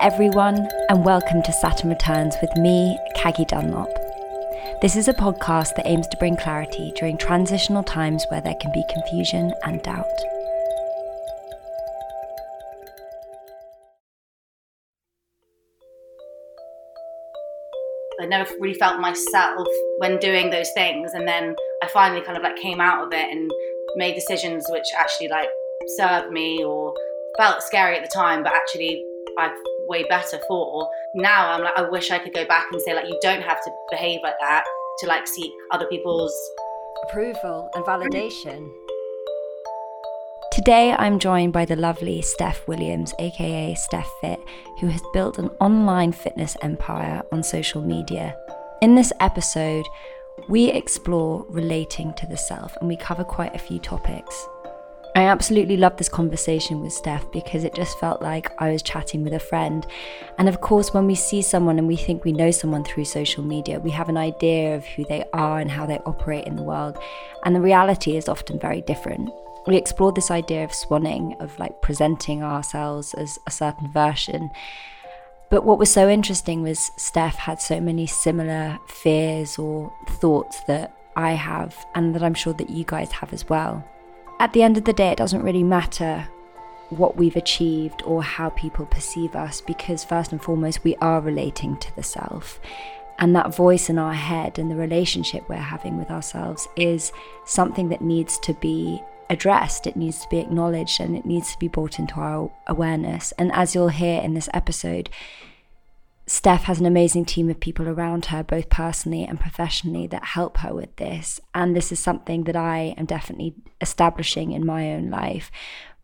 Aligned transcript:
everyone, 0.00 0.66
and 0.88 1.04
welcome 1.04 1.42
to 1.42 1.52
Saturn 1.52 1.90
Returns 1.90 2.34
with 2.40 2.56
me, 2.56 2.98
Caggie 3.14 3.44
Dunlop. 3.44 3.90
This 4.80 4.96
is 4.96 5.08
a 5.08 5.12
podcast 5.12 5.74
that 5.74 5.86
aims 5.86 6.08
to 6.08 6.16
bring 6.16 6.38
clarity 6.38 6.90
during 6.96 7.18
transitional 7.18 7.82
times 7.82 8.24
where 8.30 8.40
there 8.40 8.54
can 8.62 8.72
be 8.72 8.82
confusion 8.88 9.52
and 9.62 9.82
doubt. 9.82 10.06
I 18.22 18.24
never 18.26 18.50
really 18.58 18.78
felt 18.78 19.00
myself 19.00 19.68
when 19.98 20.18
doing 20.18 20.48
those 20.48 20.70
things, 20.72 21.12
and 21.12 21.28
then 21.28 21.54
I 21.82 21.88
finally 21.88 22.22
kind 22.22 22.38
of 22.38 22.42
like 22.42 22.56
came 22.56 22.80
out 22.80 23.04
of 23.04 23.12
it 23.12 23.30
and 23.30 23.50
made 23.96 24.14
decisions 24.14 24.64
which 24.70 24.86
actually 24.96 25.28
like 25.28 25.50
served 25.98 26.32
me 26.32 26.64
or 26.64 26.94
felt 27.36 27.62
scary 27.62 27.98
at 27.98 28.02
the 28.02 28.08
time, 28.08 28.42
but 28.42 28.54
actually 28.54 29.04
I 29.38 29.50
way 29.90 30.04
better 30.04 30.38
for. 30.48 30.88
Now 31.14 31.52
I'm 31.52 31.62
like, 31.62 31.76
I 31.76 31.82
wish 31.82 32.10
I 32.10 32.18
could 32.18 32.32
go 32.32 32.46
back 32.46 32.66
and 32.72 32.80
say 32.80 32.94
like, 32.94 33.08
you 33.08 33.18
don't 33.20 33.42
have 33.42 33.62
to 33.64 33.70
behave 33.90 34.20
like 34.22 34.38
that 34.40 34.64
to 35.00 35.06
like 35.06 35.26
seek 35.26 35.52
other 35.72 35.86
people's 35.86 36.34
approval 37.04 37.68
and 37.74 37.84
validation. 37.84 38.70
Today, 40.52 40.92
I'm 40.92 41.18
joined 41.18 41.52
by 41.52 41.64
the 41.64 41.76
lovely 41.76 42.22
Stef 42.22 42.66
Williams, 42.66 43.14
aka 43.18 43.74
Stef 43.74 44.06
Fit, 44.20 44.40
who 44.80 44.88
has 44.88 45.02
built 45.12 45.38
an 45.38 45.48
online 45.60 46.12
fitness 46.12 46.56
empire 46.62 47.22
on 47.32 47.42
social 47.42 47.82
media. 47.82 48.36
In 48.82 48.94
this 48.94 49.12
episode, 49.20 49.84
we 50.48 50.70
explore 50.70 51.46
relating 51.48 52.14
to 52.14 52.26
the 52.26 52.36
self 52.36 52.76
and 52.78 52.88
we 52.88 52.96
cover 52.96 53.24
quite 53.24 53.54
a 53.54 53.58
few 53.58 53.78
topics. 53.78 54.48
I 55.16 55.22
absolutely 55.22 55.76
loved 55.76 55.98
this 55.98 56.08
conversation 56.08 56.80
with 56.80 56.92
Stef 56.92 57.32
because 57.32 57.64
it 57.64 57.74
just 57.74 57.98
felt 57.98 58.22
like 58.22 58.52
I 58.58 58.70
was 58.70 58.80
chatting 58.80 59.24
with 59.24 59.32
a 59.32 59.40
friend. 59.40 59.84
And 60.38 60.48
of 60.48 60.60
course, 60.60 60.94
when 60.94 61.08
we 61.08 61.16
see 61.16 61.42
someone 61.42 61.78
and 61.78 61.88
we 61.88 61.96
think 61.96 62.24
we 62.24 62.32
know 62.32 62.52
someone 62.52 62.84
through 62.84 63.06
social 63.06 63.42
media, 63.42 63.80
we 63.80 63.90
have 63.90 64.08
an 64.08 64.16
idea 64.16 64.76
of 64.76 64.86
who 64.86 65.04
they 65.04 65.24
are 65.32 65.58
and 65.58 65.68
how 65.68 65.84
they 65.84 65.98
operate 66.06 66.46
in 66.46 66.54
the 66.54 66.62
world. 66.62 66.96
And 67.44 67.56
the 67.56 67.60
reality 67.60 68.16
is 68.16 68.28
often 68.28 68.60
very 68.60 68.82
different. 68.82 69.30
We 69.66 69.76
explored 69.76 70.14
this 70.14 70.30
idea 70.30 70.62
of 70.62 70.70
swanning, 70.70 71.40
of 71.40 71.58
like 71.58 71.82
presenting 71.82 72.44
ourselves 72.44 73.12
as 73.14 73.36
a 73.48 73.50
certain 73.50 73.92
version. 73.92 74.48
But 75.50 75.64
what 75.64 75.80
was 75.80 75.90
so 75.90 76.08
interesting 76.08 76.62
was 76.62 76.92
Stef 76.96 77.34
had 77.34 77.60
so 77.60 77.80
many 77.80 78.06
similar 78.06 78.78
fears 78.86 79.58
or 79.58 79.92
thoughts 80.08 80.60
that 80.68 80.96
I 81.16 81.32
have, 81.32 81.74
and 81.96 82.14
that 82.14 82.22
I'm 82.22 82.34
sure 82.34 82.52
that 82.52 82.70
you 82.70 82.84
guys 82.84 83.10
have 83.10 83.32
as 83.32 83.48
well 83.48 83.84
at 84.40 84.54
the 84.54 84.62
end 84.62 84.78
of 84.78 84.84
the 84.84 84.92
day, 84.94 85.10
it 85.10 85.18
doesn't 85.18 85.42
really 85.42 85.62
matter 85.62 86.26
what 86.88 87.16
we've 87.16 87.36
achieved 87.36 88.02
or 88.04 88.22
how 88.22 88.48
people 88.50 88.86
perceive 88.86 89.36
us 89.36 89.60
because, 89.60 90.02
first 90.02 90.32
and 90.32 90.42
foremost, 90.42 90.82
we 90.82 90.96
are 90.96 91.20
relating 91.20 91.76
to 91.76 91.94
the 91.94 92.02
self. 92.02 92.58
And 93.18 93.36
that 93.36 93.54
voice 93.54 93.90
in 93.90 93.98
our 93.98 94.14
head 94.14 94.58
and 94.58 94.70
the 94.70 94.76
relationship 94.76 95.46
we're 95.46 95.56
having 95.56 95.98
with 95.98 96.10
ourselves 96.10 96.66
is 96.74 97.12
something 97.44 97.90
that 97.90 98.00
needs 98.00 98.38
to 98.40 98.54
be 98.54 99.00
addressed, 99.28 99.86
it 99.86 99.94
needs 99.94 100.22
to 100.22 100.28
be 100.30 100.38
acknowledged, 100.38 101.00
and 101.00 101.16
it 101.16 101.26
needs 101.26 101.52
to 101.52 101.58
be 101.58 101.68
brought 101.68 101.98
into 101.98 102.14
our 102.14 102.50
awareness. 102.66 103.32
And 103.32 103.52
as 103.52 103.74
you'll 103.74 103.88
hear 103.88 104.22
in 104.22 104.32
this 104.32 104.48
episode, 104.54 105.10
Stef 106.30 106.60
has 106.60 106.78
an 106.78 106.86
amazing 106.86 107.24
team 107.24 107.50
of 107.50 107.58
people 107.58 107.88
around 107.88 108.26
her, 108.26 108.44
both 108.44 108.68
personally 108.68 109.24
and 109.24 109.40
professionally, 109.40 110.06
that 110.06 110.24
help 110.26 110.58
her 110.58 110.72
with 110.72 110.94
this. 110.94 111.40
And 111.56 111.74
this 111.74 111.90
is 111.90 111.98
something 111.98 112.44
that 112.44 112.54
I 112.54 112.94
am 112.96 113.06
definitely 113.06 113.56
establishing 113.80 114.52
in 114.52 114.64
my 114.64 114.92
own 114.92 115.10
life. 115.10 115.50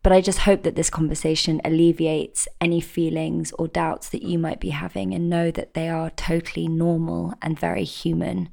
But 0.03 0.11
I 0.11 0.19
just 0.19 0.39
hope 0.39 0.63
that 0.63 0.75
this 0.75 0.89
conversation 0.89 1.61
alleviates 1.63 2.45
any 2.59 2.81
feelings 2.81 3.53
or 3.53 3.69
doubts 3.69 4.09
that 4.09 4.21
you 4.21 4.37
might 4.37 4.59
be 4.59 4.71
having 4.71 5.13
and 5.13 5.29
know 5.29 5.49
that 5.49 5.75
they 5.75 5.87
are 5.87 6.09
totally 6.09 6.67
normal 6.67 7.33
and 7.41 7.57
very 7.57 7.85
human. 7.85 8.49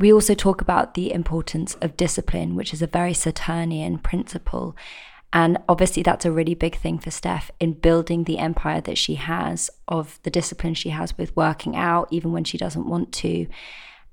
We 0.00 0.12
also 0.12 0.34
talk 0.34 0.60
about 0.60 0.94
the 0.94 1.12
importance 1.12 1.76
of 1.80 1.96
discipline, 1.96 2.56
which 2.56 2.74
is 2.74 2.82
a 2.82 2.88
very 2.88 3.14
Saturnian 3.14 3.98
principle, 3.98 4.76
and 5.36 5.58
obviously, 5.68 6.02
that's 6.02 6.24
a 6.24 6.32
really 6.32 6.54
big 6.54 6.76
thing 6.76 6.98
for 6.98 7.10
Stef 7.10 7.50
in 7.60 7.74
building 7.74 8.24
the 8.24 8.38
empire 8.38 8.80
that 8.80 8.96
she 8.96 9.16
has 9.16 9.68
of 9.86 10.18
the 10.22 10.30
discipline 10.30 10.72
she 10.72 10.88
has 10.88 11.18
with 11.18 11.36
working 11.36 11.76
out, 11.76 12.08
even 12.10 12.32
when 12.32 12.44
she 12.44 12.56
doesn't 12.56 12.88
want 12.88 13.12
to, 13.12 13.46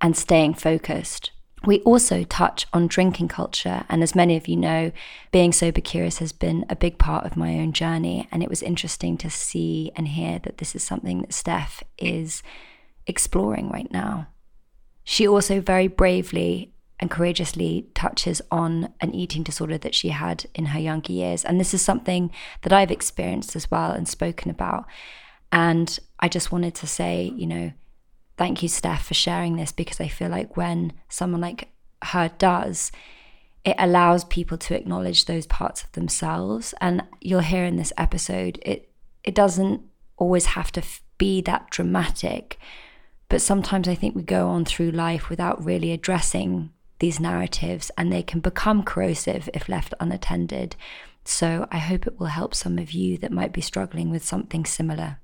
and 0.01 0.17
staying 0.17 0.55
focused. 0.55 1.31
We 1.63 1.79
also 1.83 2.25
touch 2.25 2.65
on 2.73 2.87
drinking 2.87 3.29
culture. 3.29 3.85
And 3.87 4.03
as 4.03 4.15
many 4.15 4.35
of 4.35 4.49
you 4.49 4.57
know, 4.57 4.91
being 5.31 5.53
sober 5.53 5.79
curious 5.79 6.17
has 6.17 6.33
been 6.33 6.65
a 6.69 6.75
big 6.75 6.97
part 6.97 7.25
of 7.25 7.37
my 7.37 7.53
own 7.53 7.71
journey. 7.71 8.27
And 8.29 8.43
it 8.43 8.49
was 8.49 8.61
interesting 8.61 9.17
to 9.19 9.29
see 9.29 9.93
and 9.95 10.09
hear 10.09 10.39
that 10.39 10.57
this 10.57 10.75
is 10.75 10.83
something 10.83 11.21
that 11.21 11.29
Stef 11.29 11.83
is 11.97 12.43
exploring 13.07 13.69
right 13.69 13.89
now. 13.93 14.27
She 15.05 15.25
also 15.25 15.61
very 15.61 15.87
bravely 15.87 16.72
and 16.99 17.11
courageously 17.11 17.87
touches 17.93 18.41
on 18.51 18.93
an 19.01 19.13
eating 19.13 19.43
disorder 19.43 19.77
that 19.77 19.95
she 19.95 20.09
had 20.09 20.45
in 20.55 20.67
her 20.67 20.79
younger 20.79 21.11
years. 21.11 21.43
And 21.43 21.59
this 21.59 21.73
is 21.73 21.81
something 21.81 22.31
that 22.61 22.73
I've 22.73 22.91
experienced 22.91 23.55
as 23.55 23.69
well 23.69 23.91
and 23.91 24.07
spoken 24.07 24.49
about. 24.49 24.85
And 25.51 25.99
I 26.19 26.29
just 26.29 26.51
wanted 26.51 26.75
to 26.75 26.87
say, 26.87 27.31
you 27.35 27.45
know, 27.45 27.73
thank 28.37 28.63
you, 28.63 28.69
Stef, 28.69 28.99
for 29.01 29.13
sharing 29.13 29.55
this 29.55 29.71
because 29.71 29.99
I 29.99 30.07
feel 30.07 30.29
like 30.29 30.57
when 30.57 30.93
someone 31.09 31.41
like 31.41 31.69
her 32.03 32.31
does, 32.37 32.91
it 33.65 33.75
allows 33.79 34.25
people 34.25 34.57
to 34.57 34.75
acknowledge 34.75 35.25
those 35.25 35.47
parts 35.47 35.83
of 35.83 35.91
themselves. 35.93 36.73
And 36.81 37.03
you'll 37.21 37.39
hear 37.39 37.65
in 37.65 37.75
this 37.75 37.93
episode, 37.97 38.59
it 38.61 38.89
it 39.23 39.33
doesn't 39.33 39.81
always 40.17 40.47
have 40.47 40.71
to 40.73 40.81
f- 40.81 41.01
be 41.17 41.41
that 41.41 41.69
dramatic. 41.69 42.59
But 43.29 43.41
sometimes 43.41 43.87
I 43.87 43.95
think 43.95 44.15
we 44.15 44.21
go 44.21 44.49
on 44.49 44.65
through 44.65 44.91
life 44.91 45.29
without 45.29 45.63
really 45.63 45.91
addressing 45.91 46.71
these 47.03 47.19
narratives 47.19 47.91
and 47.97 48.13
they 48.13 48.23
can 48.23 48.39
become 48.39 48.81
corrosive 48.81 49.49
if 49.53 49.67
left 49.67 49.93
unattended. 49.99 50.73
So 51.25 51.67
I 51.69 51.79
hope 51.79 52.07
it 52.07 52.17
will 52.17 52.27
help 52.27 52.55
some 52.55 52.77
of 52.79 52.93
you 52.93 53.17
that 53.17 53.29
might 53.29 53.51
be 53.51 53.59
struggling 53.59 54.09
with 54.09 54.23
something 54.23 54.63
similar. 54.63 55.17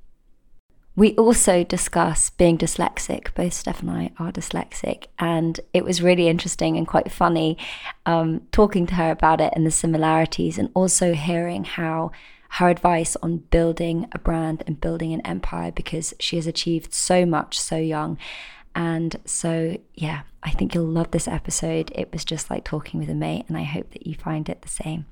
We 0.97 1.16
also 1.16 1.63
discuss 1.63 2.31
being 2.31 2.57
dyslexic. 2.57 3.34
Both 3.34 3.53
Stef 3.63 3.79
and 3.79 3.91
I 3.91 4.12
are 4.19 4.29
dyslexic, 4.29 5.06
and 5.19 5.57
it 5.73 5.85
was 5.85 6.01
really 6.01 6.28
interesting 6.28 6.75
and 6.75 6.85
quite 6.85 7.13
funny 7.13 7.57
um, 8.06 8.41
talking 8.51 8.85
to 8.88 8.95
her 8.95 9.09
about 9.09 9.39
it 9.39 9.53
and 9.56 9.66
the 9.66 9.72
similarities, 9.72 10.57
and 10.57 10.69
also 10.73 11.13
hearing 11.13 11.63
how 11.63 12.12
her 12.57 12.68
advice 12.68 13.16
on 13.23 13.38
building 13.38 14.09
a 14.12 14.19
brand 14.19 14.63
and 14.68 14.81
building 14.81 15.13
an 15.13 15.22
empire 15.22 15.72
because 15.72 16.13
she 16.19 16.35
has 16.35 16.45
achieved 16.47 16.94
so 16.94 17.25
much 17.25 17.57
so 17.57 17.78
young 17.78 18.18
and 18.75 19.16
so, 19.25 19.78
yeah, 19.94 20.22
I 20.41 20.51
think 20.51 20.73
you'll 20.73 20.85
love 20.85 21.11
this 21.11 21.27
episode. 21.27 21.91
It 21.95 22.11
was 22.11 22.23
just 22.23 22.50
like 22.50 22.63
talking 22.63 23.00
with 23.00 23.09
a 23.09 23.13
mate, 23.13 23.45
and 23.47 23.57
I 23.57 23.63
hope 23.63 23.91
that 23.91 24.07
you 24.07 24.16
find 24.16 24.47
it 24.47 24.61
the 24.61 24.69
same. 24.69 25.05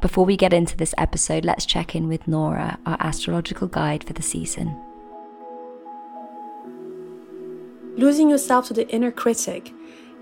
Before 0.00 0.24
we 0.24 0.36
get 0.36 0.52
into 0.52 0.76
this 0.76 0.94
episode, 0.98 1.44
let's 1.44 1.66
check 1.66 1.94
in 1.94 2.08
with 2.08 2.28
Nora, 2.28 2.78
our 2.86 2.96
astrological 3.00 3.68
guide 3.68 4.04
for 4.04 4.12
the 4.12 4.22
season. 4.22 4.76
Losing 7.96 8.28
yourself 8.28 8.66
to 8.68 8.74
the 8.74 8.86
inner 8.88 9.10
critic 9.10 9.72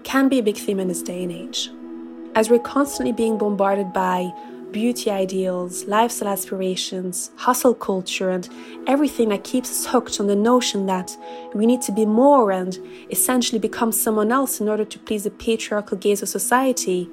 can 0.04 0.28
be 0.28 0.38
a 0.38 0.42
big 0.42 0.56
theme 0.56 0.78
in 0.78 0.88
this 0.88 1.02
day 1.02 1.24
and 1.24 1.32
age. 1.32 1.70
As 2.36 2.50
we're 2.50 2.60
constantly 2.60 3.12
being 3.12 3.36
bombarded 3.36 3.92
by 3.92 4.32
beauty 4.74 5.08
ideals, 5.08 5.84
lifestyle 5.84 6.28
aspirations, 6.28 7.30
hustle 7.36 7.74
culture, 7.74 8.28
and 8.28 8.48
everything 8.88 9.28
that 9.28 9.44
keeps 9.44 9.70
us 9.70 9.86
hooked 9.86 10.18
on 10.18 10.26
the 10.26 10.34
notion 10.34 10.86
that 10.86 11.16
we 11.54 11.64
need 11.64 11.80
to 11.80 11.92
be 11.92 12.04
more 12.04 12.50
and 12.50 12.80
essentially 13.08 13.60
become 13.60 13.92
someone 13.92 14.32
else 14.32 14.60
in 14.60 14.68
order 14.68 14.84
to 14.84 14.98
please 14.98 15.22
the 15.22 15.30
patriarchal 15.30 15.96
gaze 15.96 16.22
of 16.22 16.28
society, 16.28 17.08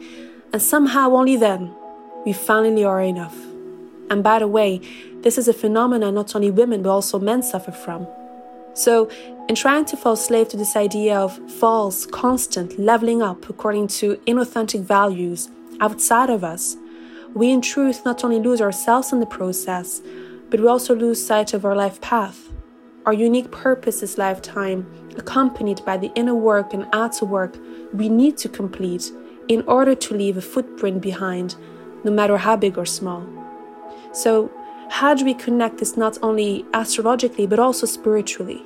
and 0.51 0.59
somehow 0.59 1.11
only 1.11 1.35
then 1.37 1.71
we 2.25 2.33
finally 2.33 2.83
are 2.83 2.99
enough. 2.99 3.37
And 4.09 4.23
by 4.23 4.39
the 4.39 4.47
way, 4.47 4.81
this 5.21 5.37
is 5.37 5.47
a 5.47 5.53
phenomenon 5.53 6.15
not 6.15 6.35
only 6.35 6.49
women 6.49 6.81
but 6.81 6.89
also 6.89 7.19
men 7.19 7.43
suffer 7.43 7.71
from. 7.71 8.07
So, 8.73 9.07
in 9.47 9.53
trying 9.53 9.85
to 9.85 9.97
fall 9.97 10.15
slave 10.15 10.47
to 10.49 10.57
this 10.57 10.75
idea 10.75 11.15
of 11.19 11.37
false, 11.59 12.07
constant 12.07 12.79
leveling 12.79 13.21
up 13.21 13.49
according 13.49 13.87
to 13.99 14.15
inauthentic 14.25 14.81
values 14.81 15.49
outside 15.79 16.29
of 16.31 16.43
us, 16.43 16.75
we 17.33 17.49
in 17.49 17.61
truth 17.61 18.03
not 18.03 18.23
only 18.23 18.39
lose 18.39 18.61
ourselves 18.61 19.13
in 19.13 19.19
the 19.19 19.25
process, 19.25 20.01
but 20.49 20.59
we 20.59 20.67
also 20.67 20.93
lose 20.93 21.25
sight 21.25 21.53
of 21.53 21.63
our 21.63 21.75
life 21.75 22.01
path. 22.01 22.49
Our 23.05 23.13
unique 23.13 23.51
purpose 23.51 24.01
this 24.01 24.17
lifetime, 24.17 24.85
accompanied 25.17 25.83
by 25.85 25.97
the 25.97 26.11
inner 26.15 26.35
work 26.35 26.73
and 26.73 26.87
outer 26.93 27.25
work 27.25 27.57
we 27.93 28.09
need 28.09 28.37
to 28.37 28.49
complete 28.49 29.11
in 29.47 29.63
order 29.63 29.95
to 29.95 30.13
leave 30.13 30.37
a 30.37 30.41
footprint 30.41 31.01
behind, 31.01 31.55
no 32.03 32.11
matter 32.11 32.37
how 32.37 32.55
big 32.55 32.77
or 32.77 32.85
small. 32.85 33.25
So, 34.13 34.51
how 34.89 35.13
do 35.13 35.23
we 35.23 35.33
connect 35.33 35.77
this 35.77 35.95
not 35.95 36.17
only 36.21 36.65
astrologically 36.73 37.47
but 37.47 37.59
also 37.59 37.85
spiritually? 37.85 38.61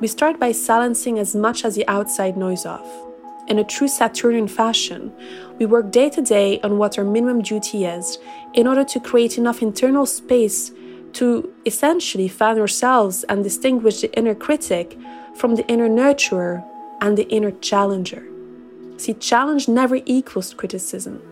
We 0.00 0.06
start 0.06 0.38
by 0.38 0.52
silencing 0.52 1.18
as 1.18 1.34
much 1.34 1.64
as 1.64 1.74
the 1.74 1.86
outside 1.88 2.36
noise 2.36 2.64
off 2.64 3.07
in 3.48 3.58
a 3.58 3.64
true 3.64 3.88
Saturnian 3.88 4.48
fashion, 4.48 5.12
we 5.58 5.66
work 5.66 5.90
day 5.90 6.10
to 6.10 6.22
day 6.22 6.60
on 6.60 6.78
what 6.78 6.98
our 6.98 7.04
minimum 7.04 7.42
duty 7.42 7.84
is 7.84 8.18
in 8.54 8.66
order 8.66 8.84
to 8.84 9.00
create 9.00 9.38
enough 9.38 9.62
internal 9.62 10.06
space 10.06 10.70
to 11.14 11.52
essentially 11.64 12.28
find 12.28 12.58
ourselves 12.58 13.24
and 13.24 13.42
distinguish 13.42 14.02
the 14.02 14.16
inner 14.16 14.34
critic 14.34 14.98
from 15.34 15.54
the 15.54 15.66
inner 15.66 15.88
nurturer 15.88 16.64
and 17.00 17.16
the 17.16 17.28
inner 17.28 17.50
challenger. 17.50 18.22
See, 18.98 19.14
challenge 19.14 19.68
never 19.68 20.00
equals 20.04 20.52
criticism. 20.54 21.22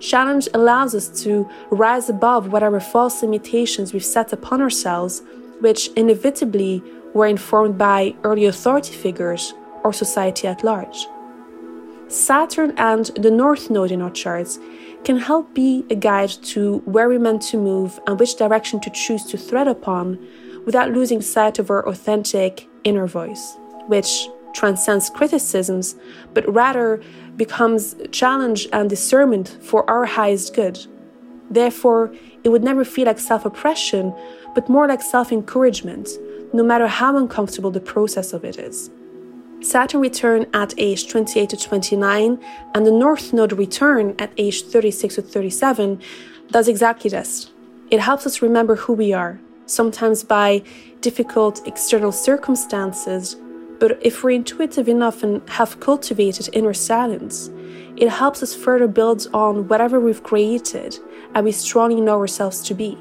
Challenge 0.00 0.48
allows 0.54 0.94
us 0.94 1.22
to 1.22 1.48
rise 1.70 2.08
above 2.08 2.52
whatever 2.52 2.80
false 2.80 3.22
limitations 3.22 3.92
we've 3.92 4.04
set 4.04 4.32
upon 4.32 4.60
ourselves, 4.60 5.22
which 5.60 5.88
inevitably 5.96 6.82
were 7.14 7.26
informed 7.26 7.76
by 7.78 8.14
early 8.24 8.46
authority 8.46 8.94
figures 8.94 9.54
or 9.84 9.92
society 9.92 10.48
at 10.48 10.64
large. 10.64 11.06
Saturn 12.10 12.74
and 12.76 13.06
the 13.16 13.30
North 13.30 13.70
Node 13.70 13.92
in 13.92 14.02
our 14.02 14.10
charts 14.10 14.58
can 15.04 15.16
help 15.16 15.54
be 15.54 15.86
a 15.90 15.94
guide 15.94 16.30
to 16.42 16.78
where 16.78 17.08
we're 17.08 17.20
meant 17.20 17.42
to 17.42 17.56
move 17.56 18.00
and 18.06 18.18
which 18.18 18.34
direction 18.34 18.80
to 18.80 18.90
choose 18.90 19.24
to 19.26 19.38
thread 19.38 19.68
upon 19.68 20.18
without 20.66 20.90
losing 20.90 21.22
sight 21.22 21.60
of 21.60 21.70
our 21.70 21.88
authentic 21.88 22.68
inner 22.82 23.06
voice, 23.06 23.56
which 23.86 24.28
transcends 24.52 25.08
criticisms 25.08 25.94
but 26.34 26.52
rather 26.52 27.00
becomes 27.36 27.94
challenge 28.10 28.66
and 28.72 28.90
discernment 28.90 29.56
for 29.62 29.88
our 29.88 30.04
highest 30.04 30.52
good. 30.52 30.84
Therefore, 31.48 32.12
it 32.42 32.48
would 32.48 32.64
never 32.64 32.84
feel 32.84 33.06
like 33.06 33.20
self 33.20 33.44
oppression, 33.44 34.12
but 34.56 34.68
more 34.68 34.88
like 34.88 35.00
self 35.00 35.30
encouragement, 35.30 36.08
no 36.52 36.64
matter 36.64 36.88
how 36.88 37.16
uncomfortable 37.16 37.70
the 37.70 37.80
process 37.80 38.32
of 38.32 38.44
it 38.44 38.58
is. 38.58 38.90
Saturn 39.62 40.00
return 40.00 40.46
at 40.54 40.72
age 40.78 41.06
28 41.08 41.50
to 41.50 41.56
29 41.56 42.38
and 42.74 42.86
the 42.86 42.90
North 42.90 43.32
Node 43.34 43.52
return 43.52 44.14
at 44.18 44.32
age 44.38 44.62
36 44.62 45.16
to 45.16 45.22
37 45.22 46.00
does 46.50 46.66
exactly 46.66 47.10
this. 47.10 47.52
It 47.90 48.00
helps 48.00 48.26
us 48.26 48.40
remember 48.40 48.76
who 48.76 48.94
we 48.94 49.12
are, 49.12 49.38
sometimes 49.66 50.24
by 50.24 50.62
difficult 51.02 51.66
external 51.66 52.10
circumstances, 52.10 53.36
but 53.78 53.98
if 54.00 54.24
we're 54.24 54.30
intuitive 54.30 54.88
enough 54.88 55.22
and 55.22 55.46
have 55.50 55.78
cultivated 55.80 56.48
inner 56.54 56.74
silence, 56.74 57.50
it 57.96 58.08
helps 58.08 58.42
us 58.42 58.54
further 58.54 58.88
build 58.88 59.26
on 59.34 59.68
whatever 59.68 60.00
we've 60.00 60.22
created 60.22 60.98
and 61.34 61.44
we 61.44 61.52
strongly 61.52 62.00
know 62.00 62.18
ourselves 62.18 62.62
to 62.62 62.74
be. 62.74 62.96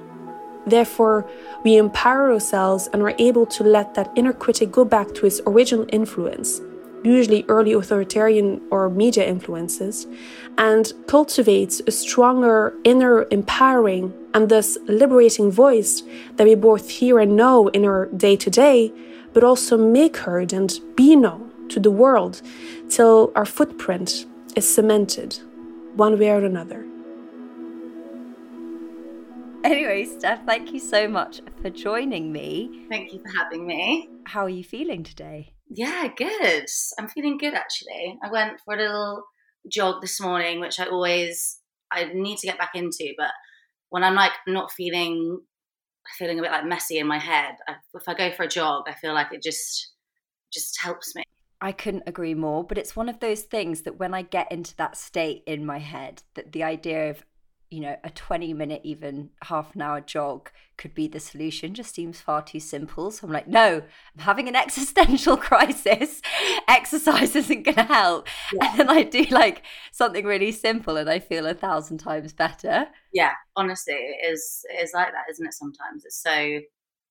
Therefore, 0.65 1.25
we 1.63 1.77
empower 1.77 2.31
ourselves 2.31 2.89
and 2.93 3.01
are 3.01 3.15
able 3.17 3.45
to 3.47 3.63
let 3.63 3.95
that 3.95 4.11
inner 4.15 4.33
critic 4.33 4.71
go 4.71 4.85
back 4.85 5.13
to 5.15 5.25
its 5.25 5.41
original 5.47 5.85
influence, 5.89 6.61
usually 7.03 7.45
early 7.47 7.73
authoritarian 7.73 8.61
or 8.71 8.89
media 8.89 9.25
influences, 9.25 10.05
and 10.57 10.91
cultivates 11.07 11.81
a 11.87 11.91
stronger 11.91 12.73
inner 12.83 13.25
empowering 13.31 14.13
and 14.33 14.49
thus 14.49 14.77
liberating 14.87 15.49
voice 15.49 16.03
that 16.35 16.45
we 16.45 16.55
both 16.55 16.89
hear 16.89 17.19
and 17.19 17.35
know 17.35 17.67
in 17.69 17.85
our 17.85 18.05
day 18.07 18.35
to 18.35 18.49
day, 18.49 18.91
but 19.33 19.43
also 19.43 19.77
make 19.77 20.17
heard 20.17 20.53
and 20.53 20.79
be 20.95 21.15
known 21.15 21.51
to 21.69 21.79
the 21.79 21.91
world 21.91 22.41
till 22.89 23.31
our 23.35 23.45
footprint 23.45 24.25
is 24.55 24.73
cemented, 24.73 25.39
one 25.95 26.17
way 26.19 26.29
or 26.29 26.43
another. 26.43 26.88
Anyway, 29.63 30.05
Stef, 30.05 30.45
thank 30.45 30.71
you 30.71 30.79
so 30.79 31.07
much 31.07 31.41
for 31.61 31.69
joining 31.69 32.31
me. 32.31 32.85
Thank 32.89 33.11
you 33.11 33.19
for 33.19 33.29
having 33.37 33.67
me. 33.67 34.09
How 34.25 34.43
are 34.43 34.49
you 34.49 34.63
feeling 34.63 35.03
today? 35.03 35.53
Yeah, 35.69 36.07
good. 36.15 36.65
I'm 36.97 37.09
feeling 37.09 37.37
good 37.37 37.53
actually. 37.53 38.17
I 38.23 38.31
went 38.31 38.59
for 38.63 38.73
a 38.73 38.77
little 38.77 39.23
jog 39.71 40.01
this 40.01 40.19
morning, 40.21 40.59
which 40.59 40.79
I 40.79 40.85
always 40.85 41.59
I 41.91 42.05
need 42.13 42.37
to 42.37 42.47
get 42.47 42.57
back 42.57 42.71
into, 42.73 43.13
but 43.17 43.31
when 43.89 44.03
I'm 44.03 44.15
like 44.15 44.31
not 44.47 44.71
feeling 44.71 45.41
feeling 46.17 46.39
a 46.39 46.41
bit 46.41 46.51
like 46.51 46.65
messy 46.65 46.97
in 46.97 47.07
my 47.07 47.19
head, 47.19 47.55
I, 47.67 47.75
if 47.93 48.03
I 48.07 48.13
go 48.13 48.31
for 48.35 48.43
a 48.43 48.47
jog, 48.47 48.85
I 48.87 48.93
feel 48.93 49.13
like 49.13 49.27
it 49.33 49.43
just 49.43 49.93
just 50.53 50.79
helps 50.81 51.15
me. 51.15 51.23
I 51.61 51.73
couldn't 51.73 52.03
agree 52.07 52.33
more, 52.33 52.63
but 52.63 52.77
it's 52.77 52.95
one 52.95 53.09
of 53.09 53.19
those 53.19 53.41
things 53.41 53.81
that 53.81 53.99
when 53.99 54.13
I 54.13 54.21
get 54.21 54.51
into 54.51 54.75
that 54.77 54.95
state 54.95 55.43
in 55.45 55.65
my 55.65 55.79
head, 55.79 56.23
that 56.35 56.53
the 56.53 56.63
idea 56.63 57.09
of 57.09 57.23
you 57.69 57.81
know, 57.81 57.95
a 58.03 58.09
20 58.09 58.53
minute, 58.53 58.81
even 58.83 59.29
half 59.43 59.75
an 59.75 59.81
hour 59.81 60.01
jog 60.01 60.49
could 60.77 60.95
be 60.95 61.07
the 61.07 61.19
solution 61.19 61.73
just 61.73 61.93
seems 61.93 62.19
far 62.19 62.41
too 62.41 62.59
simple. 62.59 63.11
So 63.11 63.27
I'm 63.27 63.33
like, 63.33 63.47
no, 63.47 63.83
I'm 64.15 64.23
having 64.23 64.47
an 64.47 64.55
existential 64.55 65.37
crisis. 65.37 66.21
Exercise 66.67 67.35
isn't 67.35 67.63
going 67.63 67.75
to 67.75 67.83
help. 67.83 68.27
Yeah. 68.53 68.69
And 68.69 68.79
then 68.79 68.89
I 68.89 69.03
do 69.03 69.23
like 69.29 69.63
something 69.91 70.25
really 70.25 70.51
simple 70.51 70.97
and 70.97 71.09
I 71.09 71.19
feel 71.19 71.45
a 71.45 71.53
thousand 71.53 71.99
times 71.99 72.33
better. 72.33 72.87
Yeah, 73.13 73.33
honestly, 73.55 73.93
it 73.93 74.31
is, 74.31 74.61
it 74.69 74.83
is 74.83 74.91
like 74.93 75.11
that, 75.11 75.29
isn't 75.29 75.45
it? 75.45 75.53
Sometimes 75.53 76.05
it's 76.05 76.21
so, 76.21 76.59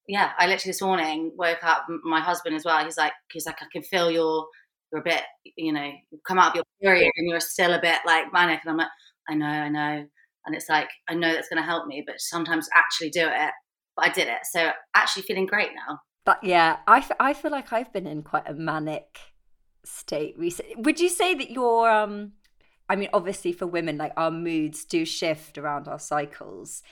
yeah. 0.08 0.32
I 0.38 0.46
literally 0.46 0.70
this 0.70 0.82
morning 0.82 1.32
woke 1.36 1.62
up, 1.62 1.86
my 2.02 2.20
husband 2.20 2.56
as 2.56 2.64
well. 2.64 2.84
He's 2.84 2.98
like, 2.98 3.12
he's 3.32 3.46
like, 3.46 3.62
I 3.62 3.66
can 3.72 3.82
feel 3.82 4.10
your, 4.10 4.46
you're 4.90 5.02
a 5.02 5.04
bit, 5.04 5.22
you 5.56 5.72
know, 5.72 5.90
you've 6.10 6.22
come 6.26 6.38
out 6.38 6.50
of 6.50 6.54
your 6.56 6.64
period 6.82 7.12
and 7.16 7.28
you're 7.28 7.38
still 7.38 7.74
a 7.74 7.80
bit 7.80 8.00
like 8.06 8.32
manic. 8.32 8.60
And 8.62 8.70
I'm 8.70 8.76
like, 8.78 8.88
I 9.28 9.34
know, 9.34 9.46
I 9.46 9.68
know 9.68 10.06
and 10.48 10.56
it's 10.56 10.68
like 10.68 10.88
I 11.08 11.14
know 11.14 11.32
that's 11.32 11.48
going 11.48 11.62
to 11.62 11.68
help 11.68 11.86
me, 11.86 12.02
but 12.04 12.20
sometimes 12.20 12.68
actually 12.74 13.10
do 13.10 13.22
it. 13.22 13.52
But 13.96 14.06
I 14.06 14.08
did 14.10 14.28
it, 14.28 14.40
so 14.50 14.70
actually 14.94 15.22
feeling 15.22 15.46
great 15.46 15.70
now. 15.74 15.98
But 16.24 16.42
yeah, 16.42 16.78
I, 16.86 16.98
f- 16.98 17.12
I 17.20 17.32
feel 17.32 17.50
like 17.50 17.72
I've 17.72 17.92
been 17.92 18.06
in 18.06 18.22
quite 18.22 18.48
a 18.48 18.54
manic 18.54 19.18
state 19.84 20.38
recently. 20.38 20.74
Would 20.76 21.00
you 21.00 21.08
say 21.08 21.34
that 21.34 21.50
you're 21.50 21.88
um 21.88 22.32
I 22.88 22.96
mean 22.96 23.10
obviously 23.12 23.52
for 23.52 23.66
women 23.66 23.98
like 23.98 24.12
our 24.16 24.30
moods 24.30 24.84
do 24.84 25.04
shift 25.04 25.58
around 25.58 25.86
our 25.86 25.98
cycles 25.98 26.82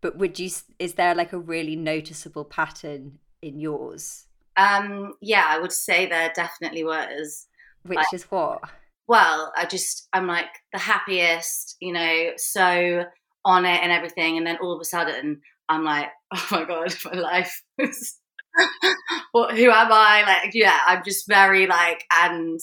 but 0.00 0.16
would 0.16 0.38
you 0.38 0.50
is 0.78 0.94
there 0.94 1.14
like 1.14 1.32
a 1.32 1.38
really 1.38 1.76
noticeable 1.76 2.44
pattern 2.44 3.18
in 3.42 3.58
yours 3.58 4.26
um 4.56 5.14
yeah 5.20 5.46
i 5.48 5.58
would 5.58 5.72
say 5.72 6.06
there 6.06 6.32
definitely 6.34 6.84
was 6.84 7.46
which 7.84 7.96
like, 7.96 8.12
is 8.12 8.24
what 8.24 8.62
well, 9.08 9.52
I 9.56 9.64
just, 9.64 10.06
I'm 10.12 10.26
like 10.26 10.50
the 10.72 10.78
happiest, 10.78 11.76
you 11.80 11.94
know, 11.94 12.30
so 12.36 13.04
on 13.44 13.64
it 13.64 13.82
and 13.82 13.90
everything. 13.90 14.36
And 14.36 14.46
then 14.46 14.58
all 14.60 14.74
of 14.74 14.80
a 14.80 14.84
sudden, 14.84 15.40
I'm 15.68 15.82
like, 15.82 16.08
oh 16.34 16.48
my 16.50 16.64
God, 16.64 16.94
my 17.06 17.18
life 17.18 17.62
is, 17.78 18.18
what, 19.32 19.56
who 19.56 19.70
am 19.70 19.92
I? 19.92 20.22
Like, 20.26 20.54
yeah, 20.54 20.78
I'm 20.86 21.02
just 21.04 21.26
very 21.26 21.66
like, 21.66 22.04
and 22.12 22.60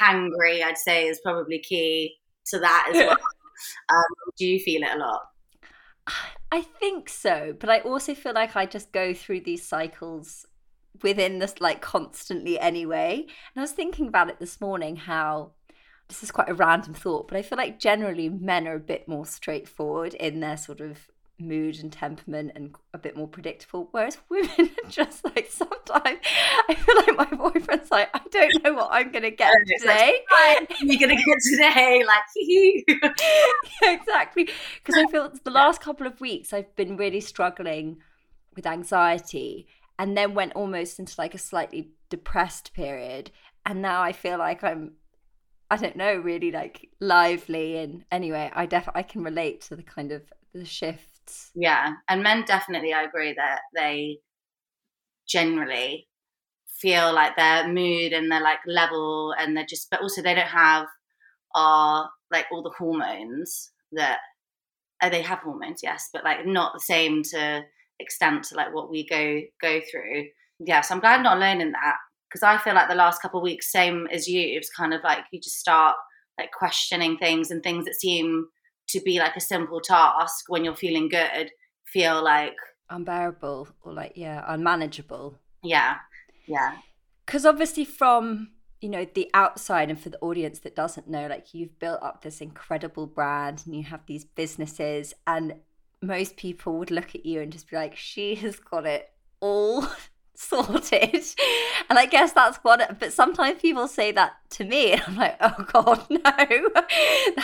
hangry, 0.00 0.62
I'd 0.62 0.76
say, 0.76 1.06
is 1.06 1.20
probably 1.22 1.60
key 1.60 2.16
to 2.46 2.58
that 2.58 2.88
as 2.90 2.96
well. 2.96 3.16
um, 3.90 4.04
do 4.36 4.46
you 4.46 4.58
feel 4.58 4.82
it 4.82 4.96
a 4.96 4.98
lot? 4.98 5.22
I 6.50 6.62
think 6.62 7.10
so, 7.10 7.54
but 7.58 7.68
I 7.68 7.80
also 7.80 8.14
feel 8.14 8.32
like 8.32 8.56
I 8.56 8.64
just 8.64 8.90
go 8.90 9.12
through 9.12 9.42
these 9.42 9.62
cycles 9.62 10.46
within 11.02 11.38
this 11.38 11.60
like 11.60 11.82
constantly 11.82 12.58
anyway. 12.58 13.18
And 13.20 13.58
I 13.58 13.60
was 13.60 13.72
thinking 13.72 14.08
about 14.08 14.30
it 14.30 14.40
this 14.40 14.58
morning 14.58 14.96
how 14.96 15.52
this 16.08 16.22
is 16.22 16.30
quite 16.30 16.48
a 16.48 16.54
random 16.54 16.94
thought, 16.94 17.28
but 17.28 17.36
I 17.36 17.42
feel 17.42 17.58
like 17.58 17.78
generally 17.78 18.28
men 18.28 18.66
are 18.66 18.76
a 18.76 18.80
bit 18.80 19.06
more 19.06 19.26
straightforward 19.26 20.14
in 20.14 20.40
their 20.40 20.56
sort 20.56 20.80
of 20.80 21.08
mood 21.40 21.78
and 21.78 21.92
temperament 21.92 22.52
and 22.54 22.74
a 22.92 22.98
bit 22.98 23.16
more 23.16 23.28
predictable. 23.28 23.88
Whereas 23.90 24.18
women 24.28 24.50
are 24.58 24.90
just 24.90 25.24
like 25.24 25.50
sometimes 25.50 26.18
I 26.68 26.74
feel 26.74 26.96
like 26.96 27.30
my 27.30 27.36
boyfriend's 27.36 27.90
like, 27.90 28.08
I 28.14 28.20
don't 28.30 28.64
know 28.64 28.74
what 28.74 28.88
I'm 28.90 29.12
gonna 29.12 29.30
get 29.30 29.52
today. 29.78 30.20
Like, 30.30 30.72
You're 30.80 30.98
gonna 30.98 31.22
get 31.22 31.38
today, 31.50 32.04
like 32.06 32.22
yeah, 32.36 33.92
exactly. 33.92 34.48
Because 34.82 35.02
I 35.02 35.10
feel 35.10 35.32
the 35.44 35.50
last 35.50 35.80
couple 35.80 36.06
of 36.06 36.20
weeks 36.20 36.52
I've 36.52 36.74
been 36.74 36.96
really 36.96 37.20
struggling 37.20 37.98
with 38.56 38.66
anxiety 38.66 39.66
and 39.98 40.16
then 40.16 40.34
went 40.34 40.54
almost 40.54 40.98
into 40.98 41.14
like 41.18 41.34
a 41.34 41.38
slightly 41.38 41.90
depressed 42.08 42.72
period. 42.72 43.30
And 43.66 43.82
now 43.82 44.00
I 44.00 44.12
feel 44.12 44.38
like 44.38 44.64
I'm 44.64 44.92
I 45.70 45.76
don't 45.76 45.96
know, 45.96 46.14
really 46.16 46.50
like 46.50 46.88
lively. 47.00 47.76
And 47.78 48.04
anyway, 48.10 48.50
I 48.54 48.66
def 48.66 48.88
I 48.94 49.02
can 49.02 49.22
relate 49.22 49.60
to 49.62 49.76
the 49.76 49.82
kind 49.82 50.12
of 50.12 50.22
the 50.54 50.64
shifts. 50.64 51.50
Yeah, 51.54 51.94
and 52.08 52.22
men 52.22 52.44
definitely, 52.46 52.92
I 52.92 53.02
agree 53.02 53.34
that 53.34 53.60
they 53.74 54.18
generally 55.28 56.08
feel 56.80 57.12
like 57.12 57.36
their 57.36 57.68
mood 57.68 58.12
and 58.12 58.30
their 58.30 58.40
like 58.40 58.60
level, 58.66 59.34
and 59.38 59.56
they're 59.56 59.66
just, 59.66 59.90
but 59.90 60.00
also 60.00 60.22
they 60.22 60.34
don't 60.34 60.46
have 60.46 60.86
are 61.54 62.08
like 62.30 62.46
all 62.52 62.62
the 62.62 62.74
hormones 62.78 63.72
that 63.92 64.18
uh, 65.02 65.08
they 65.08 65.22
have 65.22 65.40
hormones, 65.40 65.80
yes, 65.82 66.08
but 66.12 66.24
like 66.24 66.46
not 66.46 66.72
the 66.72 66.80
same 66.80 67.22
to 67.22 67.62
extent 68.00 68.44
to 68.44 68.54
like 68.54 68.74
what 68.74 68.90
we 68.90 69.06
go 69.06 69.40
go 69.60 69.80
through. 69.90 70.26
Yeah, 70.60 70.80
so 70.80 70.94
I'm 70.94 71.00
glad 71.00 71.16
I'm 71.16 71.22
not 71.22 71.36
alone 71.36 71.60
in 71.60 71.72
that 71.72 71.96
because 72.28 72.42
I 72.42 72.58
feel 72.58 72.74
like 72.74 72.88
the 72.88 72.94
last 72.94 73.22
couple 73.22 73.40
of 73.40 73.44
weeks, 73.44 73.72
same 73.72 74.06
as 74.12 74.28
you, 74.28 74.40
it's 74.40 74.70
kind 74.70 74.92
of 74.92 75.02
like 75.02 75.24
you 75.32 75.40
just 75.40 75.58
start 75.58 75.96
like 76.38 76.50
questioning 76.52 77.16
things 77.16 77.50
and 77.50 77.62
things 77.62 77.84
that 77.86 77.94
seem 77.94 78.46
to 78.88 79.00
be 79.00 79.18
like 79.18 79.36
a 79.36 79.40
simple 79.40 79.80
task 79.80 80.44
when 80.48 80.64
you're 80.64 80.76
feeling 80.76 81.08
good 81.08 81.50
feel 81.84 82.22
like 82.22 82.54
unbearable 82.90 83.68
or 83.82 83.92
like 83.92 84.12
yeah 84.14 84.44
unmanageable. 84.46 85.38
Yeah. 85.62 85.96
Yeah. 86.46 86.72
Because 87.26 87.44
obviously 87.44 87.84
from 87.84 88.50
you 88.80 88.88
know 88.88 89.06
the 89.14 89.30
outside 89.34 89.90
and 89.90 90.00
for 90.00 90.10
the 90.10 90.20
audience 90.20 90.60
that 90.60 90.76
doesn't 90.76 91.08
know 91.08 91.26
like 91.26 91.52
you've 91.52 91.78
built 91.78 92.00
up 92.02 92.22
this 92.22 92.40
incredible 92.40 93.06
brand 93.06 93.62
and 93.66 93.74
you 93.74 93.82
have 93.82 94.00
these 94.06 94.24
businesses 94.24 95.12
and 95.26 95.54
most 96.02 96.36
people 96.36 96.78
would 96.78 96.90
look 96.90 97.14
at 97.14 97.26
you 97.26 97.40
and 97.40 97.52
just 97.52 97.70
be 97.70 97.76
like, 97.76 97.96
she 97.96 98.34
has 98.36 98.56
got 98.56 98.86
it 98.86 99.10
all 99.40 99.86
sorted. 100.38 101.24
And 101.90 101.98
I 101.98 102.06
guess 102.06 102.32
that's 102.32 102.58
what, 102.58 102.98
but 103.00 103.12
sometimes 103.12 103.60
people 103.60 103.88
say 103.88 104.12
that 104.12 104.36
to 104.50 104.64
me 104.64 104.92
and 104.92 105.02
I'm 105.06 105.16
like, 105.16 105.36
oh 105.40 105.64
God, 105.72 106.06
no, 106.10 106.68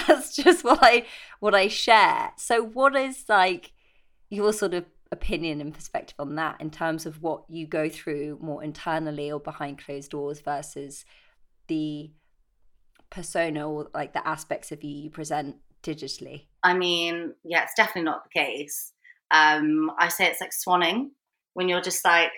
that's 0.07 0.37
just 0.37 0.65
what 0.65 0.79
I, 0.81 1.07
what 1.41 1.55
I 1.55 1.69
share. 1.69 2.33
So 2.37 2.63
what 2.63 2.95
is 2.95 3.25
like 3.29 3.73
your 4.31 4.53
sort 4.53 4.75
of 4.75 4.85
opinion 5.11 5.61
and 5.61 5.75
perspective 5.75 6.17
on 6.19 6.37
that 6.37 6.61
in 6.61 6.71
terms 6.71 7.05
of 7.07 7.21
what 7.23 7.45
you 7.49 7.67
go 7.67 7.89
through 7.89 8.39
more 8.41 8.63
internally 8.63 9.31
or 9.31 9.41
behind 9.41 9.79
closed 9.79 10.11
doors 10.11 10.41
versus 10.41 11.05
the 11.67 12.11
persona 13.11 13.69
or 13.69 13.89
like 13.95 14.13
the 14.13 14.27
aspects 14.27 14.73
of 14.73 14.83
you 14.83 15.03
you 15.05 15.11
present 15.11 15.57
digitally? 15.83 16.47
I 16.63 16.75
mean, 16.75 17.35
yeah, 17.45 17.65
it's 17.65 17.75
definitely 17.77 18.03
not 18.03 18.25
the 18.25 18.41
case. 18.41 18.93
Um, 19.31 19.91
I 19.99 20.09
say 20.09 20.27
it's 20.27 20.41
like 20.41 20.53
swanning 20.53 21.11
when 21.55 21.69
you're 21.69 21.81
just 21.81 22.05
like, 22.05 22.33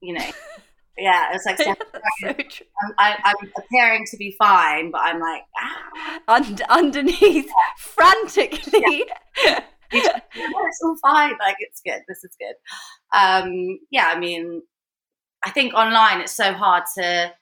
you 0.00 0.14
know, 0.14 0.24
yeah, 0.98 1.30
it's 1.32 1.46
like 1.46 1.58
so 1.58 1.70
I'm, 1.70 2.94
I, 2.98 3.16
am 3.24 3.52
appearing 3.58 4.06
to 4.10 4.16
be 4.16 4.34
fine, 4.38 4.90
but 4.90 5.00
I'm 5.02 5.20
like 5.20 5.42
ah. 5.58 6.20
Und- 6.28 6.62
underneath, 6.68 7.50
frantically. 7.78 9.04
Yeah. 9.44 9.60
it's 9.92 10.80
all 10.82 10.96
fine. 11.02 11.34
Like 11.38 11.56
it's 11.60 11.80
good. 11.84 12.00
This 12.08 12.24
is 12.24 12.36
good. 12.38 12.54
Um, 13.16 13.78
yeah, 13.90 14.10
I 14.14 14.18
mean, 14.18 14.62
I 15.44 15.50
think 15.50 15.74
online 15.74 16.20
it's 16.20 16.36
so 16.36 16.52
hard 16.52 16.84
to. 16.98 17.32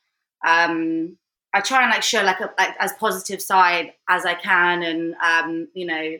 Um, 0.46 1.16
I 1.54 1.60
try 1.60 1.82
and 1.82 1.90
like 1.90 2.02
show 2.02 2.22
like 2.22 2.40
a 2.40 2.50
like 2.58 2.74
as 2.80 2.92
positive 2.94 3.40
side 3.40 3.92
as 4.08 4.26
I 4.26 4.34
can, 4.34 4.82
and 4.82 5.14
um, 5.14 5.68
you 5.72 5.86
know, 5.86 6.18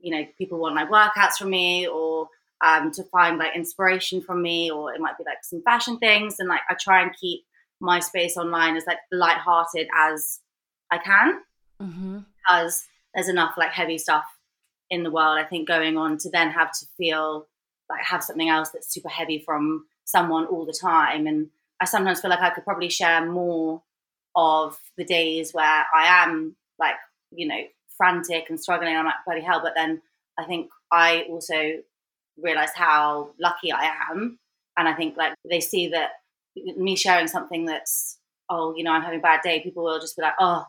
you 0.00 0.10
know, 0.10 0.26
people 0.36 0.58
want 0.58 0.74
like 0.74 0.90
workouts 0.90 1.36
from 1.38 1.50
me 1.50 1.86
or 1.86 2.28
um, 2.64 2.90
to 2.92 3.04
find 3.04 3.38
like 3.38 3.54
inspiration 3.54 4.22
from 4.22 4.42
me, 4.42 4.70
or 4.70 4.94
it 4.94 5.00
might 5.00 5.18
be 5.18 5.24
like 5.24 5.42
some 5.42 5.62
fashion 5.62 5.98
things, 5.98 6.36
and 6.38 6.48
like 6.48 6.62
I 6.70 6.74
try 6.74 7.02
and 7.02 7.14
keep 7.20 7.44
my 7.80 8.00
space 8.00 8.36
online 8.36 8.76
as 8.76 8.86
like 8.86 8.98
light-hearted 9.12 9.88
as 9.94 10.40
I 10.90 10.98
can, 10.98 11.40
mm-hmm. 11.82 12.18
because 12.38 12.84
there's 13.14 13.28
enough 13.28 13.54
like 13.56 13.72
heavy 13.72 13.98
stuff 13.98 14.24
in 14.90 15.02
the 15.02 15.10
world, 15.10 15.38
I 15.38 15.44
think, 15.44 15.68
going 15.68 15.96
on 15.96 16.18
to 16.18 16.30
then 16.30 16.50
have 16.50 16.72
to 16.72 16.86
feel 16.96 17.46
like 17.90 18.04
have 18.04 18.24
something 18.24 18.48
else 18.48 18.70
that's 18.70 18.92
super 18.92 19.08
heavy 19.08 19.38
from 19.38 19.86
someone 20.04 20.46
all 20.46 20.64
the 20.64 20.78
time. 20.80 21.26
And 21.26 21.50
I 21.80 21.84
sometimes 21.84 22.20
feel 22.20 22.30
like 22.30 22.40
I 22.40 22.50
could 22.50 22.64
probably 22.64 22.88
share 22.88 23.26
more 23.26 23.82
of 24.34 24.78
the 24.96 25.04
days 25.04 25.52
where 25.52 25.84
I 25.94 26.22
am 26.22 26.56
like, 26.78 26.94
you 27.30 27.46
know, 27.46 27.60
frantic 27.96 28.48
and 28.48 28.60
struggling. 28.60 28.96
I'm 28.96 29.04
like, 29.04 29.24
bloody 29.26 29.42
hell. 29.42 29.60
But 29.62 29.74
then 29.74 30.00
I 30.38 30.44
think 30.44 30.70
I 30.90 31.26
also 31.28 31.82
realize 32.40 32.70
how 32.74 33.30
lucky 33.40 33.72
I 33.72 33.90
am. 34.10 34.38
And 34.76 34.88
I 34.88 34.94
think 34.94 35.16
like 35.16 35.34
they 35.48 35.60
see 35.60 35.88
that 35.88 36.10
me 36.76 36.96
sharing 36.96 37.26
something 37.28 37.64
that's, 37.64 38.18
oh, 38.50 38.74
you 38.76 38.84
know, 38.84 38.92
I'm 38.92 39.02
having 39.02 39.20
a 39.20 39.22
bad 39.22 39.40
day, 39.42 39.60
people 39.60 39.84
will 39.84 40.00
just 40.00 40.16
be 40.16 40.22
like, 40.22 40.34
oh, 40.40 40.64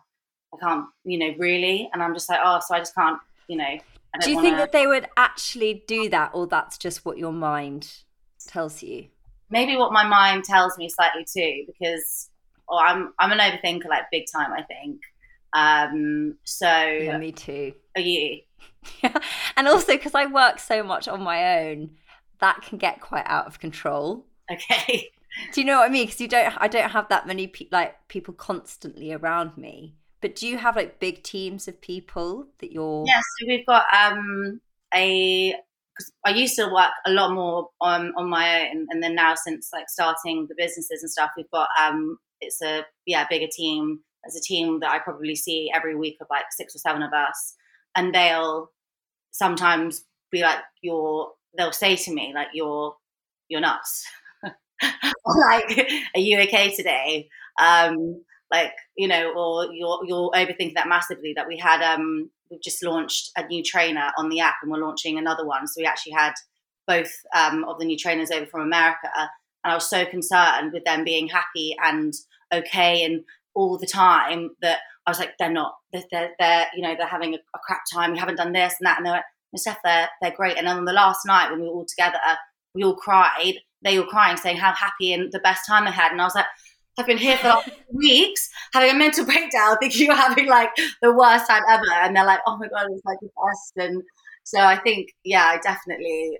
I 0.53 0.57
can't, 0.57 0.85
you 1.03 1.17
know, 1.17 1.33
really. 1.37 1.89
And 1.93 2.01
I'm 2.01 2.13
just 2.13 2.29
like, 2.29 2.39
oh, 2.43 2.59
so 2.65 2.75
I 2.75 2.79
just 2.79 2.95
can't, 2.95 3.19
you 3.47 3.57
know, 3.57 3.77
do 4.21 4.29
you 4.29 4.35
wanna... 4.37 4.47
think 4.47 4.57
that 4.57 4.71
they 4.71 4.87
would 4.87 5.07
actually 5.17 5.83
do 5.87 6.09
that, 6.09 6.31
or 6.33 6.47
that's 6.47 6.77
just 6.77 7.05
what 7.05 7.17
your 7.17 7.33
mind 7.33 7.91
tells 8.47 8.81
you? 8.81 9.07
Maybe 9.49 9.75
what 9.75 9.91
my 9.91 10.07
mind 10.07 10.43
tells 10.43 10.77
me 10.77 10.89
slightly 10.89 11.25
too, 11.25 11.65
because 11.67 12.29
oh, 12.69 12.77
I'm 12.77 13.13
I'm 13.19 13.31
an 13.31 13.39
overthinker 13.39 13.87
like 13.89 14.03
big 14.11 14.25
time. 14.33 14.53
I 14.53 14.63
think. 14.63 15.01
Um, 15.55 16.37
so 16.43 16.67
yeah, 16.67 17.17
me 17.17 17.31
too. 17.31 17.73
Are 17.95 18.01
you? 18.01 18.41
Yeah, 19.01 19.17
and 19.57 19.67
also 19.67 19.93
because 19.93 20.13
I 20.13 20.25
work 20.25 20.59
so 20.59 20.83
much 20.83 21.07
on 21.07 21.21
my 21.21 21.59
own, 21.59 21.91
that 22.39 22.61
can 22.61 22.77
get 22.77 23.01
quite 23.01 23.25
out 23.25 23.47
of 23.47 23.59
control. 23.59 24.25
Okay. 24.51 25.09
Do 25.53 25.61
you 25.61 25.67
know 25.67 25.79
what 25.79 25.89
I 25.89 25.91
mean? 25.91 26.05
Because 26.05 26.21
you 26.21 26.27
don't, 26.27 26.53
I 26.57 26.67
don't 26.67 26.89
have 26.91 27.09
that 27.09 27.27
many 27.27 27.47
pe- 27.47 27.67
like 27.71 27.95
people 28.07 28.33
constantly 28.33 29.11
around 29.11 29.57
me. 29.57 29.95
But 30.21 30.35
do 30.35 30.47
you 30.47 30.57
have 30.57 30.75
like 30.75 30.99
big 30.99 31.23
teams 31.23 31.67
of 31.67 31.79
people 31.81 32.47
that 32.59 32.71
you're? 32.71 33.03
Yeah, 33.05 33.19
so 33.19 33.47
we've 33.47 33.65
got 33.65 33.83
um, 33.93 34.59
a. 34.93 35.53
Cause 35.97 36.11
I 36.25 36.31
used 36.31 36.55
to 36.55 36.67
work 36.73 36.91
a 37.05 37.11
lot 37.11 37.33
more 37.33 37.69
on 37.79 38.11
on 38.17 38.29
my 38.29 38.61
own, 38.61 38.87
and 38.89 39.03
then 39.03 39.13
now 39.15 39.35
since 39.35 39.69
like 39.71 39.87
starting 39.87 40.47
the 40.49 40.55
businesses 40.57 41.03
and 41.03 41.11
stuff, 41.11 41.31
we've 41.37 41.51
got 41.51 41.67
um, 41.81 42.17
it's 42.41 42.61
a 42.61 42.85
yeah 43.05 43.27
bigger 43.29 43.47
team. 43.51 43.99
As 44.25 44.35
a 44.35 44.41
team 44.41 44.79
that 44.79 44.91
I 44.91 44.99
probably 44.99 45.35
see 45.35 45.71
every 45.73 45.95
week 45.95 46.17
of 46.21 46.27
like 46.29 46.45
six 46.51 46.75
or 46.75 46.79
seven 46.79 47.03
of 47.03 47.13
us, 47.13 47.55
and 47.95 48.13
they'll 48.13 48.71
sometimes 49.31 50.05
be 50.31 50.41
like, 50.41 50.59
"You're." 50.81 51.31
They'll 51.57 51.71
say 51.71 51.95
to 51.95 52.13
me 52.13 52.33
like, 52.35 52.49
"You're, 52.53 52.95
you're 53.47 53.61
nuts." 53.61 54.05
like, 54.43 55.89
"Are 56.15 56.19
you 56.19 56.39
okay 56.41 56.75
today?" 56.75 57.29
Um, 57.59 58.25
like 58.51 58.73
you 58.95 59.07
know 59.07 59.33
or 59.35 59.73
you're 59.73 59.99
you're 60.05 60.31
overthinking 60.31 60.75
that 60.75 60.87
massively 60.87 61.33
that 61.35 61.47
we 61.47 61.57
had 61.57 61.81
um 61.81 62.29
we've 62.49 62.61
just 62.61 62.83
launched 62.83 63.31
a 63.37 63.45
new 63.47 63.63
trainer 63.63 64.11
on 64.17 64.29
the 64.29 64.39
app 64.39 64.55
and 64.61 64.71
we're 64.71 64.79
launching 64.79 65.17
another 65.17 65.45
one 65.45 65.67
so 65.67 65.81
we 65.81 65.85
actually 65.85 66.13
had 66.13 66.33
both 66.87 67.11
um, 67.35 67.63
of 67.65 67.79
the 67.79 67.85
new 67.85 67.97
trainers 67.97 68.31
over 68.31 68.45
from 68.45 68.61
america 68.61 69.09
and 69.15 69.29
i 69.63 69.73
was 69.73 69.89
so 69.89 70.05
concerned 70.05 70.71
with 70.73 70.83
them 70.85 71.03
being 71.03 71.27
happy 71.27 71.75
and 71.83 72.13
okay 72.53 73.03
and 73.03 73.23
all 73.55 73.77
the 73.77 73.87
time 73.87 74.49
that 74.61 74.79
i 75.05 75.09
was 75.09 75.19
like 75.19 75.31
they're 75.39 75.51
not 75.51 75.75
they're, 75.91 76.03
they're, 76.11 76.31
they're 76.39 76.67
you 76.75 76.81
know 76.81 76.95
they're 76.97 77.07
having 77.07 77.33
a, 77.33 77.37
a, 77.37 77.59
crap 77.63 77.81
time 77.91 78.11
we 78.11 78.19
haven't 78.19 78.35
done 78.37 78.53
this 78.53 78.75
and 78.79 78.85
that 78.85 78.97
and 78.97 79.05
they're 79.05 79.13
like 79.13 79.23
Stef, 79.57 79.77
they're, 79.85 80.09
they're 80.21 80.35
great 80.35 80.57
and 80.57 80.67
then 80.67 80.77
on 80.77 80.85
the 80.85 80.91
last 80.91 81.25
night 81.25 81.49
when 81.49 81.61
we 81.61 81.67
were 81.67 81.73
all 81.73 81.85
together 81.85 82.19
we 82.73 82.83
all 82.83 82.95
cried 82.95 83.53
they 83.83 83.97
were 83.97 84.05
crying 84.05 84.35
saying 84.35 84.57
how 84.57 84.73
happy 84.73 85.13
and 85.13 85.31
the 85.31 85.39
best 85.39 85.65
time 85.65 85.85
they 85.85 85.91
had 85.91 86.11
and 86.11 86.21
i 86.21 86.25
was 86.25 86.35
like 86.35 86.45
I've 86.97 87.05
been 87.05 87.17
here 87.17 87.37
for 87.37 87.49
like 87.49 87.65
weeks 87.91 88.49
having 88.73 88.91
a 88.91 88.93
mental 88.97 89.25
breakdown, 89.25 89.77
thinking 89.81 90.07
you're 90.07 90.15
having 90.15 90.47
like 90.47 90.69
the 91.01 91.13
worst 91.13 91.47
time 91.47 91.63
ever. 91.69 91.91
And 91.91 92.15
they're 92.15 92.25
like, 92.25 92.39
oh 92.47 92.57
my 92.57 92.67
God, 92.67 92.87
it's 92.91 93.05
like 93.05 93.19
the 93.21 93.27
best. 93.27 93.89
And 93.89 94.03
so 94.43 94.59
I 94.59 94.77
think, 94.77 95.09
yeah, 95.23 95.45
I 95.45 95.57
definitely, 95.57 96.39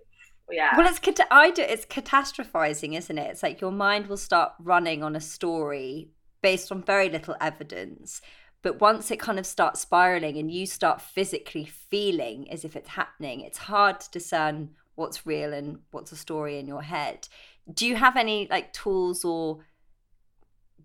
yeah. 0.50 0.78
Well, 0.78 0.88
it's, 0.88 1.20
I 1.32 1.52
do, 1.52 1.62
it's 1.62 1.86
catastrophizing, 1.86 2.98
isn't 2.98 3.18
it? 3.18 3.32
It's 3.32 3.44
like 3.44 3.62
your 3.62 3.72
mind 3.72 4.08
will 4.08 4.18
start 4.18 4.54
running 4.60 5.04
on 5.04 5.16
a 5.16 5.22
story 5.22 6.10
based 6.46 6.72
on 6.72 6.80
very 6.84 7.10
little 7.10 7.36
evidence. 7.42 8.22
But 8.62 8.80
once 8.80 9.10
it 9.10 9.20
kind 9.20 9.40
of 9.40 9.48
starts 9.48 9.80
spiraling 9.80 10.38
and 10.38 10.52
you 10.52 10.68
start 10.68 11.02
physically 11.02 11.66
feeling 11.66 12.52
as 12.52 12.64
if 12.64 12.76
it's 12.76 12.90
happening, 12.90 13.40
it's 13.42 13.58
hard 13.58 14.00
to 14.02 14.12
discern 14.12 14.70
what's 14.94 15.26
real 15.26 15.54
and 15.54 15.80
what's 15.90 16.12
a 16.12 16.16
story 16.16 16.60
in 16.60 16.68
your 16.68 16.84
head. 16.84 17.28
Do 17.74 17.88
you 17.88 17.96
have 17.96 18.16
any 18.16 18.48
like 18.48 18.74
tools 18.74 19.26
or 19.26 19.66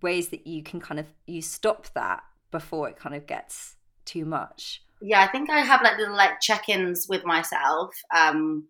ways 0.00 0.30
that 0.30 0.46
you 0.46 0.62
can 0.62 0.80
kind 0.80 0.98
of 0.98 1.04
you 1.26 1.42
stop 1.42 1.92
that 1.92 2.22
before 2.50 2.88
it 2.88 2.96
kind 2.96 3.14
of 3.14 3.26
gets 3.26 3.76
too 4.06 4.24
much 4.24 4.82
yeah 5.02 5.20
i 5.20 5.26
think 5.26 5.50
i 5.50 5.60
have 5.60 5.82
like 5.82 5.98
little 5.98 6.16
like 6.16 6.40
check-ins 6.40 7.06
with 7.06 7.22
myself 7.26 7.94
um 8.16 8.64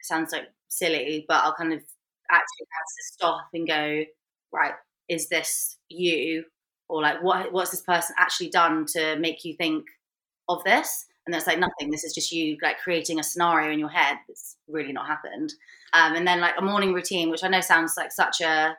sounds 0.00 0.30
like 0.30 0.46
silly 0.68 1.24
but 1.26 1.42
i'll 1.42 1.54
kind 1.54 1.72
of 1.72 1.80
actually 2.30 2.66
have 2.70 2.86
to 2.96 3.04
stop 3.12 3.48
and 3.52 3.66
go 3.66 4.04
right 4.52 4.74
is 5.08 5.28
this 5.28 5.76
you? 5.88 6.44
Or 6.88 7.02
like 7.02 7.22
what 7.22 7.52
what's 7.52 7.70
this 7.70 7.82
person 7.82 8.14
actually 8.18 8.50
done 8.50 8.86
to 8.92 9.16
make 9.16 9.44
you 9.44 9.54
think 9.56 9.84
of 10.48 10.62
this? 10.64 11.06
And 11.26 11.34
that's 11.34 11.46
like 11.46 11.58
nothing. 11.58 11.90
This 11.90 12.04
is 12.04 12.14
just 12.14 12.30
you 12.30 12.56
like 12.62 12.78
creating 12.78 13.18
a 13.18 13.24
scenario 13.24 13.72
in 13.72 13.80
your 13.80 13.88
head 13.88 14.18
that's 14.28 14.56
really 14.68 14.92
not 14.92 15.06
happened. 15.06 15.52
Um, 15.92 16.14
and 16.14 16.26
then 16.26 16.40
like 16.40 16.54
a 16.58 16.62
morning 16.62 16.92
routine 16.92 17.30
which 17.30 17.44
i 17.44 17.48
know 17.48 17.60
sounds 17.60 17.94
like 17.96 18.12
such 18.12 18.40
a 18.40 18.76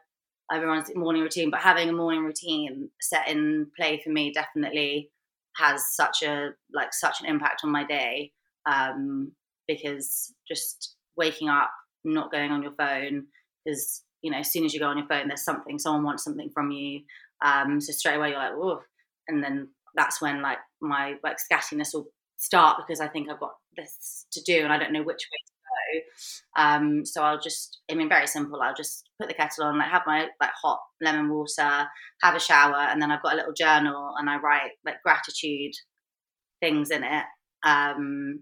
everyone's 0.51 0.93
morning 0.95 1.21
routine, 1.21 1.49
but 1.49 1.59
having 1.59 1.89
a 1.89 1.93
morning 1.93 2.23
routine 2.23 2.89
set 3.01 3.27
in 3.27 3.67
play 3.75 3.99
for 4.03 4.09
me 4.09 4.31
definitely 4.31 5.09
has 5.55 5.93
such 5.93 6.23
a 6.23 6.51
like 6.73 6.93
such 6.93 7.21
an 7.21 7.27
impact 7.27 7.61
on 7.63 7.71
my 7.71 7.83
day. 7.85 8.31
Um, 8.65 9.31
because 9.67 10.33
just 10.47 10.95
waking 11.17 11.49
up, 11.49 11.71
not 12.03 12.31
going 12.31 12.51
on 12.51 12.63
your 12.63 12.73
phone, 12.73 13.25
because 13.65 14.03
you 14.21 14.31
know 14.31 14.37
as 14.37 14.51
soon 14.51 14.65
as 14.65 14.73
you 14.73 14.79
go 14.79 14.87
on 14.87 14.97
your 14.97 15.07
phone, 15.07 15.27
there's 15.27 15.43
something 15.43 15.79
someone 15.79 16.03
wants 16.03 16.23
something 16.23 16.49
from 16.53 16.71
you, 16.71 17.01
um, 17.43 17.79
so 17.79 17.91
straight 17.91 18.15
away 18.15 18.29
you're 18.29 18.39
like, 18.39 18.53
oh, 18.53 18.81
and 19.27 19.43
then 19.43 19.69
that's 19.95 20.21
when 20.21 20.41
like 20.41 20.59
my 20.81 21.15
like 21.23 21.39
scattiness 21.39 21.91
will 21.93 22.07
start 22.37 22.77
because 22.77 23.01
I 23.01 23.07
think 23.07 23.29
I've 23.29 23.39
got 23.39 23.53
this 23.75 24.25
to 24.31 24.41
do 24.41 24.63
and 24.63 24.71
I 24.71 24.77
don't 24.77 24.93
know 24.93 25.03
which 25.03 25.27
way 25.31 25.39
to 25.45 25.53
go. 25.97 26.61
um, 26.61 27.05
so 27.05 27.23
I'll 27.23 27.39
just, 27.39 27.79
I 27.91 27.95
mean, 27.95 28.09
very 28.09 28.27
simple. 28.27 28.61
I'll 28.61 28.75
just 28.75 29.09
put 29.19 29.27
the 29.27 29.33
kettle 29.33 29.65
on, 29.65 29.77
like 29.77 29.89
have 29.89 30.03
my 30.05 30.27
like 30.39 30.51
hot 30.61 30.79
lemon 31.01 31.29
water, 31.29 31.87
have 32.21 32.35
a 32.35 32.39
shower, 32.39 32.77
and 32.77 33.01
then 33.01 33.11
I've 33.11 33.23
got 33.23 33.33
a 33.33 33.37
little 33.37 33.53
journal 33.53 34.13
and 34.17 34.29
I 34.29 34.37
write 34.37 34.71
like 34.85 35.01
gratitude 35.03 35.73
things 36.61 36.91
in 36.91 37.03
it. 37.03 37.23
Um, 37.65 38.41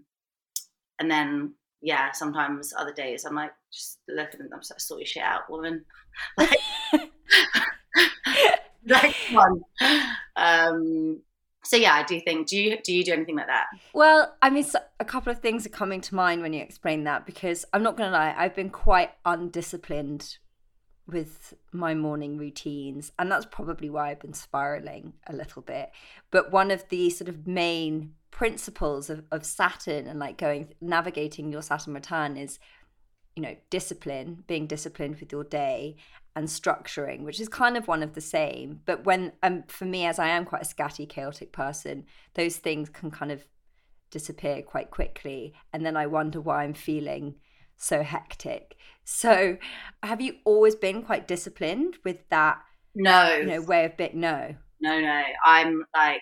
and 0.98 1.10
then 1.10 1.54
yeah, 1.86 2.10
sometimes 2.10 2.74
other 2.76 2.92
days 2.92 3.24
I'm 3.24 3.36
like 3.36 3.52
just 3.72 4.00
looking 4.08 4.40
at 4.40 4.50
them, 4.50 4.60
so 4.60 4.74
sort 4.76 4.98
your 4.98 5.06
shit 5.06 5.22
out, 5.22 5.48
woman. 5.48 5.84
like, 6.36 6.58
like 8.86 9.14
one. 9.30 9.60
Um, 10.34 11.20
so 11.62 11.76
yeah, 11.76 11.94
I 11.94 12.02
do 12.02 12.20
think. 12.20 12.48
Do 12.48 12.56
you 12.56 12.76
do 12.82 12.92
you 12.92 13.04
do 13.04 13.12
anything 13.12 13.36
like 13.36 13.46
that? 13.46 13.66
Well, 13.94 14.34
I 14.42 14.50
mean, 14.50 14.64
so 14.64 14.80
a 14.98 15.04
couple 15.04 15.30
of 15.30 15.38
things 15.38 15.64
are 15.64 15.68
coming 15.70 16.00
to 16.00 16.14
mind 16.16 16.42
when 16.42 16.52
you 16.52 16.60
explain 16.60 17.04
that 17.04 17.24
because 17.24 17.64
I'm 17.72 17.84
not 17.84 17.96
going 17.96 18.10
to 18.10 18.18
lie, 18.18 18.34
I've 18.36 18.56
been 18.56 18.70
quite 18.70 19.12
undisciplined 19.24 20.38
with 21.06 21.54
my 21.70 21.94
morning 21.94 22.36
routines, 22.36 23.12
and 23.16 23.30
that's 23.30 23.46
probably 23.46 23.88
why 23.88 24.10
I've 24.10 24.18
been 24.18 24.34
spiraling 24.34 25.12
a 25.28 25.32
little 25.32 25.62
bit. 25.62 25.92
But 26.32 26.50
one 26.50 26.72
of 26.72 26.88
the 26.88 27.10
sort 27.10 27.28
of 27.28 27.46
main 27.46 28.14
principles 28.30 29.10
of, 29.10 29.24
of 29.30 29.44
Saturn 29.44 30.06
and 30.06 30.18
like 30.18 30.36
going 30.36 30.74
navigating 30.80 31.50
your 31.50 31.62
Saturn 31.62 31.94
return 31.94 32.36
is 32.36 32.58
you 33.34 33.42
know 33.42 33.56
discipline 33.70 34.44
being 34.46 34.66
disciplined 34.66 35.20
with 35.20 35.30
your 35.30 35.44
day 35.44 35.96
and 36.34 36.48
structuring 36.48 37.22
which 37.22 37.40
is 37.40 37.48
kind 37.48 37.76
of 37.76 37.88
one 37.88 38.02
of 38.02 38.14
the 38.14 38.20
same. 38.20 38.80
But 38.84 39.04
when 39.04 39.32
um 39.42 39.64
for 39.68 39.84
me 39.84 40.06
as 40.06 40.18
i 40.18 40.28
am 40.28 40.44
quite 40.44 40.62
a 40.62 40.74
scatty 40.74 41.08
chaotic 41.08 41.52
person 41.52 42.04
those 42.34 42.56
things 42.56 42.88
can 42.88 43.10
kind 43.10 43.32
of 43.32 43.46
disappear 44.10 44.62
quite 44.62 44.90
quickly. 44.90 45.54
And 45.72 45.84
then 45.84 45.96
i 45.96 46.06
wonder 46.06 46.40
why 46.40 46.64
i'm 46.64 46.74
feeling 46.74 47.36
so 47.76 48.02
hectic. 48.02 48.76
So 49.04 49.58
have 50.02 50.20
you 50.20 50.36
always 50.44 50.74
been 50.74 51.02
quite 51.02 51.28
disciplined 51.28 51.98
with 52.04 52.28
that 52.30 52.58
no. 52.94 53.36
you 53.36 53.46
know 53.46 53.60
way 53.60 53.84
of 53.84 53.96
bit 53.96 54.14
no 54.14 54.56
no 54.80 55.00
no 55.00 55.22
i'm 55.44 55.82
like 55.94 56.20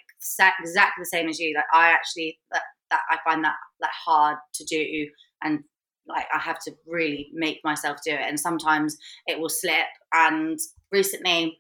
exactly 0.61 1.02
the 1.02 1.06
same 1.06 1.28
as 1.28 1.38
you 1.38 1.54
like 1.54 1.64
i 1.73 1.90
actually 1.90 2.38
that, 2.52 2.62
that 2.90 3.00
i 3.11 3.18
find 3.25 3.44
that 3.44 3.56
that 3.80 3.90
hard 4.04 4.37
to 4.54 4.64
do 4.64 5.06
and 5.42 5.61
like 6.06 6.26
I 6.34 6.38
have 6.38 6.58
to 6.64 6.73
really 6.87 7.30
make 7.32 7.61
myself 7.64 7.99
do 8.04 8.12
it. 8.12 8.20
And 8.20 8.38
sometimes 8.38 8.96
it 9.26 9.38
will 9.38 9.49
slip. 9.49 9.87
And 10.12 10.58
recently, 10.92 11.58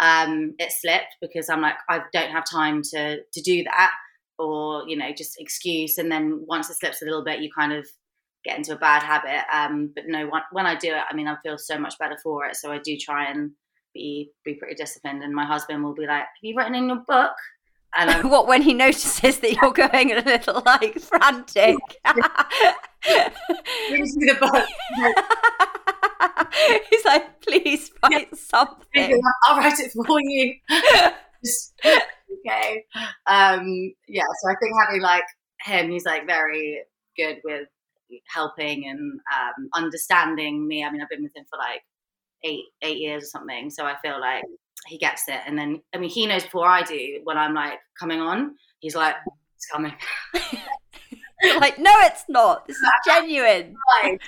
um, 0.00 0.54
it 0.58 0.72
slipped 0.72 1.16
because 1.20 1.48
I'm 1.48 1.60
like, 1.60 1.76
I 1.88 2.00
don't 2.12 2.30
have 2.30 2.44
time 2.50 2.82
to 2.92 3.18
to 3.18 3.42
do 3.42 3.62
that, 3.64 3.92
or 4.38 4.84
you 4.88 4.96
know, 4.96 5.12
just 5.16 5.36
excuse. 5.38 5.98
And 5.98 6.10
then 6.10 6.44
once 6.46 6.70
it 6.70 6.76
slips 6.76 7.02
a 7.02 7.04
little 7.04 7.24
bit, 7.24 7.40
you 7.40 7.50
kind 7.56 7.72
of 7.72 7.86
get 8.44 8.58
into 8.58 8.74
a 8.74 8.78
bad 8.78 9.02
habit. 9.02 9.44
Um, 9.52 9.92
but 9.94 10.04
no, 10.06 10.26
when, 10.26 10.42
when 10.52 10.66
I 10.66 10.74
do 10.74 10.88
it, 10.88 11.02
I 11.08 11.14
mean, 11.14 11.28
I 11.28 11.36
feel 11.42 11.56
so 11.56 11.78
much 11.78 11.98
better 11.98 12.18
for 12.22 12.44
it. 12.46 12.56
So 12.56 12.70
I 12.72 12.78
do 12.78 12.96
try 12.98 13.30
and 13.30 13.52
be 13.94 14.30
be 14.44 14.54
pretty 14.54 14.74
disciplined. 14.74 15.22
And 15.22 15.32
my 15.34 15.46
husband 15.46 15.82
will 15.82 15.94
be 15.94 16.06
like, 16.06 16.22
"Have 16.22 16.42
you 16.42 16.56
written 16.56 16.74
in 16.74 16.88
your 16.88 17.02
book?" 17.06 17.32
And 17.96 18.30
what 18.30 18.46
when 18.46 18.62
he 18.62 18.74
notices 18.74 19.38
that 19.38 19.52
you're 19.52 19.72
going 19.72 20.12
a 20.12 20.20
little 20.20 20.62
like 20.66 20.98
frantic? 21.00 21.76
the 23.04 24.36
book. 24.40 24.68
He's 26.90 27.04
like, 27.04 27.40
please 27.42 27.90
write 28.02 28.36
something. 28.36 29.20
I'll 29.46 29.58
write 29.58 29.78
it 29.78 29.92
for 29.92 30.20
you. 30.20 30.54
okay. 32.46 32.84
Um, 33.26 33.92
yeah, 34.08 34.22
so 34.40 34.50
I 34.50 34.54
think 34.60 34.72
having 34.86 35.02
like 35.02 35.24
him, 35.60 35.90
he's 35.90 36.06
like 36.06 36.26
very 36.26 36.80
good 37.16 37.40
with 37.44 37.68
helping 38.32 38.86
and 38.88 39.20
um, 39.34 39.68
understanding 39.74 40.66
me. 40.66 40.84
I 40.84 40.90
mean, 40.90 41.02
I've 41.02 41.08
been 41.08 41.22
with 41.22 41.36
him 41.36 41.44
for 41.50 41.58
like 41.58 41.82
eight 42.44 42.64
eight 42.82 42.98
years 42.98 43.24
or 43.24 43.26
something, 43.26 43.70
so 43.70 43.84
I 43.84 43.96
feel 44.02 44.20
like 44.20 44.44
he 44.86 44.98
gets 44.98 45.28
it. 45.28 45.40
And 45.46 45.58
then, 45.58 45.80
I 45.94 45.98
mean, 45.98 46.10
he 46.10 46.26
knows 46.26 46.44
before 46.44 46.66
I 46.66 46.82
do 46.82 47.20
when 47.24 47.38
I'm 47.38 47.54
like 47.54 47.78
coming 47.98 48.20
on. 48.20 48.54
He's 48.80 48.94
like, 48.94 49.16
it's 49.56 49.66
coming. 49.66 49.92
like, 51.58 51.78
no, 51.78 51.92
it's 52.00 52.24
not. 52.28 52.66
This 52.66 52.76
is 52.76 52.88
genuine. 53.06 53.74
Right. 54.02 54.18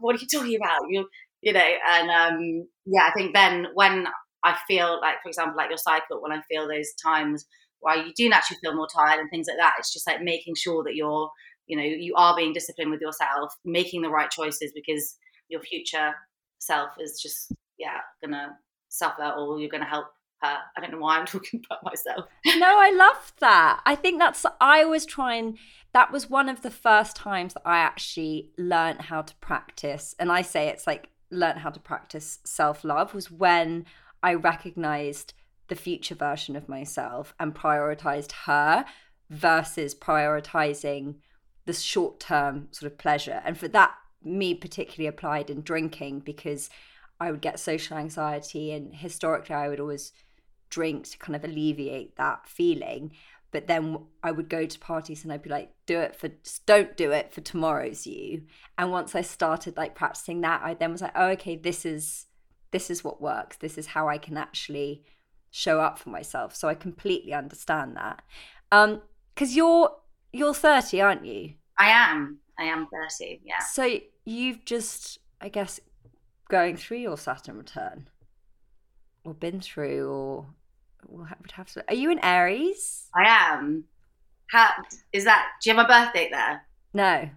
What 0.00 0.16
are 0.16 0.18
you 0.18 0.26
talking 0.26 0.56
about? 0.56 0.82
You, 0.88 1.08
you 1.42 1.52
know, 1.52 1.68
and 1.90 2.10
um, 2.10 2.68
yeah, 2.86 3.08
I 3.08 3.12
think 3.12 3.34
then 3.34 3.68
when 3.74 4.06
I 4.44 4.56
feel 4.68 5.00
like, 5.00 5.16
for 5.22 5.28
example, 5.28 5.56
like 5.56 5.70
your 5.70 5.78
cycle, 5.78 6.22
when 6.22 6.32
I 6.32 6.40
feel 6.48 6.68
those 6.68 6.92
times 7.02 7.44
where 7.80 7.96
you 7.96 8.12
do 8.16 8.28
naturally 8.28 8.58
feel 8.62 8.74
more 8.74 8.88
tired 8.94 9.20
and 9.20 9.30
things 9.30 9.46
like 9.48 9.58
that, 9.58 9.74
it's 9.78 9.92
just 9.92 10.06
like 10.06 10.22
making 10.22 10.54
sure 10.54 10.82
that 10.84 10.94
you're, 10.94 11.30
you 11.66 11.76
know, 11.76 11.82
you 11.82 12.14
are 12.16 12.36
being 12.36 12.52
disciplined 12.52 12.90
with 12.90 13.00
yourself, 13.00 13.52
making 13.64 14.02
the 14.02 14.08
right 14.08 14.30
choices 14.30 14.72
because 14.74 15.16
your 15.48 15.60
future 15.60 16.12
self 16.58 16.90
is 17.00 17.20
just, 17.20 17.52
yeah, 17.78 17.98
gonna 18.22 18.56
suffer 18.88 19.32
or 19.36 19.58
you're 19.60 19.70
gonna 19.70 19.84
help 19.84 20.06
her. 20.42 20.58
I 20.76 20.80
don't 20.80 20.92
know 20.92 20.98
why 20.98 21.18
I'm 21.18 21.26
talking 21.26 21.62
about 21.66 21.84
myself. 21.84 22.26
no, 22.46 22.78
I 22.78 22.90
love 22.90 23.32
that. 23.40 23.80
I 23.84 23.94
think 23.94 24.18
that's, 24.18 24.44
I 24.60 24.82
always 24.82 25.06
try 25.06 25.34
and, 25.34 25.58
that 25.92 26.12
was 26.12 26.28
one 26.28 26.50
of 26.50 26.60
the 26.60 26.70
first 26.70 27.16
times 27.16 27.54
that 27.54 27.62
I 27.64 27.78
actually 27.78 28.50
learned 28.58 29.00
how 29.02 29.22
to 29.22 29.34
practice. 29.36 30.14
And 30.18 30.30
I 30.30 30.42
say 30.42 30.68
it's 30.68 30.86
like 30.86 31.08
learn 31.30 31.56
how 31.56 31.70
to 31.70 31.80
practice 31.80 32.38
self 32.44 32.84
love 32.84 33.14
was 33.14 33.30
when 33.30 33.86
I 34.22 34.34
recognized 34.34 35.32
the 35.68 35.74
future 35.74 36.14
version 36.14 36.54
of 36.54 36.68
myself 36.68 37.34
and 37.40 37.54
prioritized 37.54 38.32
her 38.44 38.84
versus 39.30 39.94
prioritizing 39.94 41.16
the 41.64 41.72
short 41.72 42.20
term 42.20 42.68
sort 42.70 42.92
of 42.92 42.98
pleasure. 42.98 43.40
And 43.44 43.58
for 43.58 43.68
that, 43.68 43.94
me 44.26 44.54
particularly 44.54 45.06
applied 45.06 45.50
in 45.50 45.62
drinking 45.62 46.20
because 46.20 46.68
I 47.20 47.30
would 47.30 47.40
get 47.40 47.58
social 47.58 47.96
anxiety, 47.96 48.72
and 48.72 48.94
historically, 48.94 49.54
I 49.54 49.68
would 49.68 49.80
always 49.80 50.12
drink 50.68 51.08
to 51.10 51.18
kind 51.18 51.36
of 51.36 51.44
alleviate 51.44 52.16
that 52.16 52.46
feeling. 52.46 53.12
But 53.52 53.68
then 53.68 53.98
I 54.22 54.32
would 54.32 54.48
go 54.48 54.66
to 54.66 54.78
parties 54.78 55.22
and 55.22 55.32
I'd 55.32 55.42
be 55.42 55.48
like, 55.48 55.70
do 55.86 56.00
it 56.00 56.16
for, 56.16 56.30
don't 56.66 56.96
do 56.96 57.12
it 57.12 57.32
for 57.32 57.40
tomorrow's 57.40 58.06
you. 58.06 58.42
And 58.76 58.90
once 58.90 59.14
I 59.14 59.22
started 59.22 59.76
like 59.76 59.94
practicing 59.94 60.40
that, 60.42 60.60
I 60.62 60.74
then 60.74 60.92
was 60.92 61.00
like, 61.00 61.12
oh, 61.14 61.28
okay, 61.28 61.56
this 61.56 61.86
is, 61.86 62.26
this 62.72 62.90
is 62.90 63.04
what 63.04 63.22
works. 63.22 63.56
This 63.56 63.78
is 63.78 63.86
how 63.86 64.08
I 64.08 64.18
can 64.18 64.36
actually 64.36 65.04
show 65.50 65.80
up 65.80 65.98
for 65.98 66.10
myself. 66.10 66.54
So 66.54 66.68
I 66.68 66.74
completely 66.74 67.32
understand 67.32 67.96
that. 67.96 68.22
Um, 68.72 69.00
cause 69.36 69.54
you're, 69.54 69.90
you're 70.32 70.52
30, 70.52 71.00
aren't 71.00 71.24
you? 71.24 71.54
I 71.78 71.88
am. 71.88 72.40
I 72.58 72.64
am 72.64 72.88
30. 72.92 73.40
Yeah. 73.44 73.60
So 73.60 74.00
you've 74.26 74.64
just, 74.64 75.18
I 75.40 75.48
guess, 75.48 75.80
going 76.48 76.76
through 76.76 76.98
your 76.98 77.16
Saturn 77.16 77.56
return 77.56 78.08
or 79.24 79.32
been 79.34 79.60
through 79.60 80.10
or 80.10 80.46
would 81.08 81.52
have 81.52 81.72
to. 81.72 81.84
Are 81.88 81.94
you 81.94 82.10
in 82.10 82.18
Aries? 82.22 83.08
I 83.14 83.26
am. 83.28 83.84
How 84.48 84.70
is 85.12 85.24
that? 85.24 85.46
Do 85.62 85.70
you 85.70 85.76
have 85.76 85.84
a 85.84 85.88
birthday 85.88 86.28
there? 86.30 86.62
No. 86.92 87.30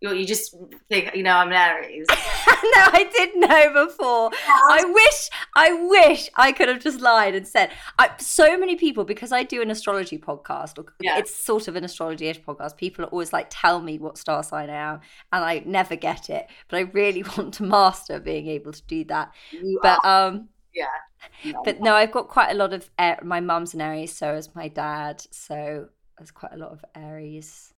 You, 0.00 0.14
you 0.14 0.26
just 0.26 0.54
think 0.88 1.14
you 1.16 1.24
know 1.24 1.32
I'm 1.32 1.48
an 1.48 1.54
Aries. 1.54 2.06
no, 2.08 2.14
I 2.16 3.10
did 3.12 3.36
know 3.36 3.86
before. 3.86 4.30
I 4.46 4.84
wish, 4.84 5.30
I 5.56 5.72
wish 5.72 6.30
I 6.36 6.52
could 6.52 6.68
have 6.68 6.80
just 6.80 7.00
lied 7.00 7.34
and 7.34 7.46
said. 7.46 7.70
I, 7.98 8.10
so 8.18 8.56
many 8.56 8.76
people 8.76 9.04
because 9.04 9.32
I 9.32 9.42
do 9.42 9.60
an 9.60 9.70
astrology 9.70 10.16
podcast, 10.16 10.78
or 10.78 10.86
yeah. 11.00 11.18
it's 11.18 11.34
sort 11.34 11.66
of 11.66 11.74
an 11.74 11.84
astrology-ish 11.84 12.40
podcast. 12.42 12.76
People 12.76 13.06
are 13.06 13.08
always 13.08 13.32
like 13.32 13.48
tell 13.50 13.80
me 13.80 13.98
what 13.98 14.18
star 14.18 14.42
sign 14.44 14.70
I 14.70 14.74
am, 14.74 15.00
and 15.32 15.44
I 15.44 15.62
never 15.66 15.96
get 15.96 16.30
it. 16.30 16.46
But 16.68 16.76
I 16.76 16.80
really 16.82 17.24
want 17.36 17.54
to 17.54 17.64
master 17.64 18.20
being 18.20 18.46
able 18.46 18.72
to 18.72 18.82
do 18.86 19.04
that. 19.04 19.32
You 19.50 19.80
but 19.82 19.98
are. 20.04 20.28
um, 20.28 20.48
yeah. 20.74 20.86
No. 21.44 21.62
But 21.64 21.80
no, 21.80 21.94
I've 21.94 22.12
got 22.12 22.28
quite 22.28 22.50
a 22.50 22.54
lot 22.54 22.72
of 22.72 22.88
Air- 22.98 23.18
my 23.24 23.40
mum's 23.40 23.74
an 23.74 23.80
Aries, 23.80 24.14
so 24.14 24.34
is 24.34 24.54
my 24.54 24.68
dad. 24.68 25.24
So 25.32 25.88
there's 26.16 26.30
quite 26.30 26.52
a 26.52 26.56
lot 26.56 26.70
of 26.70 26.84
Aries. 26.94 27.72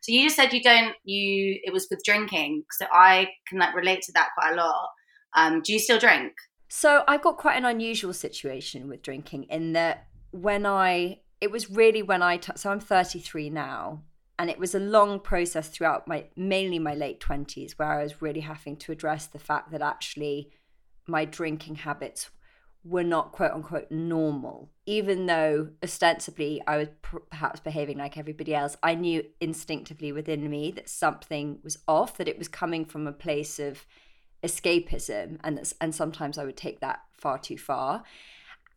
So 0.00 0.12
you 0.12 0.24
just 0.24 0.36
said 0.36 0.52
you 0.52 0.62
don't 0.62 0.94
you 1.04 1.60
it 1.62 1.72
was 1.72 1.88
with 1.90 2.02
drinking. 2.04 2.64
So 2.72 2.86
I 2.92 3.28
can 3.48 3.58
like 3.58 3.74
relate 3.74 4.02
to 4.02 4.12
that 4.12 4.30
quite 4.36 4.52
a 4.52 4.56
lot. 4.56 4.88
Um, 5.36 5.62
do 5.62 5.72
you 5.72 5.78
still 5.78 5.98
drink? 5.98 6.32
So 6.68 7.04
I've 7.08 7.22
got 7.22 7.36
quite 7.36 7.56
an 7.56 7.64
unusual 7.64 8.12
situation 8.12 8.88
with 8.88 9.02
drinking 9.02 9.44
in 9.44 9.72
that 9.72 10.06
when 10.30 10.64
I 10.66 11.20
it 11.40 11.50
was 11.50 11.70
really 11.70 12.02
when 12.02 12.22
I 12.22 12.36
t- 12.36 12.52
so 12.56 12.70
I'm 12.70 12.80
33 12.80 13.50
now 13.50 14.02
and 14.38 14.48
it 14.48 14.58
was 14.58 14.74
a 14.74 14.80
long 14.80 15.20
process 15.20 15.68
throughout 15.68 16.06
my 16.08 16.24
mainly 16.36 16.78
my 16.78 16.94
late 16.94 17.20
20s 17.20 17.72
where 17.72 17.92
I 17.92 18.02
was 18.02 18.22
really 18.22 18.40
having 18.40 18.76
to 18.78 18.92
address 18.92 19.26
the 19.26 19.38
fact 19.38 19.70
that 19.72 19.82
actually 19.82 20.50
my 21.06 21.24
drinking 21.24 21.76
habits 21.76 22.30
were 22.82 23.04
not 23.04 23.32
quote 23.32 23.52
unquote 23.52 23.90
normal. 23.90 24.70
Even 24.86 25.26
though 25.26 25.68
ostensibly 25.82 26.62
I 26.66 26.78
was 26.78 26.88
p- 27.02 27.18
perhaps 27.30 27.60
behaving 27.60 27.98
like 27.98 28.16
everybody 28.16 28.54
else, 28.54 28.76
I 28.82 28.94
knew 28.94 29.24
instinctively 29.40 30.12
within 30.12 30.48
me 30.48 30.70
that 30.72 30.88
something 30.88 31.58
was 31.62 31.78
off, 31.86 32.16
that 32.16 32.28
it 32.28 32.38
was 32.38 32.48
coming 32.48 32.84
from 32.84 33.06
a 33.06 33.12
place 33.12 33.58
of 33.58 33.84
escapism. 34.42 35.38
And, 35.44 35.72
and 35.80 35.94
sometimes 35.94 36.38
I 36.38 36.44
would 36.44 36.56
take 36.56 36.80
that 36.80 37.00
far 37.12 37.38
too 37.38 37.58
far. 37.58 38.02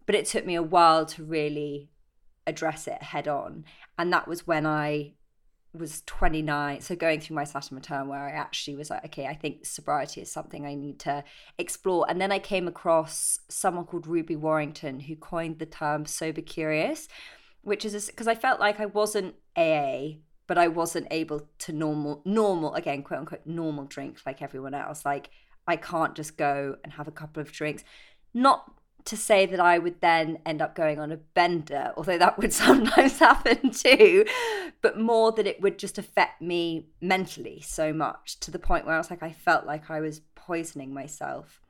But 0.06 0.16
it 0.16 0.26
took 0.26 0.46
me 0.46 0.56
a 0.56 0.64
while 0.64 1.06
to 1.08 1.24
really 1.24 1.90
address 2.46 2.88
it 2.88 3.02
head 3.02 3.28
on. 3.28 3.64
And 3.98 4.12
that 4.12 4.28
was 4.28 4.46
when 4.46 4.66
I 4.66 5.14
was 5.74 6.04
29 6.06 6.82
so 6.82 6.96
going 6.96 7.20
through 7.20 7.36
my 7.36 7.44
saturn 7.44 7.76
return 7.76 8.08
where 8.08 8.28
i 8.28 8.32
actually 8.32 8.76
was 8.76 8.90
like 8.92 9.04
okay 9.04 9.26
i 9.26 9.34
think 9.34 9.66
sobriety 9.66 10.22
is 10.22 10.32
something 10.32 10.66
i 10.66 10.76
need 10.76 11.00
to 11.00 11.24
explore. 11.58 12.06
And 12.08 12.22
then 12.22 12.32
i 12.32 12.40
came 12.40 12.68
across 12.68 13.40
someone 13.50 13.86
called 13.86 14.06
ruby 14.06 14.36
warrington 14.36 15.00
who 15.02 15.16
coined 15.16 15.60
the 15.60 15.66
term 15.66 16.06
sober 16.06 16.42
curious 16.42 17.08
which 17.62 17.86
is 17.86 18.08
because 18.08 18.28
i 18.28 18.36
felt 18.36 18.60
like 18.60 18.80
i 18.80 18.86
wasn't 18.86 19.36
aa 19.58 20.10
but 20.48 20.58
i 20.58 20.68
wasn't 20.68 21.08
able 21.10 21.48
to 21.60 21.72
normal 21.72 22.22
normal 22.26 22.74
again 22.76 23.02
quote 23.02 23.20
unquote 23.20 23.46
normal 23.46 23.86
drink 23.86 24.20
like 24.26 24.42
everyone 24.42 24.74
else. 24.74 25.06
Like 25.06 25.30
i 25.68 25.76
can't 25.76 26.16
just 26.16 26.38
go 26.38 26.76
and 26.84 26.94
have 26.94 27.08
a 27.08 27.12
couple 27.12 27.42
of 27.42 27.52
drinks. 27.52 27.84
Not 28.34 28.72
to 29.06 29.18
say 29.18 29.46
that 29.46 29.60
I 29.60 29.78
would 29.80 30.00
then 30.02 30.40
end 30.46 30.62
up 30.62 30.76
going 30.76 31.00
on 31.00 31.12
a 31.12 31.18
bender, 31.18 31.94
although 31.98 32.18
that 32.18 32.38
would 32.38 32.54
sometimes 32.66 33.20
happen 33.20 33.72
too, 33.72 34.26
but 34.82 35.00
more 35.00 35.32
that 35.34 35.48
it 35.48 35.62
would 35.62 35.78
just 35.78 35.98
affect 35.98 36.42
me 36.42 36.88
mentally 37.02 37.62
so 37.62 37.92
much 37.94 38.40
to 38.42 38.52
the 38.52 38.60
point 38.60 38.86
where 38.86 38.96
I 38.96 38.98
was 38.98 39.10
like, 39.10 39.24
I 39.24 39.32
felt 39.32 39.66
like 39.66 39.90
I 39.90 40.00
was 40.00 40.22
poisoning 40.36 40.94
myself. 40.94 41.62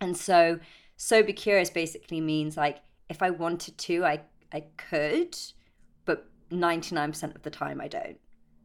And 0.00 0.16
so, 0.16 0.60
sober 0.96 1.32
curious 1.32 1.70
basically 1.70 2.20
means 2.20 2.56
like 2.56 2.78
if 3.08 3.22
I 3.22 3.30
wanted 3.30 3.78
to, 3.78 4.04
I, 4.04 4.20
I 4.52 4.64
could, 4.76 5.36
but 6.04 6.26
99% 6.50 7.34
of 7.34 7.42
the 7.42 7.50
time 7.50 7.80
I 7.80 7.88
don't. 7.88 8.18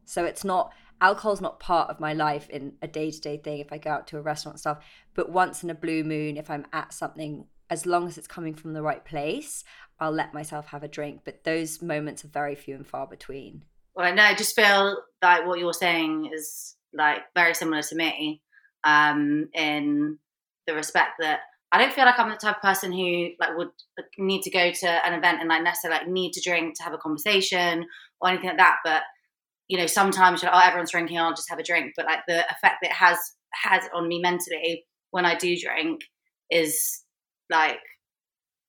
So 0.04 0.24
it's 0.24 0.44
not, 0.44 0.72
alcohol's 1.00 1.40
not 1.40 1.60
part 1.60 1.90
of 1.90 1.98
my 1.98 2.12
life 2.12 2.48
in 2.50 2.74
a 2.82 2.86
day 2.86 3.10
to 3.10 3.20
day 3.20 3.38
thing 3.38 3.58
if 3.58 3.72
I 3.72 3.78
go 3.78 3.90
out 3.90 4.06
to 4.08 4.18
a 4.18 4.22
restaurant 4.22 4.54
and 4.54 4.60
stuff. 4.60 4.84
But 5.14 5.30
once 5.30 5.64
in 5.64 5.70
a 5.70 5.74
blue 5.74 6.04
moon, 6.04 6.36
if 6.36 6.50
I'm 6.50 6.66
at 6.72 6.92
something 6.92 7.46
as 7.70 7.86
long 7.86 8.06
as 8.06 8.18
it's 8.18 8.26
coming 8.26 8.54
from 8.54 8.72
the 8.72 8.82
right 8.82 9.04
place, 9.04 9.64
I'll 9.98 10.12
let 10.12 10.34
myself 10.34 10.66
have 10.68 10.82
a 10.82 10.88
drink. 10.88 11.22
But 11.24 11.44
those 11.44 11.80
moments 11.82 12.24
are 12.24 12.28
very 12.28 12.54
few 12.54 12.74
and 12.74 12.86
far 12.86 13.06
between. 13.06 13.64
Well, 13.94 14.14
no, 14.14 14.22
I 14.22 14.34
just 14.34 14.56
feel 14.56 14.98
like 15.22 15.46
what 15.46 15.58
you're 15.58 15.72
saying 15.72 16.30
is 16.34 16.76
like 16.92 17.22
very 17.34 17.54
similar 17.54 17.82
to 17.82 17.96
me 17.96 18.42
um, 18.84 19.48
in 19.54 20.18
the 20.66 20.74
respect 20.74 21.12
that 21.20 21.40
I 21.72 21.78
don't 21.78 21.92
feel 21.92 22.04
like 22.04 22.18
I'm 22.18 22.30
the 22.30 22.36
type 22.36 22.56
of 22.56 22.62
person 22.62 22.92
who 22.92 23.30
like 23.40 23.56
would 23.56 23.70
need 24.18 24.42
to 24.42 24.50
go 24.50 24.70
to 24.70 24.88
an 25.06 25.12
event 25.12 25.40
and 25.40 25.48
like 25.48 25.62
necessarily 25.62 26.00
like 26.00 26.08
need 26.08 26.32
to 26.34 26.40
drink 26.40 26.76
to 26.76 26.84
have 26.84 26.92
a 26.92 26.98
conversation 26.98 27.84
or 28.20 28.28
anything 28.28 28.50
like 28.50 28.58
that. 28.58 28.76
But 28.84 29.02
you 29.68 29.78
know, 29.78 29.86
sometimes 29.86 30.42
like, 30.42 30.52
oh, 30.54 30.60
everyone's 30.62 30.92
drinking, 30.92 31.18
I'll 31.18 31.34
just 31.34 31.50
have 31.50 31.58
a 31.58 31.64
drink. 31.64 31.94
But 31.96 32.06
like 32.06 32.20
the 32.28 32.44
effect 32.44 32.76
that 32.82 32.90
it 32.90 32.92
has 32.92 33.18
has 33.54 33.84
on 33.94 34.08
me 34.08 34.20
mentally 34.20 34.84
when 35.10 35.24
I 35.24 35.34
do 35.34 35.56
drink 35.56 36.02
is 36.50 37.03
like 37.54 37.80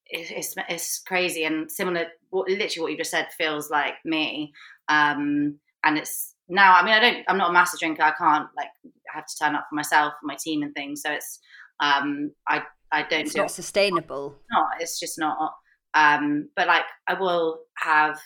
it's 0.07 0.55
it's 0.69 0.99
crazy 0.99 1.43
and 1.43 1.69
similar. 1.69 2.07
What 2.29 2.49
literally 2.49 2.81
what 2.81 2.91
you 2.91 2.97
just 2.97 3.11
said 3.11 3.27
feels 3.37 3.69
like 3.69 3.95
me. 4.05 4.53
Um, 4.87 5.59
and 5.83 5.97
it's 5.97 6.35
now. 6.47 6.75
I 6.75 6.83
mean, 6.83 6.93
I 6.93 6.99
don't. 6.99 7.25
I'm 7.27 7.37
not 7.37 7.49
a 7.49 7.53
massive 7.53 7.79
drinker. 7.79 8.03
I 8.03 8.13
can't 8.17 8.47
like 8.55 8.69
I 8.85 9.15
have 9.15 9.25
to 9.25 9.37
turn 9.41 9.55
up 9.55 9.65
for 9.69 9.75
myself 9.75 10.13
for 10.19 10.27
my 10.27 10.37
team 10.39 10.61
and 10.63 10.73
things. 10.73 11.01
So 11.01 11.11
it's 11.11 11.39
um, 11.79 12.31
I 12.47 12.63
I 12.91 13.03
don't. 13.03 13.21
It's 13.21 13.33
do 13.33 13.41
not 13.41 13.51
sustainable. 13.51 14.35
No, 14.51 14.65
it's 14.79 14.99
just 14.99 15.17
not. 15.17 15.53
Um, 15.93 16.49
but 16.55 16.67
like 16.67 16.85
I 17.07 17.13
will 17.13 17.59
have 17.77 18.19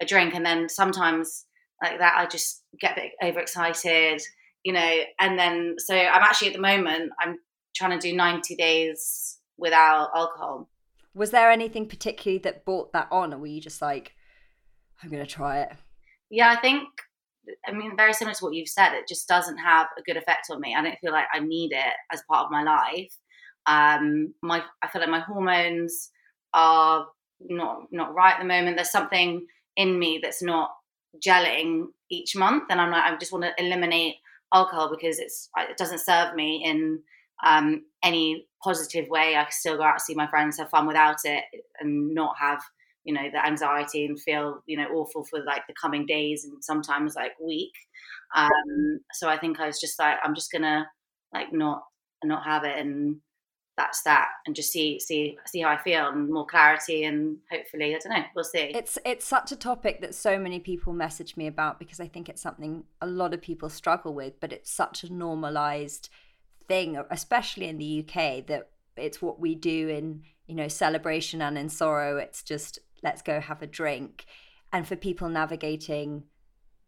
a 0.00 0.06
drink 0.06 0.34
and 0.34 0.44
then 0.44 0.68
sometimes 0.68 1.46
like 1.82 1.98
that 1.98 2.14
I 2.16 2.26
just 2.26 2.62
get 2.80 2.92
a 2.92 3.00
bit 3.00 3.12
overexcited, 3.22 4.22
you 4.62 4.72
know. 4.72 4.94
And 5.18 5.38
then 5.38 5.76
so 5.78 5.94
I'm 5.94 6.22
actually 6.22 6.48
at 6.48 6.54
the 6.54 6.60
moment 6.60 7.12
I'm 7.20 7.38
trying 7.74 7.98
to 7.98 8.08
do 8.08 8.14
90 8.14 8.54
days 8.56 9.38
without 9.56 10.10
alcohol. 10.14 10.68
Was 11.14 11.30
there 11.30 11.50
anything 11.50 11.86
particularly 11.86 12.38
that 12.38 12.64
brought 12.64 12.92
that 12.92 13.08
on, 13.10 13.32
or 13.32 13.38
were 13.38 13.46
you 13.46 13.60
just 13.60 13.80
like, 13.80 14.14
I'm 15.02 15.10
going 15.10 15.24
to 15.24 15.30
try 15.30 15.60
it? 15.60 15.72
Yeah, 16.30 16.50
I 16.50 16.60
think, 16.60 16.88
I 17.66 17.72
mean, 17.72 17.96
very 17.96 18.12
similar 18.14 18.34
to 18.34 18.44
what 18.44 18.54
you've 18.54 18.68
said, 18.68 18.94
it 18.94 19.06
just 19.06 19.28
doesn't 19.28 19.58
have 19.58 19.86
a 19.98 20.02
good 20.02 20.16
effect 20.16 20.48
on 20.50 20.60
me. 20.60 20.74
I 20.74 20.82
don't 20.82 20.98
feel 21.00 21.12
like 21.12 21.26
I 21.32 21.40
need 21.40 21.72
it 21.72 21.94
as 22.12 22.22
part 22.28 22.46
of 22.46 22.50
my 22.50 22.62
life. 22.62 23.14
Um, 23.66 24.34
my, 24.42 24.62
I 24.82 24.88
feel 24.88 25.00
like 25.00 25.10
my 25.10 25.20
hormones 25.20 26.10
are 26.52 27.06
not 27.40 27.82
not 27.90 28.14
right 28.14 28.34
at 28.34 28.38
the 28.38 28.46
moment. 28.46 28.76
There's 28.76 28.90
something 28.90 29.46
in 29.76 29.98
me 29.98 30.20
that's 30.22 30.42
not 30.42 30.70
gelling 31.24 31.86
each 32.10 32.36
month, 32.36 32.64
and 32.70 32.80
I'm 32.80 32.90
like, 32.90 33.04
I 33.04 33.16
just 33.16 33.32
want 33.32 33.44
to 33.44 33.64
eliminate 33.64 34.16
alcohol 34.52 34.90
because 34.90 35.18
it's 35.18 35.48
it 35.56 35.76
doesn't 35.76 36.00
serve 36.00 36.34
me 36.34 36.62
in 36.64 37.00
um, 37.44 37.84
any 38.02 38.46
positive 38.64 39.08
way. 39.08 39.36
I 39.36 39.44
can 39.44 39.52
still 39.52 39.76
go 39.76 39.82
out 39.82 40.00
see 40.00 40.14
my 40.14 40.26
friends, 40.26 40.58
have 40.58 40.70
fun 40.70 40.86
without 40.86 41.18
it, 41.24 41.44
and 41.80 42.14
not 42.14 42.34
have 42.40 42.60
you 43.04 43.12
know 43.12 43.28
the 43.30 43.46
anxiety 43.46 44.06
and 44.06 44.18
feel 44.18 44.62
you 44.66 44.78
know 44.78 44.88
awful 44.94 45.24
for 45.24 45.44
like 45.44 45.62
the 45.68 45.74
coming 45.80 46.06
days 46.06 46.44
and 46.44 46.64
sometimes 46.64 47.14
like 47.14 47.32
week. 47.40 47.72
Um, 48.34 49.00
so 49.12 49.28
I 49.28 49.38
think 49.38 49.60
I 49.60 49.66
was 49.66 49.80
just 49.80 49.98
like, 49.98 50.16
I'm 50.24 50.34
just 50.34 50.50
gonna 50.50 50.86
like 51.32 51.52
not 51.52 51.82
not 52.24 52.44
have 52.44 52.64
it 52.64 52.78
and 52.78 53.16
that's 53.76 54.02
that 54.04 54.28
and 54.46 54.54
just 54.54 54.70
see 54.70 55.00
see 55.00 55.36
see 55.46 55.60
how 55.60 55.68
I 55.68 55.76
feel 55.76 56.06
and 56.08 56.30
more 56.30 56.46
clarity 56.46 57.04
and 57.04 57.38
hopefully 57.50 57.94
I 57.94 57.98
don't 57.98 58.16
know 58.16 58.24
we'll 58.34 58.44
see. 58.44 58.70
It's 58.74 58.98
it's 59.04 59.26
such 59.26 59.52
a 59.52 59.56
topic 59.56 60.00
that 60.00 60.14
so 60.14 60.38
many 60.38 60.60
people 60.60 60.92
message 60.92 61.36
me 61.36 61.46
about 61.46 61.78
because 61.78 62.00
I 62.00 62.06
think 62.06 62.28
it's 62.28 62.40
something 62.40 62.84
a 63.00 63.06
lot 63.06 63.34
of 63.34 63.42
people 63.42 63.68
struggle 63.68 64.14
with 64.14 64.38
but 64.40 64.52
it's 64.52 64.70
such 64.70 65.02
a 65.02 65.12
normalized 65.12 66.08
thing, 66.68 67.02
especially 67.10 67.68
in 67.68 67.78
the 67.78 68.00
UK, 68.06 68.46
that 68.46 68.70
it's 68.96 69.20
what 69.20 69.40
we 69.40 69.54
do 69.54 69.88
in 69.88 70.22
you 70.46 70.54
know 70.54 70.68
celebration 70.68 71.42
and 71.42 71.58
in 71.58 71.68
sorrow. 71.68 72.16
It's 72.16 72.42
just 72.42 72.78
let's 73.02 73.22
go 73.22 73.40
have 73.40 73.62
a 73.62 73.66
drink, 73.66 74.26
and 74.72 74.86
for 74.86 74.96
people 74.96 75.28
navigating 75.28 76.24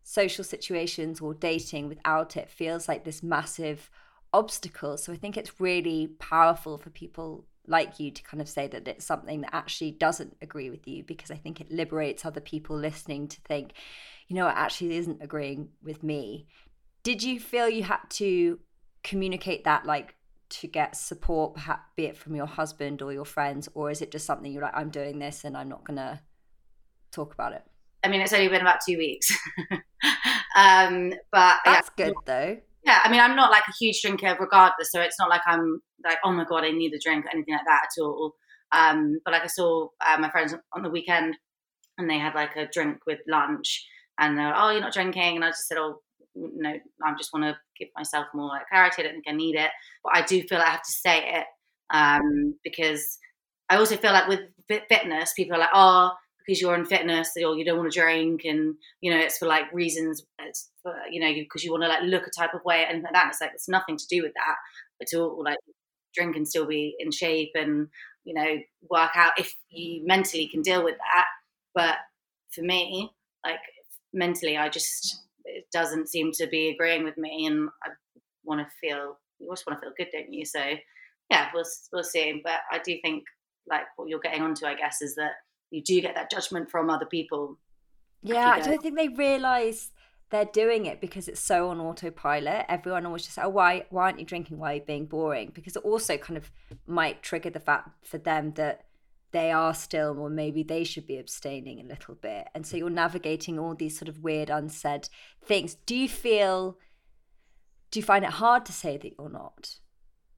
social 0.02 0.44
situations 0.44 1.20
or 1.20 1.34
dating 1.34 1.88
without 1.88 2.36
it 2.36 2.48
feels 2.48 2.86
like 2.86 3.04
this 3.04 3.24
massive 3.24 3.90
obstacle. 4.32 4.96
So 4.96 5.12
I 5.12 5.16
think 5.16 5.36
it's 5.36 5.60
really 5.60 6.06
powerful 6.06 6.78
for 6.78 6.90
people 6.90 7.44
like 7.66 7.98
you 7.98 8.12
to 8.12 8.22
kind 8.22 8.40
of 8.40 8.48
say 8.48 8.68
that 8.68 8.86
it's 8.86 9.04
something 9.04 9.40
that 9.40 9.54
actually 9.54 9.90
doesn't 9.90 10.36
agree 10.40 10.70
with 10.70 10.86
you 10.86 11.02
because 11.02 11.32
I 11.32 11.36
think 11.36 11.60
it 11.60 11.72
liberates 11.72 12.24
other 12.24 12.40
people 12.40 12.76
listening 12.76 13.26
to 13.28 13.40
think, 13.40 13.72
you 14.28 14.36
know, 14.36 14.46
it 14.46 14.54
actually 14.56 14.96
isn't 14.96 15.22
agreeing 15.22 15.70
with 15.82 16.02
me. 16.02 16.46
Did 17.02 17.22
you 17.22 17.40
feel 17.40 17.68
you 17.68 17.82
had 17.82 18.08
to 18.10 18.60
communicate 19.06 19.62
that 19.64 19.86
like 19.86 20.16
to 20.48 20.66
get 20.66 20.96
support 20.96 21.54
perhaps 21.54 21.82
be 21.94 22.06
it 22.06 22.16
from 22.16 22.34
your 22.34 22.46
husband 22.46 23.00
or 23.00 23.12
your 23.12 23.24
friends 23.24 23.68
or 23.74 23.88
is 23.88 24.02
it 24.02 24.10
just 24.10 24.26
something 24.26 24.52
you're 24.52 24.62
like 24.62 24.76
i'm 24.76 24.90
doing 24.90 25.20
this 25.20 25.44
and 25.44 25.56
i'm 25.56 25.68
not 25.68 25.84
gonna 25.84 26.20
talk 27.12 27.32
about 27.32 27.52
it 27.52 27.62
i 28.02 28.08
mean 28.08 28.20
it's 28.20 28.32
only 28.32 28.48
been 28.48 28.60
about 28.60 28.80
two 28.86 28.98
weeks. 28.98 29.30
Um 30.56 31.12
but 31.30 31.58
that's 31.66 31.90
yeah. 31.98 32.06
good 32.06 32.14
though. 32.24 32.56
Yeah 32.82 33.00
i 33.04 33.10
mean 33.10 33.20
i'm 33.20 33.36
not 33.36 33.50
like 33.50 33.64
a 33.68 33.74
huge 33.78 34.00
drinker 34.00 34.34
regardless 34.40 34.90
so 34.90 35.02
it's 35.02 35.18
not 35.18 35.28
like 35.28 35.42
i'm 35.46 35.82
like 36.02 36.16
oh 36.24 36.32
my 36.32 36.44
god 36.44 36.64
i 36.64 36.70
need 36.70 36.94
a 36.94 36.98
drink 36.98 37.26
or 37.26 37.30
anything 37.34 37.52
like 37.54 37.66
that 37.66 37.82
at 37.84 38.02
all. 38.02 38.34
Um 38.72 39.18
but 39.22 39.32
like 39.32 39.42
i 39.42 39.48
saw 39.48 39.88
uh, 40.00 40.16
my 40.18 40.30
friends 40.30 40.54
on 40.72 40.82
the 40.82 40.88
weekend 40.88 41.36
and 41.98 42.08
they 42.08 42.18
had 42.18 42.34
like 42.34 42.56
a 42.56 42.68
drink 42.72 43.00
with 43.06 43.18
lunch 43.28 43.86
and 44.18 44.38
they're 44.38 44.46
like, 44.46 44.56
oh 44.56 44.70
you're 44.70 44.80
not 44.80 44.94
drinking 44.94 45.36
and 45.36 45.44
i 45.44 45.50
just 45.50 45.68
said 45.68 45.76
oh 45.76 46.00
no, 46.36 46.70
I 47.04 47.14
just 47.16 47.32
want 47.32 47.44
to 47.46 47.56
give 47.78 47.88
myself 47.96 48.26
more 48.34 48.48
like 48.48 48.68
clarity. 48.68 49.02
I 49.02 49.04
don't 49.04 49.14
think 49.14 49.24
I 49.28 49.32
need 49.32 49.56
it, 49.56 49.70
but 50.04 50.14
I 50.14 50.22
do 50.22 50.42
feel 50.42 50.58
I 50.58 50.66
have 50.70 50.82
to 50.82 50.92
say 50.92 51.18
it 51.38 51.46
um, 51.90 52.54
because 52.62 53.18
I 53.70 53.76
also 53.76 53.96
feel 53.96 54.12
like 54.12 54.28
with 54.28 54.40
fitness, 54.68 55.32
people 55.34 55.56
are 55.56 55.60
like, 55.60 55.70
oh, 55.74 56.12
because 56.46 56.60
you're 56.60 56.76
in 56.76 56.84
fitness, 56.84 57.32
or 57.36 57.56
you 57.56 57.64
don't 57.64 57.78
want 57.78 57.90
to 57.92 57.98
drink, 57.98 58.42
and 58.44 58.74
you 59.00 59.10
know, 59.10 59.18
it's 59.18 59.38
for 59.38 59.46
like 59.46 59.72
reasons, 59.72 60.22
it's 60.40 60.70
for 60.82 60.94
you 61.10 61.20
know, 61.20 61.32
because 61.34 61.64
you 61.64 61.72
want 61.72 61.82
to 61.82 61.88
like 61.88 62.02
look 62.02 62.26
a 62.26 62.30
type 62.30 62.54
of 62.54 62.64
way 62.64 62.86
and 62.88 63.02
like 63.02 63.12
that. 63.12 63.28
it's 63.28 63.40
like 63.40 63.50
it's 63.54 63.68
nothing 63.68 63.96
to 63.96 64.06
do 64.08 64.22
with 64.22 64.32
that 64.34 64.56
at 65.02 65.18
all. 65.18 65.42
Like 65.42 65.58
drink 66.14 66.36
and 66.36 66.48
still 66.48 66.66
be 66.66 66.94
in 66.98 67.10
shape 67.10 67.50
and 67.54 67.88
you 68.24 68.34
know 68.34 68.56
work 68.90 69.10
out 69.14 69.32
if 69.38 69.54
you 69.70 70.04
mentally 70.06 70.48
can 70.48 70.62
deal 70.62 70.84
with 70.84 70.96
that. 70.96 71.26
But 71.74 71.96
for 72.52 72.62
me, 72.62 73.10
like 73.44 73.58
mentally, 74.12 74.56
I 74.56 74.68
just 74.68 75.22
it 75.56 75.66
doesn't 75.72 76.08
seem 76.08 76.32
to 76.32 76.46
be 76.46 76.70
agreeing 76.70 77.04
with 77.04 77.16
me, 77.16 77.46
and 77.46 77.68
I 77.84 77.90
want 78.44 78.60
to 78.60 78.66
feel 78.80 79.18
you 79.38 79.50
just 79.50 79.66
want 79.66 79.80
to 79.80 79.86
feel 79.86 79.94
good, 79.96 80.08
don't 80.12 80.32
you? 80.32 80.44
So 80.44 80.62
yeah, 81.30 81.48
we'll 81.52 81.64
we'll 81.92 82.04
see. 82.04 82.40
But 82.44 82.60
I 82.70 82.78
do 82.78 82.96
think 83.02 83.24
like 83.68 83.82
what 83.96 84.08
you're 84.08 84.20
getting 84.20 84.42
onto, 84.42 84.66
I 84.66 84.74
guess, 84.74 85.02
is 85.02 85.14
that 85.16 85.32
you 85.70 85.82
do 85.82 86.00
get 86.00 86.14
that 86.14 86.30
judgment 86.30 86.70
from 86.70 86.90
other 86.90 87.06
people. 87.06 87.58
Yeah, 88.22 88.50
I 88.50 88.60
don't 88.60 88.82
think 88.82 88.96
they 88.96 89.08
realise 89.08 89.92
they're 90.30 90.44
doing 90.46 90.86
it 90.86 91.00
because 91.00 91.28
it's 91.28 91.40
so 91.40 91.68
on 91.70 91.80
autopilot. 91.80 92.66
Everyone 92.68 93.06
always 93.06 93.24
just, 93.24 93.38
oh, 93.38 93.48
why, 93.48 93.84
why 93.90 94.04
aren't 94.04 94.18
you 94.18 94.24
drinking? 94.24 94.58
Why 94.58 94.72
are 94.72 94.74
you 94.76 94.80
being 94.80 95.06
boring? 95.06 95.52
Because 95.54 95.76
it 95.76 95.84
also 95.84 96.16
kind 96.16 96.36
of 96.36 96.50
might 96.86 97.22
trigger 97.22 97.50
the 97.50 97.60
fact 97.60 97.90
for 98.04 98.18
them 98.18 98.52
that 98.52 98.86
they 99.32 99.50
are 99.50 99.74
still, 99.74 100.18
or 100.18 100.30
maybe 100.30 100.62
they 100.62 100.84
should 100.84 101.06
be 101.06 101.18
abstaining 101.18 101.80
a 101.80 101.88
little 101.88 102.14
bit. 102.14 102.48
And 102.54 102.66
so 102.66 102.76
you're 102.76 102.90
navigating 102.90 103.58
all 103.58 103.74
these 103.74 103.98
sort 103.98 104.08
of 104.08 104.20
weird, 104.20 104.50
unsaid 104.50 105.08
things. 105.44 105.74
Do 105.86 105.96
you 105.96 106.08
feel, 106.08 106.78
do 107.90 107.98
you 107.98 108.04
find 108.04 108.24
it 108.24 108.30
hard 108.30 108.64
to 108.66 108.72
say 108.72 108.96
that 108.96 109.12
you're 109.18 109.28
not? 109.28 109.76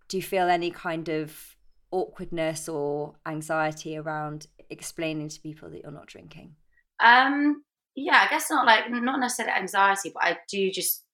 Do 0.08 0.16
you 0.16 0.22
feel 0.22 0.48
any 0.48 0.70
kind 0.70 1.08
of 1.08 1.56
awkwardness 1.90 2.68
or 2.68 3.14
anxiety 3.26 3.96
around 3.96 4.46
explaining 4.70 5.28
to 5.28 5.40
people 5.40 5.70
that 5.70 5.82
you're 5.82 5.92
not 5.92 6.06
drinking? 6.06 6.56
Um, 7.00 7.62
yeah, 7.94 8.24
I 8.26 8.30
guess 8.30 8.50
not 8.50 8.66
like 8.66 8.90
not 8.90 9.20
necessarily 9.20 9.54
anxiety, 9.56 10.10
but 10.14 10.24
I 10.24 10.38
do 10.50 10.70
just 10.70 11.04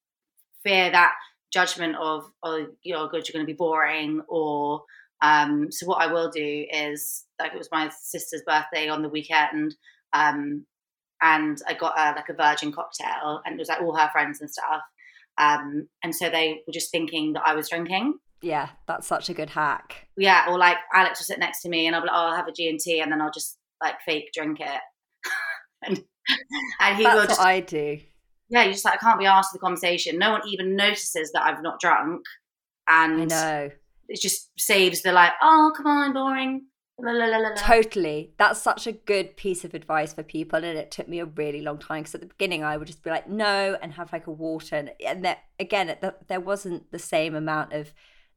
fear 0.62 0.90
that 0.90 1.12
judgment 1.52 1.96
of 1.96 2.24
oh, 2.42 2.66
you're 2.82 3.08
good, 3.08 3.28
you're 3.28 3.32
going 3.32 3.46
to 3.46 3.52
be 3.52 3.56
boring, 3.56 4.22
or 4.28 4.84
um, 5.22 5.70
so 5.70 5.86
what 5.86 6.02
I 6.02 6.12
will 6.12 6.30
do 6.30 6.66
is 6.70 7.23
like 7.40 7.52
it 7.52 7.58
was 7.58 7.68
my 7.72 7.90
sister's 8.02 8.42
birthday 8.46 8.88
on 8.88 9.02
the 9.02 9.08
weekend, 9.08 9.74
um, 10.12 10.64
and 11.22 11.58
I 11.66 11.74
got 11.74 11.94
a, 11.98 12.14
like 12.16 12.28
a 12.28 12.34
virgin 12.34 12.72
cocktail, 12.72 13.40
and 13.44 13.54
it 13.54 13.58
was 13.58 13.68
like 13.68 13.80
all 13.80 13.96
her 13.96 14.10
friends 14.12 14.40
and 14.40 14.50
stuff. 14.50 14.82
Um, 15.38 15.88
and 16.02 16.14
so 16.14 16.30
they 16.30 16.60
were 16.66 16.72
just 16.72 16.90
thinking 16.92 17.32
that 17.32 17.42
I 17.44 17.54
was 17.54 17.68
drinking. 17.68 18.18
yeah, 18.40 18.68
that's 18.86 19.06
such 19.06 19.28
a 19.28 19.34
good 19.34 19.50
hack. 19.50 20.06
Yeah, 20.16 20.46
or 20.48 20.58
like 20.58 20.76
Alex 20.92 21.18
will 21.20 21.24
sit 21.24 21.38
next 21.40 21.62
to 21.62 21.68
me 21.68 21.86
and 21.86 21.96
I'll 21.96 22.02
be 22.02 22.06
like, 22.08 22.16
oh, 22.16 22.26
I'll 22.28 22.36
have 22.36 22.46
a 22.46 22.52
G 22.52 22.68
and 22.68 22.78
T, 22.78 23.00
and 23.00 23.10
then 23.10 23.20
I'll 23.20 23.32
just 23.32 23.58
like 23.82 23.96
fake 24.06 24.30
drink 24.32 24.60
it, 24.60 24.80
and 25.82 26.02
and 26.80 26.96
he 26.96 27.02
that's 27.02 27.16
will 27.16 27.26
just 27.26 27.38
what 27.40 27.48
I 27.48 27.60
do. 27.60 27.98
yeah, 28.48 28.62
you 28.64 28.72
just 28.72 28.84
like 28.84 28.94
I 28.94 28.96
can't 28.98 29.18
be 29.18 29.26
asked 29.26 29.52
the 29.52 29.58
conversation. 29.58 30.18
No 30.18 30.30
one 30.32 30.42
even 30.46 30.76
notices 30.76 31.32
that 31.32 31.42
I've 31.42 31.62
not 31.62 31.80
drunk, 31.80 32.22
and 32.88 33.22
I 33.22 33.24
know. 33.24 33.70
it 34.08 34.20
just 34.20 34.50
saves 34.58 35.02
the 35.02 35.10
like, 35.12 35.32
oh 35.42 35.72
come 35.76 35.86
on, 35.86 36.12
boring. 36.12 36.66
La, 36.96 37.10
la, 37.12 37.26
la. 37.26 37.54
Totally. 37.54 38.32
That's 38.38 38.62
such 38.62 38.86
a 38.86 38.92
good 38.92 39.36
piece 39.36 39.64
of 39.64 39.74
advice 39.74 40.12
for 40.14 40.22
people. 40.22 40.64
And 40.64 40.78
it 40.78 40.90
took 40.90 41.08
me 41.08 41.18
a 41.18 41.24
really 41.24 41.60
long 41.60 41.78
time 41.78 42.02
because 42.02 42.14
at 42.14 42.20
the 42.20 42.28
beginning 42.28 42.62
I 42.62 42.76
would 42.76 42.86
just 42.86 43.02
be 43.02 43.10
like, 43.10 43.28
no, 43.28 43.76
and 43.82 43.94
have 43.94 44.12
like 44.12 44.26
a 44.26 44.30
water. 44.30 44.76
And, 44.76 44.92
and 45.04 45.24
that, 45.24 45.44
again, 45.58 45.96
there 46.28 46.40
wasn't 46.40 46.90
the 46.92 46.98
same 46.98 47.34
amount 47.34 47.72
of 47.72 47.92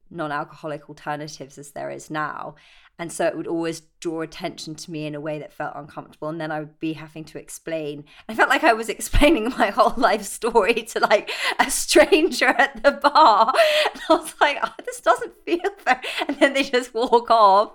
non 0.10 0.32
alcoholic 0.32 0.90
alternatives 0.90 1.58
as 1.58 1.72
there 1.72 1.90
is 1.90 2.10
now. 2.10 2.56
And 3.00 3.12
so 3.12 3.28
it 3.28 3.38
would 3.38 3.48
always 3.48 3.82
draw 4.00 4.22
attention 4.22 4.74
to 4.74 4.92
me 4.92 5.06
in 5.06 5.14
a 5.14 5.22
way 5.22 5.38
that 5.38 5.54
felt 5.54 5.76
uncomfortable. 5.76 6.30
And 6.30 6.42
then 6.42 6.52
I 6.52 6.60
would 6.60 6.80
be 6.80 6.94
having 6.94 7.26
to 7.26 7.38
explain. 7.38 8.06
I 8.28 8.34
felt 8.34 8.50
like 8.50 8.64
I 8.64 8.74
was 8.74 8.90
explaining 8.98 9.50
my 9.58 9.70
whole 9.70 9.94
life 9.96 10.24
story 10.24 10.74
to 10.74 11.00
like 11.00 11.30
a 11.60 11.70
stranger 11.70 12.48
at 12.48 12.84
the 12.84 12.92
bar. 12.92 13.54
And 13.94 14.02
I 14.10 14.14
was 14.16 14.34
like, 14.42 14.58
oh, 14.64 14.74
this 14.86 15.00
doesn't 15.02 15.34
feel 15.46 15.60
fair. 15.78 16.02
And 16.28 16.38
then 16.40 16.54
they 16.54 16.64
just 16.64 16.94
walk 16.94 17.30
off. 17.30 17.74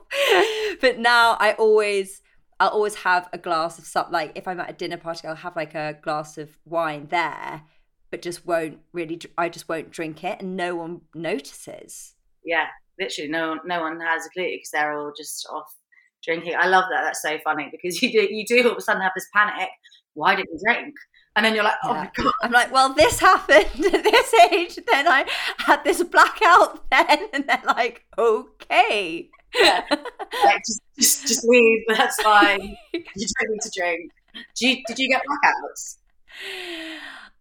But 0.81 0.99
now 0.99 1.37
I 1.39 1.53
always, 1.53 2.21
I'll 2.59 2.71
always 2.71 2.97
have 2.97 3.29
a 3.33 3.39
glass 3.39 3.79
of 3.79 3.85
something. 3.85 4.13
Like 4.13 4.33
if 4.35 4.49
I'm 4.49 4.59
at 4.61 4.71
a 4.71 4.75
dinner 4.75 4.97
party, 4.97 5.29
I'll 5.29 5.37
have 5.37 5.55
like 5.55 5.75
a 5.75 5.99
glass 6.03 6.37
of 6.37 6.59
wine 6.65 7.07
there, 7.11 7.63
but 8.11 8.23
just 8.23 8.45
won't 8.45 8.81
really, 8.93 9.21
I 9.39 9.49
just 9.49 9.69
won't 9.69 9.93
drink 9.93 10.25
it. 10.25 10.41
And 10.41 10.57
no 10.57 10.75
one 10.75 11.03
notices. 11.15 12.15
Yeah, 12.45 12.67
literally, 12.99 13.31
no 13.31 13.59
no 13.65 13.81
one 13.81 14.01
has 14.01 14.27
a 14.27 14.31
clue 14.31 14.45
because 14.51 14.71
they're 14.73 14.93
all 14.99 15.13
just 15.17 15.47
off 15.53 15.67
drinking. 16.25 16.55
I 16.59 16.67
love 16.69 16.85
that. 16.91 17.03
That's 17.03 17.23
so 17.23 17.39
funny 17.45 17.69
because 17.71 18.01
you 18.03 18.11
do 18.13 18.35
you 18.35 18.45
do 18.47 18.65
all 18.65 18.73
of 18.73 18.79
a 18.79 18.81
sudden 18.81 19.03
have 19.03 19.13
this 19.15 19.29
panic. 19.35 19.69
Why 20.15 20.35
didn't 20.35 20.51
you 20.53 20.59
drink? 20.65 20.95
And 21.35 21.47
then 21.47 21.55
you're 21.55 21.65
like, 21.65 21.77
oh 21.85 21.95
Yeah. 21.95 22.01
my 22.05 22.11
god, 22.15 22.33
I'm 22.43 22.53
like, 22.53 22.71
well, 22.73 22.93
this 22.93 23.19
happened 23.19 23.65
at 23.87 24.03
this 24.05 24.35
age. 24.53 24.75
Then 24.91 25.09
I 25.09 25.25
had 25.59 25.83
this 25.83 26.03
blackout 26.03 26.85
then. 26.91 27.29
And 27.33 27.47
they're 27.47 27.63
like, 27.67 28.05
okay. 28.19 29.31
like, 29.59 30.63
just, 30.67 30.81
just 30.99 31.27
just 31.27 31.45
leave. 31.49 31.81
That's 31.89 32.21
fine. 32.23 32.77
You 32.93 33.03
don't 33.41 33.51
need 33.51 33.61
to 33.63 33.71
drink. 33.75 34.13
Did 34.57 34.69
you, 34.79 34.83
did 34.87 34.99
you 34.99 35.09
get 35.09 35.23
blackouts? 35.23 35.97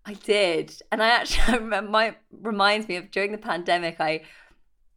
I 0.05 0.13
did. 0.13 0.73
And 0.91 1.01
I 1.03 1.09
actually 1.09 1.53
I 1.53 1.57
remember 1.57 1.89
my 1.91 2.15
reminds 2.31 2.87
me 2.87 2.95
of 2.95 3.11
during 3.11 3.31
the 3.31 3.37
pandemic, 3.37 3.97
I 3.99 4.21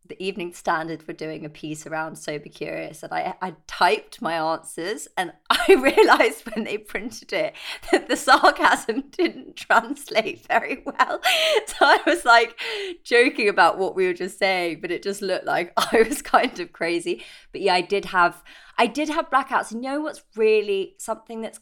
the 0.07 0.23
evening 0.23 0.53
standard 0.53 1.03
for 1.03 1.15
doing 1.15 1.45
a 1.47 1.49
piece 1.49 1.87
around 1.87 2.17
sober 2.17 2.51
curious 2.51 3.03
and 3.03 3.13
I, 3.13 3.35
I 3.41 3.55
typed 3.67 4.21
my 4.21 4.35
answers 4.35 5.09
and 5.17 5.33
I 5.51 5.75
realized 5.75 6.45
when 6.51 6.65
they 6.65 6.77
printed 6.77 7.33
it 7.33 7.55
that 7.91 8.09
the 8.09 8.17
sarcasm 8.17 9.05
didn't 9.11 9.57
translate 9.57 10.47
very 10.47 10.83
well. 10.85 11.21
So 11.67 11.77
I 11.87 11.99
was 12.07 12.25
like 12.25 12.59
joking 13.03 13.49
about 13.49 13.79
what 13.79 13.95
we 13.95 14.07
were 14.07 14.13
just 14.13 14.39
saying, 14.39 14.81
but 14.81 14.91
it 14.91 15.03
just 15.03 15.23
looked 15.23 15.47
like 15.47 15.73
I 15.77 16.05
was 16.09 16.21
kind 16.23 16.59
of 16.61 16.73
crazy. 16.73 17.25
But 17.53 17.63
yeah, 17.63 17.75
I 17.75 17.81
did 17.81 18.07
have 18.07 18.43
I 18.77 18.87
did 18.87 19.09
have 19.09 19.31
blackouts. 19.31 19.73
You 19.73 19.81
know 19.81 20.01
what's 20.01 20.23
really 20.37 20.95
something 20.99 21.41
that's 21.41 21.61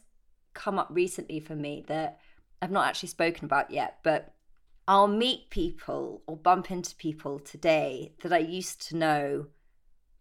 come 0.53 0.77
up 0.77 0.87
recently 0.89 1.39
for 1.39 1.55
me 1.55 1.83
that 1.87 2.19
I've 2.61 2.71
not 2.71 2.87
actually 2.87 3.09
spoken 3.09 3.45
about 3.45 3.71
yet, 3.71 3.99
but 4.03 4.32
I'll 4.87 5.07
meet 5.07 5.49
people 5.49 6.23
or 6.27 6.35
bump 6.35 6.69
into 6.69 6.95
people 6.95 7.39
today 7.39 8.13
that 8.21 8.33
I 8.33 8.39
used 8.39 8.87
to 8.89 8.97
know, 8.97 9.47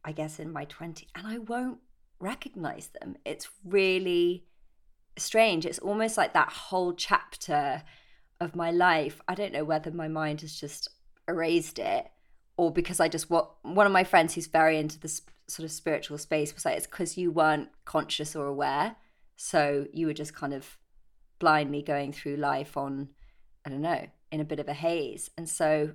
I 0.04 0.12
guess, 0.12 0.38
in 0.38 0.52
my 0.52 0.66
20s, 0.66 1.06
and 1.14 1.26
I 1.26 1.38
won't 1.38 1.78
recognize 2.20 2.88
them. 3.00 3.16
It's 3.24 3.48
really 3.64 4.44
strange. 5.18 5.66
It's 5.66 5.80
almost 5.80 6.16
like 6.16 6.32
that 6.34 6.52
whole 6.52 6.94
chapter 6.94 7.82
of 8.40 8.54
my 8.54 8.70
life. 8.70 9.20
I 9.26 9.34
don't 9.34 9.52
know 9.52 9.64
whether 9.64 9.90
my 9.90 10.08
mind 10.08 10.42
has 10.42 10.54
just 10.54 10.88
erased 11.28 11.78
it 11.78 12.06
or 12.56 12.70
because 12.70 13.00
I 13.00 13.08
just 13.08 13.30
what 13.30 13.52
one 13.62 13.86
of 13.86 13.92
my 13.92 14.04
friends 14.04 14.34
who's 14.34 14.46
very 14.46 14.78
into 14.78 14.98
this 14.98 15.22
sort 15.48 15.64
of 15.64 15.72
spiritual 15.72 16.18
space 16.18 16.54
was 16.54 16.64
like, 16.64 16.76
it's 16.76 16.86
because 16.86 17.16
you 17.16 17.30
weren't 17.30 17.68
conscious 17.84 18.36
or 18.36 18.46
aware. 18.46 18.96
So 19.36 19.86
you 19.92 20.06
were 20.06 20.14
just 20.14 20.34
kind 20.34 20.54
of 20.54 20.78
blindly 21.38 21.82
going 21.82 22.12
through 22.12 22.36
life 22.36 22.76
on, 22.76 23.08
I 23.66 23.70
don't 23.70 23.82
know, 23.82 24.06
in 24.32 24.40
a 24.40 24.44
bit 24.44 24.58
of 24.58 24.66
a 24.66 24.72
haze. 24.72 25.30
And 25.36 25.48
so, 25.48 25.92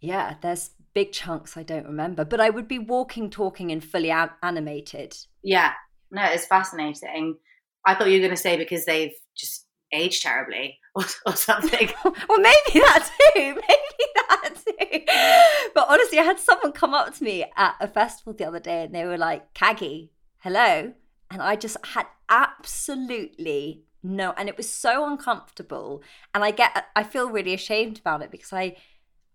yeah, 0.00 0.34
there's 0.42 0.70
big 0.92 1.12
chunks 1.12 1.56
I 1.56 1.62
don't 1.62 1.86
remember, 1.86 2.24
but 2.24 2.40
I 2.40 2.50
would 2.50 2.68
be 2.68 2.78
walking, 2.78 3.30
talking, 3.30 3.70
and 3.70 3.82
fully 3.82 4.10
a- 4.10 4.34
animated. 4.42 5.16
Yeah, 5.42 5.72
no, 6.10 6.24
it's 6.24 6.46
fascinating. 6.46 7.38
I 7.86 7.94
thought 7.94 8.08
you 8.08 8.14
were 8.20 8.26
going 8.26 8.36
to 8.36 8.36
say 8.36 8.56
because 8.56 8.84
they've 8.84 9.14
just 9.36 9.66
aged 9.92 10.22
terribly 10.22 10.78
or, 10.94 11.04
or 11.26 11.36
something. 11.36 11.90
well, 12.04 12.40
maybe 12.40 12.80
that 12.80 13.10
too. 13.34 13.54
Maybe 13.68 14.04
that 14.28 14.54
too. 14.56 15.70
But 15.74 15.86
honestly, 15.88 16.18
I 16.18 16.24
had 16.24 16.38
someone 16.38 16.72
come 16.72 16.92
up 16.92 17.14
to 17.14 17.24
me 17.24 17.44
at 17.56 17.76
a 17.80 17.88
festival 17.88 18.32
the 18.32 18.44
other 18.44 18.60
day 18.60 18.84
and 18.84 18.94
they 18.94 19.04
were 19.04 19.16
like, 19.16 19.54
Caggie, 19.54 20.12
hello. 20.38 20.92
And 21.30 21.40
I 21.40 21.56
just 21.56 21.78
had 21.84 22.06
absolutely 22.28 23.84
no, 24.02 24.32
and 24.36 24.48
it 24.48 24.56
was 24.56 24.68
so 24.68 25.06
uncomfortable. 25.06 26.02
And 26.34 26.42
I 26.42 26.50
get, 26.50 26.86
I 26.96 27.02
feel 27.02 27.30
really 27.30 27.54
ashamed 27.54 27.98
about 27.98 28.22
it 28.22 28.30
because 28.30 28.52
I, 28.52 28.76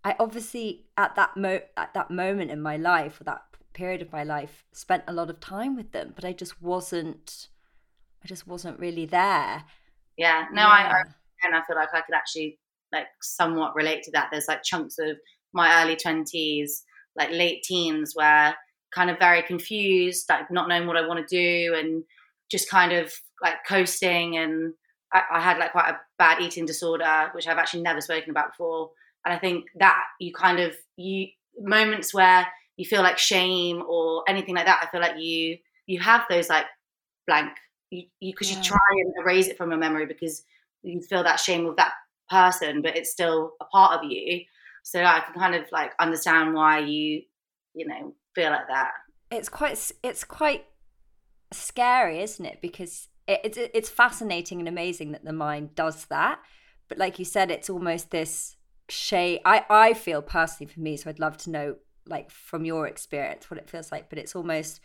I 0.04 0.16
obviously 0.20 0.86
at 0.98 1.16
that 1.16 1.36
mo 1.36 1.60
at 1.76 1.94
that 1.94 2.12
moment 2.12 2.52
in 2.52 2.62
my 2.62 2.78
life 2.78 3.20
or 3.20 3.24
that 3.26 3.44
period 3.74 4.02
of 4.02 4.12
my 4.12 4.24
life 4.24 4.66
spent 4.72 5.04
a 5.08 5.14
lot 5.14 5.30
of 5.30 5.40
time 5.40 5.76
with 5.76 5.92
them, 5.92 6.14
but 6.16 6.26
I 6.26 6.34
just 6.34 6.62
wasn't, 6.62 7.48
I 8.24 8.28
just 8.28 8.48
wasn't 8.48 8.80
really 8.80 9.06
there. 9.06 9.64
Yeah, 10.18 10.46
no, 10.52 10.64
I, 10.64 10.90
I 10.90 11.02
and 11.44 11.56
I 11.56 11.62
feel 11.66 11.76
like 11.76 11.94
I 11.94 12.02
could 12.02 12.16
actually 12.16 12.60
like 12.92 13.08
somewhat 13.22 13.76
relate 13.76 14.04
to 14.04 14.12
that. 14.12 14.30
There's 14.32 14.48
like 14.48 14.64
chunks 14.64 14.98
of 15.00 15.18
my 15.54 15.84
early 15.84 15.96
twenties, 15.96 16.84
like 17.16 17.30
late 17.32 17.64
teens, 17.64 18.14
where 18.16 18.56
kind 18.94 19.10
of 19.10 19.20
very 19.20 19.44
confused, 19.44 20.26
like 20.30 20.50
not 20.50 20.68
knowing 20.68 20.88
what 20.88 20.98
I 20.98 21.08
want 21.08 21.28
to 21.28 21.36
do, 21.36 21.76
and 21.76 22.04
just 22.50 22.70
kind 22.70 22.92
of 22.94 23.14
like 23.42 23.56
coasting. 23.68 24.38
And 24.38 24.74
I, 25.14 25.22
I 25.34 25.42
had 25.42 25.58
like 25.58 25.72
quite 25.72 25.90
a 25.90 26.00
bad 26.18 26.42
eating 26.42 26.66
disorder, 26.66 27.30
which 27.34 27.48
I've 27.48 27.58
actually 27.58 27.82
never 27.84 28.02
spoken 28.02 28.30
about 28.32 28.52
before. 28.52 28.92
And 29.26 29.34
I 29.34 29.38
think 29.38 29.66
that 29.80 30.02
you 30.20 30.34
kind 30.34 30.60
of 30.60 30.76
you 30.96 31.28
moments 31.60 32.14
where 32.14 32.48
you 32.78 32.86
feel 32.86 33.02
like 33.02 33.18
shame 33.18 33.84
or 33.88 34.24
anything 34.28 34.56
like 34.56 34.66
that. 34.66 34.82
I 34.84 34.92
feel 34.92 35.02
like 35.02 35.20
you 35.20 35.58
you 35.86 36.00
have 36.00 36.26
those 36.30 36.50
like 36.50 36.66
blank 37.26 37.52
you 37.90 38.04
you 38.20 38.34
because 38.34 38.52
Yeah. 38.52 38.58
you 38.58 38.64
try 38.64 38.78
and 38.92 39.14
erase 39.22 39.48
it 39.48 39.58
from 39.58 39.72
your 39.72 39.80
memory 39.80 40.06
because 40.06 40.44
you 40.84 41.02
feel 41.02 41.24
that 41.24 41.40
shame 41.40 41.66
of 41.66 41.76
that 41.78 41.94
person, 42.30 42.82
but 42.82 42.96
it's 42.96 43.12
still 43.12 43.54
a 43.62 43.66
part 43.66 43.94
of 43.98 44.10
you. 44.10 44.44
So 44.84 45.04
I 45.04 45.20
can 45.22 45.34
kind 45.34 45.56
of 45.56 45.66
like 45.72 45.92
understand 46.00 46.54
why 46.54 46.80
you 46.80 47.24
you 47.74 47.88
know 47.88 48.14
feel 48.36 48.52
like 48.52 48.68
that. 48.70 48.92
it's 49.32 49.50
quite 49.50 49.92
it's 50.04 50.24
quite 50.24 50.66
scary 51.52 52.22
isn't 52.22 52.46
it? 52.46 52.60
Because 52.62 53.08
it, 53.28 53.42
it's 53.44 53.58
it's 53.58 53.90
fascinating 53.90 54.60
and 54.60 54.68
amazing 54.68 55.12
that 55.12 55.26
the 55.26 55.34
mind 55.34 55.76
does 55.76 56.06
that. 56.06 56.40
But 56.88 56.98
like 56.98 57.20
you 57.20 57.26
said 57.26 57.52
it's 57.52 57.70
almost 57.70 58.12
this 58.12 58.58
shade 58.90 59.42
i 59.44 59.66
i 59.70 59.94
feel 59.94 60.22
personally 60.22 60.72
for 60.72 60.80
me 60.80 60.96
so 60.96 61.10
i'd 61.10 61.20
love 61.20 61.38
to 61.38 61.50
know 61.50 61.76
like 62.06 62.32
from 62.32 62.64
your 62.64 62.88
experience 62.88 63.50
what 63.52 63.58
it 63.58 63.70
feels 63.70 63.92
like 63.92 64.10
but 64.10 64.18
it's 64.18 64.36
almost 64.36 64.80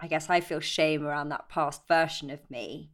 i 0.00 0.06
guess 0.06 0.30
i 0.30 0.40
feel 0.40 0.60
shame 0.60 1.04
around 1.04 1.28
that 1.28 1.48
past 1.48 1.86
version 1.86 2.30
of 2.30 2.50
me 2.50 2.90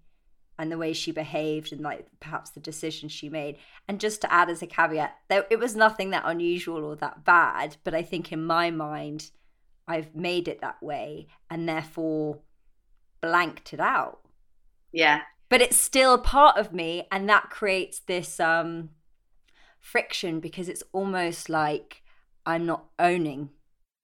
and 0.59 0.71
the 0.71 0.79
way 0.79 0.93
she 0.93 1.13
behaved 1.13 1.73
and 1.73 1.81
like 1.81 2.07
perhaps 2.21 2.51
the 2.51 2.61
decisions 2.61 3.11
she 3.11 3.31
made. 3.31 3.57
And 3.89 3.99
just 3.99 4.21
to 4.21 4.31
add 4.31 4.51
as 4.51 4.61
a 4.61 4.67
caveat 4.67 5.17
there 5.29 5.47
it 5.49 5.59
was 5.59 5.75
nothing 5.75 6.11
that 6.11 6.25
unusual 6.27 6.85
or 6.85 6.97
that 6.97 7.25
bad 7.25 7.77
but 7.85 7.95
i 7.95 8.03
think 8.03 8.33
in 8.33 8.45
my 8.45 8.71
mind 8.71 9.31
I've 9.89 10.15
made 10.15 10.47
it 10.47 10.61
that 10.61 10.81
way 10.83 11.27
and 11.49 11.69
therefore 11.69 12.41
blanked 13.21 13.73
it 13.73 13.81
out. 13.81 14.21
Yeah, 14.93 15.23
But 15.51 15.61
it's 15.61 15.77
still 15.77 16.17
part 16.19 16.57
of 16.57 16.73
me 16.73 17.07
and 17.13 17.29
that 17.29 17.51
creates 17.51 17.99
this 18.01 18.41
um 18.41 18.91
friction 19.81 20.41
because 20.41 20.69
it's 20.69 20.83
almost 20.93 21.49
like 21.49 22.03
I'm 22.47 22.65
not 22.67 22.87
owning. 22.99 23.51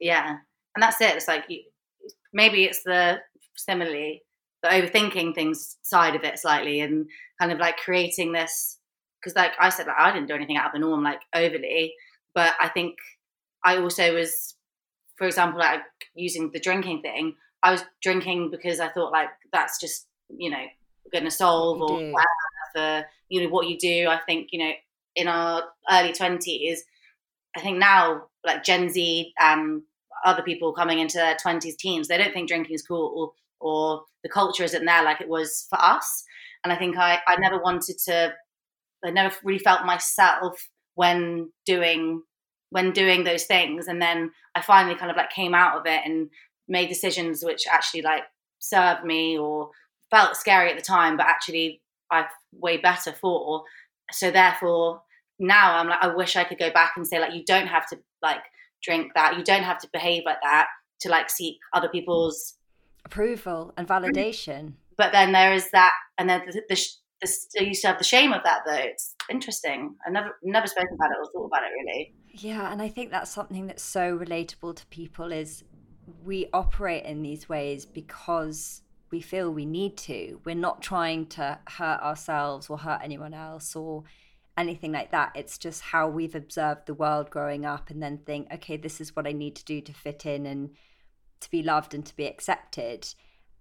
yeah, 0.00 0.36
and 0.74 0.82
that's 0.82 1.00
it. 1.00 1.16
It's 1.16 1.28
like 1.28 1.44
you, 1.48 1.62
maybe 2.32 2.64
it's 2.64 2.82
the 2.82 3.18
similarly 3.56 4.22
the 4.62 4.68
overthinking 4.68 5.34
things 5.34 5.76
side 5.82 6.14
of 6.14 6.24
it 6.24 6.38
slightly, 6.38 6.80
and 6.80 7.06
kind 7.40 7.52
of 7.52 7.58
like 7.58 7.76
creating 7.78 8.32
this 8.32 8.78
because 9.20 9.36
like 9.36 9.52
I 9.60 9.68
said, 9.70 9.86
like 9.86 9.96
I 9.98 10.12
didn't 10.12 10.28
do 10.28 10.34
anything 10.34 10.56
out 10.56 10.66
of 10.66 10.72
the 10.72 10.78
norm, 10.80 11.02
like 11.02 11.20
overly, 11.34 11.94
but 12.34 12.54
I 12.60 12.68
think 12.68 12.96
I 13.64 13.78
also 13.78 14.14
was, 14.14 14.54
for 15.16 15.26
example, 15.26 15.58
like 15.60 15.80
using 16.14 16.50
the 16.52 16.60
drinking 16.60 17.02
thing. 17.02 17.34
I 17.62 17.72
was 17.72 17.84
drinking 18.02 18.50
because 18.50 18.80
I 18.80 18.88
thought 18.88 19.12
like 19.12 19.30
that's 19.52 19.80
just 19.80 20.06
you 20.28 20.50
know 20.50 20.64
going 21.12 21.24
to 21.24 21.30
solve 21.30 21.80
or 21.80 21.92
whatever 21.92 22.24
for 22.74 23.06
you 23.28 23.42
know 23.42 23.48
what 23.48 23.68
you 23.68 23.78
do. 23.78 24.08
I 24.08 24.18
think 24.26 24.48
you 24.52 24.58
know 24.60 24.72
in 25.14 25.28
our 25.28 25.62
early 25.90 26.12
twenties, 26.12 26.84
I 27.56 27.60
think 27.60 27.78
now 27.78 28.24
like 28.44 28.62
Gen 28.64 28.90
Z 28.90 29.32
and 29.38 29.82
other 30.24 30.42
people 30.42 30.72
coming 30.72 30.98
into 30.98 31.18
their 31.18 31.36
20s, 31.36 31.76
teens, 31.76 32.08
they 32.08 32.18
don't 32.18 32.32
think 32.32 32.48
drinking 32.48 32.74
is 32.74 32.82
cool 32.82 33.34
or, 33.60 33.68
or 33.68 34.02
the 34.22 34.28
culture 34.28 34.64
isn't 34.64 34.84
there 34.84 35.04
like 35.04 35.20
it 35.20 35.28
was 35.28 35.66
for 35.68 35.80
us. 35.80 36.24
And 36.64 36.72
I 36.72 36.76
think 36.76 36.96
I, 36.96 37.20
I 37.26 37.36
never 37.36 37.58
wanted 37.58 37.98
to, 38.06 38.34
I 39.04 39.10
never 39.10 39.34
really 39.44 39.58
felt 39.58 39.84
myself 39.84 40.68
when 40.94 41.52
doing 41.64 42.22
when 42.70 42.90
doing 42.90 43.22
those 43.22 43.44
things 43.44 43.86
and 43.86 44.02
then 44.02 44.28
i 44.56 44.60
finally 44.60 44.96
kind 44.96 45.08
of 45.08 45.16
like 45.16 45.30
came 45.30 45.54
out 45.54 45.78
of 45.78 45.86
it 45.86 46.00
and 46.04 46.28
made 46.68 46.88
decisions 46.88 47.44
which 47.44 47.64
actually 47.70 48.02
like 48.02 48.24
served 48.58 49.04
me 49.04 49.38
or 49.38 49.70
felt 50.10 50.36
scary 50.36 50.70
at 50.70 50.76
the 50.76 50.82
time 50.82 51.16
but 51.16 51.26
actually 51.26 51.80
I've 52.10 52.26
way 52.52 52.76
better 52.76 53.12
for. 53.12 53.64
So 54.12 54.30
therefore 54.30 55.02
now 55.38 55.76
i'm 55.76 55.88
like 55.88 55.98
i 56.00 56.08
wish 56.08 56.34
i 56.34 56.44
could 56.44 56.58
go 56.58 56.70
back 56.70 56.92
and 56.96 57.06
say 57.06 57.20
like 57.20 57.34
you 57.34 57.44
don't 57.44 57.66
have 57.66 57.86
to 57.86 57.98
like 58.22 58.40
drink 58.82 59.12
that. 59.14 59.36
You 59.36 59.44
don't 59.44 59.64
have 59.64 59.78
to 59.80 59.88
behave 59.92 60.22
like 60.24 60.40
that 60.42 60.68
to 61.00 61.08
like 61.08 61.28
seek 61.28 61.58
other 61.72 61.88
people's 61.88 62.54
approval 63.04 63.72
and 63.76 63.86
validation. 63.86 64.74
But 64.96 65.12
then 65.12 65.32
there 65.32 65.52
is 65.52 65.70
that 65.72 65.92
and 66.18 66.30
then 66.30 66.42
the, 66.46 66.62
the, 66.68 66.86
the, 67.20 67.64
you 67.64 67.74
still 67.74 67.90
have 67.90 67.98
the 67.98 68.04
shame 68.04 68.32
of 68.32 68.42
that 68.44 68.60
though. 68.66 68.72
It's 68.74 69.14
interesting. 69.30 69.96
I 70.06 70.10
never 70.10 70.36
never 70.42 70.66
spoken 70.66 70.94
about 70.94 71.10
it 71.10 71.16
or 71.20 71.30
thought 71.32 71.46
about 71.46 71.62
it 71.64 71.72
really. 71.84 72.14
Yeah 72.38 72.70
and 72.70 72.82
i 72.82 72.88
think 72.88 73.10
that's 73.10 73.30
something 73.30 73.66
that's 73.66 73.82
so 73.82 74.16
relatable 74.18 74.76
to 74.76 74.86
people 74.86 75.32
is 75.32 75.64
we 76.24 76.48
operate 76.52 77.04
in 77.04 77.22
these 77.22 77.48
ways 77.48 77.84
because 77.84 78.82
we 79.10 79.20
feel 79.20 79.50
we 79.50 79.66
need 79.66 79.96
to. 79.96 80.40
We're 80.44 80.54
not 80.54 80.82
trying 80.82 81.26
to 81.26 81.58
hurt 81.68 82.00
ourselves 82.00 82.68
or 82.68 82.78
hurt 82.78 83.00
anyone 83.02 83.34
else 83.34 83.76
or 83.76 84.04
anything 84.56 84.92
like 84.92 85.10
that. 85.12 85.32
It's 85.34 85.58
just 85.58 85.82
how 85.82 86.08
we've 86.08 86.34
observed 86.34 86.86
the 86.86 86.94
world 86.94 87.30
growing 87.30 87.64
up 87.64 87.90
and 87.90 88.02
then 88.02 88.18
think 88.18 88.52
okay 88.52 88.76
this 88.76 89.00
is 89.00 89.14
what 89.14 89.26
i 89.26 89.32
need 89.32 89.54
to 89.56 89.64
do 89.64 89.80
to 89.82 89.92
fit 89.92 90.24
in 90.24 90.46
and 90.46 90.70
to 91.40 91.50
be 91.50 91.62
loved 91.62 91.94
and 91.94 92.04
to 92.06 92.16
be 92.16 92.26
accepted. 92.26 93.14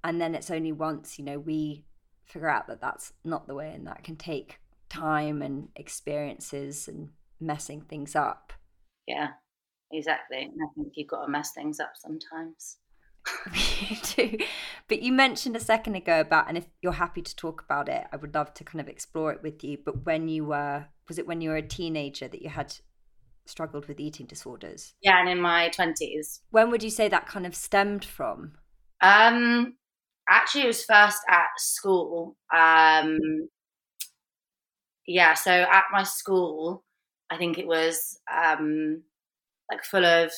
And 0.04 0.22
then 0.22 0.36
it's 0.36 0.52
only 0.52 0.72
once 0.72 1.20
you 1.20 1.26
know 1.26 1.40
we 1.40 1.86
figure 2.24 2.50
out 2.50 2.68
that 2.68 2.82
that's 2.82 3.14
not 3.24 3.48
the 3.48 3.56
way 3.56 3.72
and 3.74 3.86
that 3.88 4.04
can 4.04 4.16
take 4.16 4.60
time 4.90 5.42
and 5.42 5.70
experiences 5.76 6.88
and 6.88 7.10
messing 7.40 7.82
things 7.82 8.16
up. 8.16 8.54
Yeah, 9.08 9.30
exactly. 9.98 10.44
And 10.44 10.60
I 10.62 10.68
think 10.76 10.94
you've 10.96 11.08
got 11.08 11.26
to 11.26 11.32
mess 11.32 11.52
things 11.52 11.80
up 11.80 11.94
sometimes. 11.96 12.78
you 13.90 13.98
do. 14.16 14.38
But 14.88 15.02
you 15.02 15.12
mentioned 15.12 15.56
a 15.56 15.60
second 15.60 15.96
ago 15.96 16.20
about, 16.20 16.48
and 16.48 16.58
if 16.58 16.66
you're 16.82 16.94
happy 16.94 17.22
to 17.22 17.36
talk 17.36 17.64
about 17.64 17.90
it, 17.90 18.06
I 18.12 18.18
would 18.18 18.34
love 18.34 18.54
to 18.56 18.64
kind 18.64 18.82
of 18.82 18.88
explore 18.88 19.32
it 19.32 19.42
with 19.42 19.64
you. 19.64 19.78
But 19.84 20.06
when 20.06 20.28
you 20.28 20.46
were, 20.46 20.86
was 21.08 21.18
it 21.18 21.28
when 21.28 21.42
you 21.42 21.50
were 21.50 21.58
a 21.58 21.68
teenager 21.68 22.28
that 22.28 22.42
you 22.42 22.50
had 22.50 22.76
struggled 23.46 23.88
with 23.88 24.00
eating 24.00 24.26
disorders? 24.26 24.94
Yeah, 25.02 25.20
and 25.20 25.30
in 25.30 25.42
my 25.42 25.70
20s. 25.70 26.42
When 26.52 26.70
would 26.72 26.84
you 26.84 26.90
say 26.90 27.08
that 27.10 27.28
kind 27.28 27.46
of 27.46 27.56
stemmed 27.56 28.06
from? 28.06 28.54
Um, 29.02 29.76
actually 30.30 30.64
it 30.64 30.68
was 30.68 30.84
first 30.84 31.20
at 31.30 31.48
school 31.58 32.36
um 32.54 33.20
yeah 35.08 35.34
so 35.34 35.52
at 35.52 35.84
my 35.92 36.04
school 36.04 36.84
i 37.30 37.38
think 37.38 37.58
it 37.58 37.68
was 37.68 38.20
um 38.34 39.02
like 39.72 39.84
full 39.84 40.06
of 40.06 40.32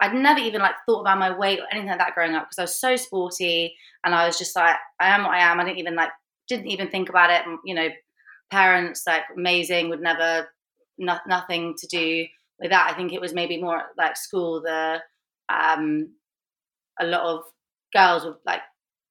i'd 0.00 0.14
never 0.14 0.40
even 0.40 0.60
like 0.60 0.74
thought 0.86 1.00
about 1.00 1.18
my 1.18 1.36
weight 1.36 1.60
or 1.60 1.66
anything 1.70 1.88
like 1.88 1.98
that 1.98 2.14
growing 2.14 2.34
up 2.34 2.44
because 2.44 2.58
i 2.58 2.62
was 2.62 2.80
so 2.80 2.96
sporty 2.96 3.74
and 4.04 4.14
i 4.14 4.26
was 4.26 4.38
just 4.38 4.56
like 4.56 4.76
i 5.00 5.08
am 5.08 5.24
what 5.24 5.34
i 5.34 5.40
am 5.40 5.60
i 5.60 5.64
didn't 5.64 5.78
even 5.78 5.94
like 5.94 6.10
didn't 6.48 6.66
even 6.66 6.88
think 6.88 7.08
about 7.08 7.30
it 7.30 7.42
you 7.64 7.74
know 7.74 7.88
parents 8.50 9.04
like 9.06 9.22
amazing 9.36 9.88
would 9.88 10.00
never 10.00 10.48
no, 10.98 11.16
nothing 11.26 11.74
to 11.78 11.86
do 11.86 12.26
with 12.60 12.70
that 12.70 12.90
i 12.90 12.94
think 12.94 13.12
it 13.12 13.20
was 13.20 13.32
maybe 13.32 13.60
more 13.60 13.82
like 13.96 14.16
school 14.16 14.60
the 14.60 14.98
um 15.48 16.08
a 17.00 17.06
lot 17.06 17.22
of 17.22 17.44
girls 17.94 18.24
were 18.24 18.38
like 18.44 18.60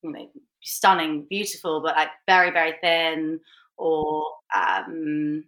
you 0.04 0.12
know 0.12 0.28
stunning, 0.64 1.26
beautiful, 1.30 1.82
but 1.82 1.96
like 1.96 2.10
very 2.28 2.52
very 2.52 2.74
thin. 2.82 3.40
Or 3.78 4.24
um, 4.56 5.46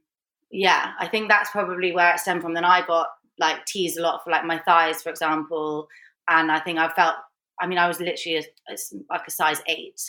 yeah, 0.51 0.93
I 0.99 1.07
think 1.07 1.29
that's 1.29 1.51
probably 1.51 1.91
where 1.91 2.13
it 2.13 2.19
stemmed 2.19 2.41
from. 2.41 2.53
Then 2.53 2.65
I 2.65 2.85
got 2.85 3.07
like 3.39 3.65
teased 3.65 3.97
a 3.97 4.01
lot 4.01 4.23
for 4.23 4.31
like 4.31 4.45
my 4.45 4.59
thighs, 4.59 5.01
for 5.01 5.09
example, 5.09 5.87
and 6.29 6.51
I 6.51 6.59
think 6.59 6.79
I 6.79 6.89
felt. 6.89 7.15
I 7.61 7.67
mean, 7.67 7.77
I 7.77 7.87
was 7.87 7.99
literally 7.99 8.37
a, 8.39 8.73
a, 8.73 8.75
like 9.11 9.27
a 9.27 9.31
size 9.31 9.61
eight 9.67 10.01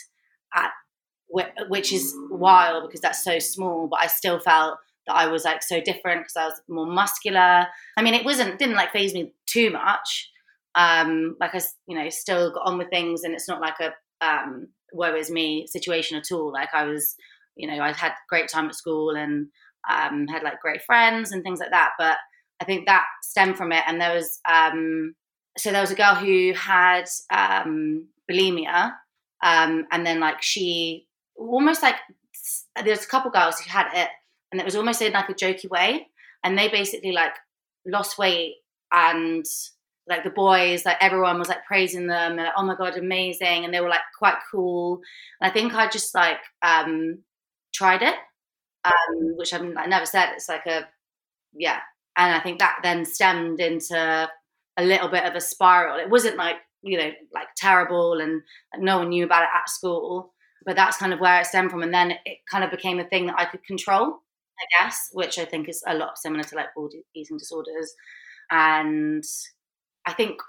at 0.55 0.71
which 1.67 1.91
is 1.91 2.15
wild 2.29 2.87
because 2.87 3.01
that's 3.01 3.23
so 3.23 3.39
small, 3.39 3.87
but 3.87 3.99
I 3.99 4.07
still 4.07 4.39
felt 4.39 4.77
that 5.07 5.15
I 5.15 5.27
was 5.27 5.43
like 5.45 5.63
so 5.63 5.81
different 5.81 6.21
because 6.21 6.35
I 6.37 6.45
was 6.45 6.61
more 6.67 6.85
muscular. 6.85 7.67
I 7.97 8.01
mean, 8.01 8.13
it 8.13 8.25
wasn't 8.25 8.57
didn't 8.57 8.75
like 8.75 8.91
faze 8.91 9.13
me 9.13 9.33
too 9.45 9.69
much. 9.71 10.31
Um, 10.75 11.35
like 11.39 11.55
I, 11.55 11.61
you 11.87 11.97
know, 11.97 12.09
still 12.09 12.51
got 12.51 12.65
on 12.65 12.77
with 12.77 12.89
things, 12.89 13.23
and 13.23 13.33
it's 13.33 13.47
not 13.47 13.61
like 13.61 13.75
a 13.79 13.93
um, 14.25 14.67
woe 14.93 15.15
is 15.15 15.31
me 15.31 15.67
situation 15.67 16.17
at 16.17 16.31
all. 16.31 16.51
Like 16.51 16.69
I 16.73 16.85
was, 16.85 17.15
you 17.55 17.67
know, 17.67 17.81
I 17.81 17.91
had 17.91 18.13
great 18.29 18.49
time 18.49 18.67
at 18.67 18.75
school 18.75 19.11
and 19.11 19.47
um, 19.89 20.27
had 20.27 20.43
like 20.43 20.59
great 20.61 20.83
friends 20.83 21.31
and 21.31 21.43
things 21.43 21.59
like 21.59 21.71
that. 21.71 21.91
But 21.97 22.17
I 22.61 22.65
think 22.65 22.85
that 22.85 23.05
stemmed 23.23 23.57
from 23.57 23.71
it. 23.71 23.83
And 23.87 23.99
there 23.99 24.13
was, 24.15 24.39
um, 24.49 25.15
so 25.57 25.71
there 25.71 25.81
was 25.81 25.91
a 25.91 25.95
girl 25.95 26.15
who 26.15 26.53
had 26.53 27.05
um, 27.31 28.07
bulimia, 28.29 28.93
um, 29.43 29.85
and 29.91 30.05
then 30.05 30.19
like 30.19 30.41
she 30.41 31.07
almost 31.37 31.83
like 31.83 31.95
there's 32.83 33.03
a 33.03 33.07
couple 33.07 33.31
girls 33.31 33.59
who 33.59 33.69
had 33.69 33.87
it, 33.93 34.09
and 34.51 34.59
it 34.59 34.65
was 34.65 34.75
almost 34.75 35.01
in 35.01 35.13
like 35.13 35.29
a 35.29 35.33
jokey 35.33 35.69
way, 35.69 36.07
and 36.43 36.57
they 36.57 36.67
basically 36.69 37.11
like 37.11 37.33
lost 37.85 38.17
weight 38.17 38.55
and 38.91 39.45
like 40.07 40.23
the 40.23 40.29
boys, 40.29 40.85
like 40.85 40.97
everyone 41.01 41.39
was 41.39 41.47
like 41.49 41.65
praising 41.65 42.05
them, 42.07 42.35
like, 42.35 42.51
oh 42.57 42.63
my 42.63 42.75
god, 42.75 42.97
amazing, 42.97 43.65
and 43.65 43.73
they 43.73 43.81
were 43.81 43.89
like 43.89 44.01
quite 44.17 44.37
cool. 44.51 45.01
And 45.41 45.49
I 45.49 45.53
think 45.53 45.73
I 45.73 45.89
just 45.89 46.13
like 46.13 46.37
um, 46.61 47.19
tried 47.73 48.03
it, 48.03 48.15
um, 48.85 49.37
which 49.37 49.53
I've 49.53 49.63
I 49.77 49.85
never 49.87 50.05
said. 50.05 50.31
It's 50.33 50.49
like 50.49 50.65
a 50.67 50.87
yeah, 51.53 51.79
and 52.17 52.33
I 52.35 52.39
think 52.39 52.59
that 52.59 52.79
then 52.83 53.05
stemmed 53.05 53.59
into 53.59 54.29
a 54.77 54.83
little 54.83 55.07
bit 55.09 55.25
of 55.25 55.35
a 55.35 55.41
spiral. 55.41 55.99
It 55.99 56.09
wasn't 56.09 56.37
like 56.37 56.57
you 56.81 56.97
know 56.97 57.11
like 57.33 57.47
terrible, 57.57 58.19
and 58.19 58.41
no 58.77 58.99
one 58.99 59.09
knew 59.09 59.25
about 59.25 59.43
it 59.43 59.49
at 59.55 59.69
school, 59.69 60.33
but 60.65 60.75
that's 60.75 60.97
kind 60.97 61.13
of 61.13 61.19
where 61.19 61.41
it 61.41 61.47
stemmed 61.47 61.71
from. 61.71 61.83
And 61.83 61.93
then 61.93 62.11
it 62.25 62.39
kind 62.49 62.63
of 62.63 62.71
became 62.71 62.99
a 62.99 63.05
thing 63.05 63.27
that 63.27 63.39
I 63.39 63.45
could 63.45 63.63
control, 63.65 64.19
I 64.59 64.83
guess, 64.83 65.09
which 65.13 65.39
I 65.39 65.45
think 65.45 65.69
is 65.69 65.83
a 65.87 65.95
lot 65.95 66.17
similar 66.17 66.43
to 66.43 66.55
like 66.55 66.69
all 66.77 66.89
eating 67.15 67.37
disorders, 67.37 67.93
and 68.51 69.23
I 70.05 70.13
think 70.13 70.39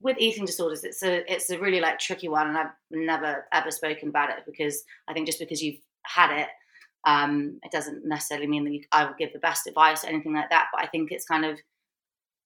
with 0.00 0.16
eating 0.18 0.44
disorders, 0.44 0.84
it's 0.84 1.02
a 1.02 1.30
it's 1.32 1.50
a 1.50 1.58
really 1.58 1.80
like 1.80 1.98
tricky 1.98 2.28
one, 2.28 2.48
and 2.48 2.58
I've 2.58 2.72
never 2.90 3.46
ever 3.52 3.70
spoken 3.70 4.08
about 4.08 4.30
it 4.30 4.44
because 4.46 4.82
I 5.08 5.12
think 5.12 5.26
just 5.26 5.38
because 5.38 5.62
you've 5.62 5.80
had 6.04 6.36
it, 6.40 6.48
um, 7.04 7.58
it 7.62 7.72
doesn't 7.72 8.06
necessarily 8.06 8.46
mean 8.46 8.64
that 8.64 8.72
you, 8.72 8.82
I 8.92 9.04
will 9.04 9.14
give 9.18 9.32
the 9.32 9.38
best 9.38 9.66
advice 9.66 10.04
or 10.04 10.08
anything 10.08 10.34
like 10.34 10.50
that. 10.50 10.68
But 10.72 10.84
I 10.84 10.86
think 10.88 11.10
it's 11.10 11.24
kind 11.26 11.44
of 11.44 11.58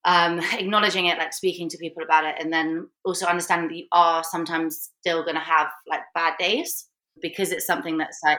um, 0.04 0.38
acknowledging 0.58 1.06
it, 1.06 1.18
like 1.18 1.32
speaking 1.32 1.68
to 1.70 1.78
people 1.78 2.02
about 2.02 2.24
it, 2.24 2.36
and 2.38 2.52
then 2.52 2.88
also 3.04 3.26
understanding 3.26 3.68
that 3.68 3.76
you 3.76 3.86
are 3.92 4.24
sometimes 4.24 4.90
still 5.00 5.22
going 5.22 5.36
to 5.36 5.40
have 5.40 5.68
like 5.88 6.02
bad 6.14 6.34
days 6.38 6.86
because 7.20 7.52
it's 7.52 7.66
something 7.66 7.98
that's 7.98 8.18
like 8.24 8.38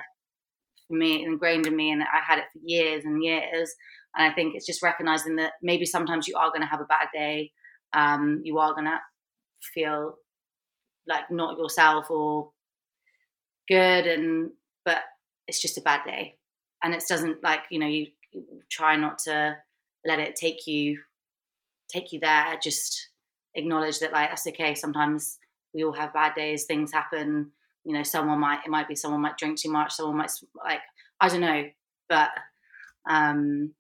for 0.88 0.96
me 0.96 1.24
ingrained 1.24 1.68
in 1.68 1.76
me, 1.76 1.92
and 1.92 2.04
I 2.04 2.22
had 2.26 2.40
it 2.40 2.46
for 2.54 2.60
years 2.64 3.06
and 3.06 3.24
years. 3.24 3.74
And 4.16 4.32
I 4.32 4.34
think 4.34 4.56
it's 4.56 4.66
just 4.66 4.82
recognizing 4.82 5.36
that 5.36 5.54
maybe 5.62 5.86
sometimes 5.86 6.28
you 6.28 6.36
are 6.38 6.50
going 6.50 6.62
to 6.62 6.68
have 6.68 6.82
a 6.82 6.86
bad 6.86 7.08
day 7.14 7.52
um, 7.94 8.42
you 8.44 8.60
are 8.60 8.74
gonna 8.74 9.00
feel 9.74 10.16
like 11.08 11.32
not 11.32 11.58
yourself 11.58 12.10
or 12.12 12.52
good 13.68 14.08
and 14.08 14.52
but 14.86 15.00
it's 15.48 15.62
just 15.62 15.78
a 15.78 15.82
bad 15.82 16.02
day. 16.06 16.36
And 16.84 16.94
it 16.94 17.04
doesn't 17.08 17.44
like 17.44 17.62
you 17.72 17.80
know 17.80 17.88
you, 17.88 18.08
you 18.32 18.62
try 18.70 18.96
not 18.96 19.20
to 19.20 19.58
let 20.06 20.20
it 20.20 20.36
take 20.36 20.68
you 20.68 21.00
take 21.92 22.12
you 22.12 22.20
there. 22.20 22.58
Just 22.62 23.10
acknowledge 23.56 24.00
that 24.00 24.14
like 24.14 24.30
that's 24.30 24.48
okay. 24.48 24.76
Sometimes 24.76 25.38
we 25.74 25.84
all 25.84 25.94
have 25.94 26.14
bad 26.14 26.36
days 26.36 26.66
things 26.66 26.92
happen. 26.92 27.52
You 27.84 27.94
know 27.94 28.04
someone 28.04 28.40
might 28.40 28.60
it 28.66 28.70
might 28.70 28.88
be 28.88 28.96
someone 28.96 29.22
might 29.22 29.38
drink 29.38 29.58
too 29.60 29.72
much 29.72 29.94
someone 29.94 30.18
might 30.18 30.32
like 30.64 30.82
i 31.22 31.30
don't 31.30 31.42
know. 31.42 31.66
But 32.10 32.30
um 33.10 33.74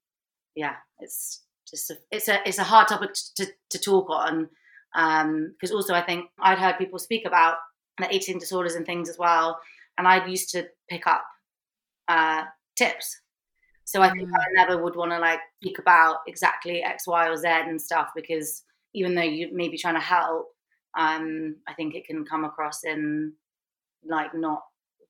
yeah 0.56 0.76
it's 1.00 1.44
just 1.70 1.92
a, 1.92 1.98
it's 2.12 2.28
a 2.30 2.40
it's 2.48 2.60
a 2.60 2.64
hard 2.64 2.88
topic 2.88 3.12
to, 3.36 3.48
to 3.70 3.80
talk 3.80 4.10
on. 4.10 4.50
Um 4.96 5.54
because 5.54 5.74
also 5.74 5.94
I 5.94 6.02
think 6.02 6.30
I'd 6.40 6.58
heard 6.58 6.78
people 6.78 7.00
speak 7.00 7.26
about 7.26 7.58
the 8.00 8.14
eating 8.14 8.40
disorders 8.40 8.76
and 8.76 8.86
things 8.86 9.10
as 9.10 9.18
well, 9.18 9.60
and 9.98 10.08
I 10.08 10.26
used 10.26 10.50
to 10.52 10.68
pick 10.90 11.08
up 11.08 11.26
uh, 12.08 12.44
tips. 12.76 13.22
So 13.86 14.02
I 14.02 14.12
think 14.12 14.28
mm. 14.30 14.34
I 14.34 14.46
never 14.54 14.82
would 14.82 14.96
want 14.96 15.12
to 15.12 15.20
like 15.20 15.40
speak 15.62 15.80
about 15.80 16.18
exactly 16.28 16.84
X, 16.84 17.08
Y, 17.08 17.28
or 17.28 17.38
Z 17.38 17.48
and 17.48 17.82
stuff 17.82 18.10
because 18.16 18.64
even 18.94 19.16
though 19.16 19.22
you 19.22 19.50
may 19.54 19.70
be 19.70 19.78
trying 19.78 19.96
to 19.96 20.02
help, 20.02 20.48
um, 20.98 21.56
I 21.68 21.74
think 21.74 21.96
it 21.96 22.06
can 22.06 22.26
come 22.26 22.44
across 22.44 22.84
in 22.84 23.34
like 24.06 24.34
not 24.34 24.62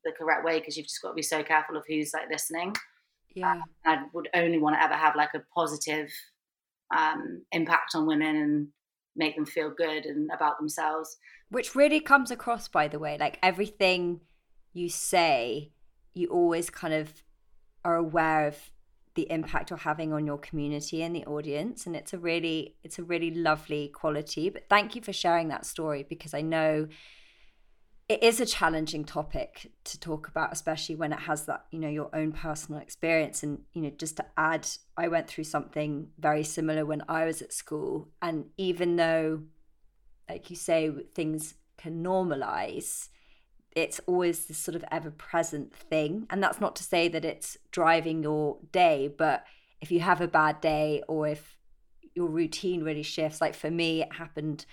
the 0.03 0.11
correct 0.11 0.45
way 0.45 0.59
because 0.59 0.77
you've 0.77 0.87
just 0.87 1.01
got 1.01 1.09
to 1.09 1.15
be 1.15 1.21
so 1.23 1.43
careful 1.43 1.75
of 1.75 1.83
who's 1.87 2.11
like 2.13 2.29
listening. 2.31 2.75
Yeah, 3.35 3.61
I 3.85 4.03
would 4.13 4.29
only 4.33 4.57
want 4.57 4.75
to 4.75 4.83
ever 4.83 4.95
have 4.95 5.15
like 5.15 5.33
a 5.35 5.43
positive 5.53 6.09
um, 6.95 7.43
impact 7.51 7.95
on 7.95 8.05
women 8.05 8.35
and 8.35 8.67
make 9.15 9.35
them 9.35 9.45
feel 9.45 9.71
good 9.75 10.05
and 10.05 10.29
about 10.31 10.57
themselves. 10.59 11.17
Which 11.49 11.75
really 11.75 11.99
comes 11.99 12.31
across, 12.31 12.67
by 12.67 12.87
the 12.87 12.99
way, 12.99 13.17
like 13.19 13.39
everything 13.41 14.21
you 14.73 14.89
say, 14.89 15.71
you 16.17 16.27
always 16.27 16.69
kind 16.69 16.93
of 16.93 17.23
are 17.85 17.95
aware 17.95 18.47
of 18.47 18.57
the 19.17 19.29
impact 19.31 19.71
you're 19.71 19.79
having 19.79 20.13
on 20.13 20.27
your 20.27 20.37
community 20.37 21.01
and 21.01 21.15
the 21.15 21.25
audience 21.25 21.87
and 21.87 21.95
it's 21.95 22.13
a 22.13 22.19
really 22.19 22.75
it's 22.83 22.99
a 22.99 23.03
really 23.03 23.31
lovely 23.31 23.89
quality. 23.89 24.49
But 24.49 24.69
thank 24.69 24.95
you 24.95 25.01
for 25.01 25.11
sharing 25.11 25.47
that 25.47 25.65
story 25.65 26.05
because 26.07 26.33
i 26.35 26.41
know 26.41 26.87
it 28.07 28.23
is 28.23 28.39
a 28.39 28.45
challenging 28.45 29.03
topic 29.03 29.71
to 29.83 29.99
talk 29.99 30.27
about 30.29 30.53
especially 30.53 30.95
when 30.95 31.11
it 31.11 31.19
has 31.19 31.45
that 31.47 31.65
you 31.71 31.79
know 31.79 31.89
your 31.89 32.15
own 32.15 32.31
personal 32.31 32.79
experience. 32.79 33.41
And 33.41 33.61
you 33.73 33.81
know 33.81 33.91
just 33.97 34.17
to 34.17 34.25
add 34.37 34.67
i 34.95 35.07
went 35.07 35.27
through 35.27 35.45
something 35.45 36.09
very 36.19 36.43
similar 36.43 36.85
when 36.85 37.01
i 37.09 37.25
was 37.25 37.41
at 37.41 37.51
school. 37.51 38.09
And 38.21 38.45
even 38.57 38.97
though 38.97 39.41
like 40.29 40.51
you 40.51 40.55
say 40.55 40.91
things 41.15 41.55
can 41.77 42.03
normalize 42.03 43.09
it's 43.77 44.01
always 44.07 44.45
this 44.45 44.57
sort 44.57 44.75
of 44.75 44.83
ever 44.91 45.11
present 45.11 45.73
thing. 45.73 46.25
And 46.29 46.41
that's 46.41 46.59
not 46.59 46.75
to 46.77 46.83
say 46.83 47.07
that 47.09 47.23
it's 47.23 47.57
driving 47.71 48.23
your 48.23 48.57
day 48.71 49.13
but 49.15 49.45
if 49.79 49.91
you 49.91 49.99
have 49.99 50.21
a 50.21 50.27
bad 50.27 50.59
day 50.59 51.03
or 51.07 51.27
if 51.27 51.57
your 52.15 52.27
routine 52.27 52.83
really 52.83 53.03
shifts 53.03 53.39
like 53.39 53.53
for 53.53 53.69
me 53.69 54.01
it 54.01 54.11
happened 54.13 54.65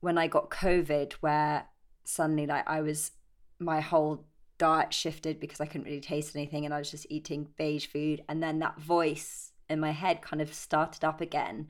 when 0.00 0.18
i 0.18 0.26
got 0.26 0.50
covid 0.50 1.14
where 1.22 1.64
suddenly 2.04 2.46
like 2.46 2.68
I 2.68 2.80
was 2.80 3.12
my 3.58 3.80
whole 3.80 4.24
diet 4.58 4.92
shifted 4.92 5.40
because 5.40 5.60
I 5.60 5.66
couldn't 5.66 5.86
really 5.86 6.00
taste 6.00 6.36
anything 6.36 6.64
and 6.64 6.74
I 6.74 6.78
was 6.78 6.90
just 6.90 7.06
eating 7.10 7.48
beige 7.56 7.86
food. 7.86 8.22
And 8.28 8.42
then 8.42 8.58
that 8.60 8.80
voice 8.80 9.52
in 9.68 9.80
my 9.80 9.92
head 9.92 10.22
kind 10.22 10.42
of 10.42 10.52
started 10.52 11.04
up 11.04 11.20
again. 11.20 11.68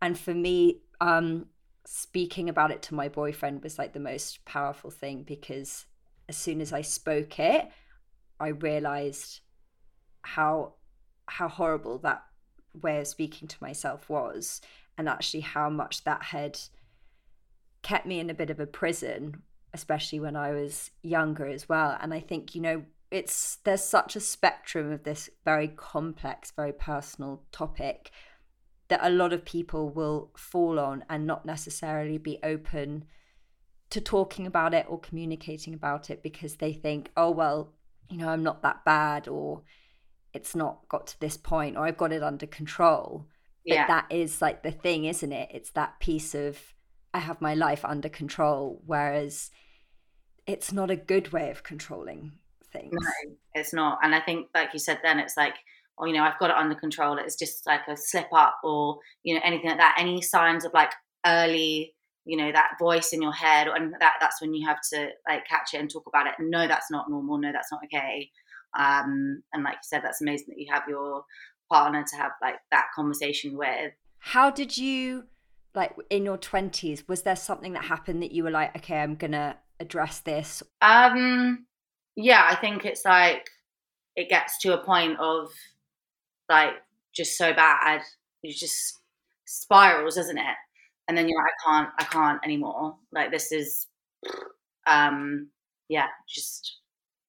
And 0.00 0.18
for 0.18 0.34
me 0.34 0.80
um 1.00 1.46
speaking 1.86 2.48
about 2.48 2.70
it 2.70 2.80
to 2.82 2.94
my 2.94 3.08
boyfriend 3.08 3.62
was 3.62 3.78
like 3.78 3.92
the 3.92 4.00
most 4.00 4.44
powerful 4.44 4.90
thing 4.90 5.22
because 5.22 5.86
as 6.28 6.36
soon 6.36 6.60
as 6.60 6.72
I 6.72 6.82
spoke 6.82 7.38
it 7.38 7.68
I 8.40 8.48
realized 8.48 9.40
how 10.22 10.74
how 11.26 11.48
horrible 11.48 11.98
that 11.98 12.24
way 12.82 12.98
of 13.00 13.06
speaking 13.06 13.48
to 13.48 13.56
myself 13.60 14.08
was 14.08 14.60
and 14.98 15.08
actually 15.08 15.40
how 15.40 15.70
much 15.70 16.04
that 16.04 16.22
had 16.24 16.58
kept 17.82 18.06
me 18.06 18.20
in 18.20 18.30
a 18.30 18.34
bit 18.34 18.50
of 18.50 18.60
a 18.60 18.66
prison 18.66 19.42
especially 19.74 20.20
when 20.20 20.36
I 20.36 20.52
was 20.52 20.92
younger 21.02 21.48
as 21.48 21.68
well. 21.68 21.98
And 22.00 22.14
I 22.14 22.20
think, 22.20 22.54
you 22.54 22.62
know, 22.62 22.84
it's 23.10 23.56
there's 23.64 23.84
such 23.84 24.16
a 24.16 24.20
spectrum 24.20 24.90
of 24.90 25.02
this 25.02 25.28
very 25.44 25.68
complex, 25.68 26.52
very 26.52 26.72
personal 26.72 27.42
topic 27.52 28.10
that 28.88 29.00
a 29.02 29.10
lot 29.10 29.32
of 29.32 29.44
people 29.44 29.90
will 29.90 30.30
fall 30.36 30.78
on 30.78 31.04
and 31.10 31.26
not 31.26 31.44
necessarily 31.44 32.18
be 32.18 32.38
open 32.42 33.04
to 33.90 34.00
talking 34.00 34.46
about 34.46 34.74
it 34.74 34.86
or 34.88 34.98
communicating 34.98 35.74
about 35.74 36.10
it 36.10 36.22
because 36.22 36.56
they 36.56 36.72
think, 36.72 37.10
oh, 37.16 37.30
well, 37.30 37.72
you 38.10 38.18
know, 38.18 38.28
I'm 38.28 38.42
not 38.42 38.62
that 38.62 38.84
bad 38.84 39.28
or 39.28 39.62
it's 40.32 40.54
not 40.54 40.88
got 40.88 41.06
to 41.08 41.20
this 41.20 41.36
point 41.36 41.76
or 41.76 41.86
I've 41.86 41.96
got 41.96 42.12
it 42.12 42.22
under 42.22 42.46
control. 42.46 43.26
Yeah. 43.64 43.82
But 43.82 43.92
that 43.92 44.14
is 44.14 44.42
like 44.42 44.62
the 44.62 44.72
thing, 44.72 45.04
isn't 45.04 45.32
it? 45.32 45.50
It's 45.52 45.70
that 45.70 46.00
piece 46.00 46.34
of 46.34 46.58
I 47.14 47.20
have 47.20 47.40
my 47.40 47.54
life 47.54 47.84
under 47.84 48.08
control. 48.08 48.82
Whereas 48.84 49.50
it's 50.46 50.72
not 50.72 50.90
a 50.90 50.96
good 50.96 51.32
way 51.32 51.50
of 51.50 51.62
controlling 51.62 52.32
things. 52.72 52.92
No, 52.92 53.34
it's 53.54 53.72
not. 53.72 53.98
And 54.02 54.14
I 54.14 54.20
think, 54.20 54.48
like 54.54 54.70
you 54.72 54.78
said, 54.78 54.98
then 55.02 55.18
it's 55.18 55.36
like, 55.36 55.54
oh, 55.98 56.06
you 56.06 56.12
know, 56.12 56.24
I've 56.24 56.38
got 56.38 56.50
it 56.50 56.56
under 56.56 56.74
control. 56.74 57.16
It's 57.18 57.36
just 57.36 57.66
like 57.66 57.82
a 57.88 57.96
slip 57.96 58.28
up 58.34 58.58
or, 58.64 58.98
you 59.22 59.34
know, 59.34 59.40
anything 59.44 59.68
like 59.70 59.78
that. 59.78 59.96
Any 59.98 60.20
signs 60.20 60.64
of 60.64 60.72
like 60.74 60.92
early, 61.24 61.93
you 62.24 62.36
know, 62.36 62.50
that 62.52 62.78
voice 62.78 63.12
in 63.12 63.22
your 63.22 63.32
head, 63.32 63.68
and 63.68 63.94
that 64.00 64.14
that's 64.20 64.40
when 64.40 64.54
you 64.54 64.66
have 64.66 64.78
to 64.92 65.08
like 65.28 65.46
catch 65.46 65.74
it 65.74 65.80
and 65.80 65.90
talk 65.90 66.04
about 66.06 66.26
it. 66.26 66.34
And 66.38 66.50
no, 66.50 66.66
that's 66.66 66.90
not 66.90 67.10
normal. 67.10 67.38
No, 67.38 67.52
that's 67.52 67.70
not 67.70 67.82
okay. 67.84 68.30
Um, 68.78 69.42
and 69.52 69.62
like 69.62 69.74
you 69.74 69.84
said, 69.84 70.02
that's 70.02 70.20
amazing 70.20 70.46
that 70.48 70.60
you 70.60 70.72
have 70.72 70.82
your 70.88 71.24
partner 71.70 72.04
to 72.08 72.16
have 72.16 72.32
like 72.42 72.56
that 72.70 72.86
conversation 72.94 73.56
with. 73.56 73.92
How 74.18 74.50
did 74.50 74.76
you 74.76 75.24
like 75.74 75.92
in 76.08 76.24
your 76.24 76.38
20s 76.38 77.02
was 77.08 77.22
there 77.22 77.34
something 77.34 77.72
that 77.72 77.82
happened 77.86 78.22
that 78.22 78.30
you 78.30 78.44
were 78.44 78.50
like 78.52 78.76
okay 78.76 79.00
i'm 79.00 79.16
gonna 79.16 79.56
address 79.80 80.20
this? 80.20 80.62
Um, 80.82 81.66
yeah, 82.16 82.46
I 82.48 82.56
think 82.56 82.84
it's 82.84 83.04
like 83.04 83.48
it 84.16 84.28
gets 84.28 84.58
to 84.60 84.74
a 84.74 84.84
point 84.84 85.18
of 85.18 85.48
like 86.48 86.74
just 87.14 87.36
so 87.36 87.52
bad, 87.52 88.02
it 88.42 88.56
just 88.56 89.00
spirals, 89.46 90.16
isn't 90.16 90.38
it? 90.38 90.56
And 91.08 91.16
then 91.16 91.28
you're 91.28 91.38
like, 91.38 91.52
I 91.66 91.70
can't, 91.70 91.90
I 91.98 92.04
can't 92.04 92.40
anymore. 92.44 92.96
Like 93.12 93.30
this 93.30 93.52
is, 93.52 93.86
um, 94.86 95.48
yeah, 95.88 96.06
just 96.28 96.78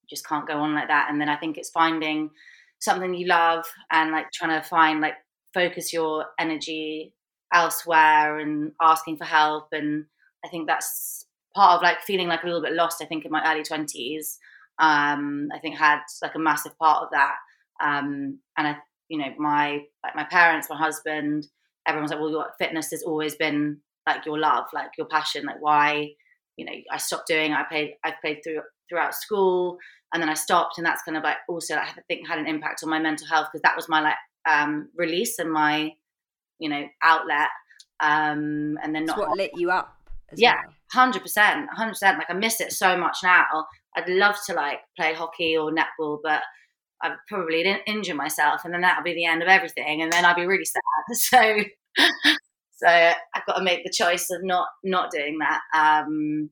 just 0.09 0.27
can't 0.27 0.47
go 0.47 0.59
on 0.59 0.75
like 0.75 0.87
that. 0.87 1.07
And 1.09 1.19
then 1.19 1.29
I 1.29 1.35
think 1.35 1.57
it's 1.57 1.69
finding 1.71 2.29
something 2.79 3.13
you 3.13 3.27
love 3.27 3.65
and 3.91 4.11
like 4.11 4.31
trying 4.31 4.61
to 4.61 4.67
find 4.67 5.01
like 5.01 5.15
focus 5.53 5.91
your 5.93 6.25
energy 6.39 7.13
elsewhere 7.53 8.39
and 8.39 8.71
asking 8.81 9.17
for 9.17 9.25
help 9.25 9.67
and 9.71 10.05
I 10.43 10.49
think 10.49 10.67
that's 10.67 11.25
part 11.55 11.77
of 11.77 11.81
like 11.81 12.01
feeling 12.01 12.27
like 12.27 12.43
a 12.43 12.45
little 12.45 12.61
bit 12.61 12.73
lost. 12.73 13.01
I 13.01 13.05
think 13.05 13.25
in 13.25 13.31
my 13.31 13.43
early 13.51 13.63
twenties, 13.63 14.37
um, 14.77 15.49
I 15.53 15.59
think 15.59 15.75
had 15.75 16.01
like 16.21 16.35
a 16.35 16.39
massive 16.39 16.77
part 16.77 17.03
of 17.03 17.09
that. 17.11 17.35
Um, 17.83 18.39
and 18.57 18.67
I, 18.67 18.77
you 19.09 19.17
know, 19.17 19.33
my 19.39 19.81
like 20.03 20.15
my 20.15 20.25
parents, 20.25 20.69
my 20.69 20.77
husband, 20.77 21.47
everyone's 21.87 22.11
like, 22.11 22.19
well, 22.19 22.29
your 22.29 22.47
fitness 22.59 22.91
has 22.91 23.03
always 23.03 23.35
been 23.35 23.79
like 24.07 24.25
your 24.25 24.37
love, 24.37 24.65
like 24.73 24.91
your 24.97 25.07
passion. 25.07 25.45
Like 25.45 25.61
why, 25.61 26.11
you 26.57 26.65
know, 26.65 26.73
I 26.91 26.97
stopped 26.97 27.27
doing. 27.27 27.53
I 27.53 27.63
played, 27.63 27.95
I 28.03 28.13
played 28.21 28.39
through 28.43 28.61
throughout 28.89 29.15
school, 29.15 29.77
and 30.13 30.21
then 30.21 30.29
I 30.29 30.35
stopped, 30.35 30.77
and 30.77 30.85
that's 30.85 31.03
kind 31.03 31.17
of 31.17 31.23
like 31.23 31.37
also 31.49 31.75
I 31.75 31.89
think 32.07 32.27
had 32.27 32.39
an 32.39 32.47
impact 32.47 32.81
on 32.83 32.89
my 32.89 32.99
mental 32.99 33.27
health 33.27 33.47
because 33.51 33.63
that 33.63 33.75
was 33.75 33.89
my 33.89 34.01
like 34.01 34.15
um, 34.47 34.89
release 34.95 35.39
and 35.39 35.51
my, 35.51 35.91
you 36.59 36.69
know, 36.69 36.85
outlet. 37.01 37.49
Um, 38.01 38.77
and 38.83 38.93
then 38.93 39.05
not 39.05 39.17
what 39.17 39.37
lit 39.37 39.51
you 39.55 39.71
up 39.71 39.95
yeah, 40.35 40.61
hundred 40.91 41.21
percent, 41.21 41.69
hundred 41.71 41.91
percent. 41.91 42.17
Like 42.17 42.29
I 42.29 42.33
miss 42.33 42.61
it 42.61 42.71
so 42.71 42.97
much 42.97 43.17
now. 43.23 43.45
I'd 43.95 44.09
love 44.09 44.35
to 44.47 44.53
like 44.53 44.79
play 44.97 45.13
hockey 45.13 45.57
or 45.57 45.71
netball, 45.71 46.19
but 46.23 46.41
I'd 47.01 47.15
probably 47.27 47.65
injure 47.87 48.15
myself, 48.15 48.61
and 48.63 48.73
then 48.73 48.81
that'll 48.81 49.03
be 49.03 49.13
the 49.13 49.25
end 49.25 49.41
of 49.41 49.47
everything, 49.47 50.01
and 50.01 50.11
then 50.11 50.25
I'd 50.25 50.35
be 50.35 50.45
really 50.45 50.65
sad. 50.65 50.81
So, 52.77 52.87
so 52.87 52.87
I've 52.87 53.45
got 53.45 53.57
to 53.57 53.63
make 53.63 53.83
the 53.83 53.91
choice 53.91 54.29
of 54.31 54.43
not 54.43 54.67
not 54.83 55.11
doing 55.11 55.39
that. 55.39 55.61
Um, 55.73 56.49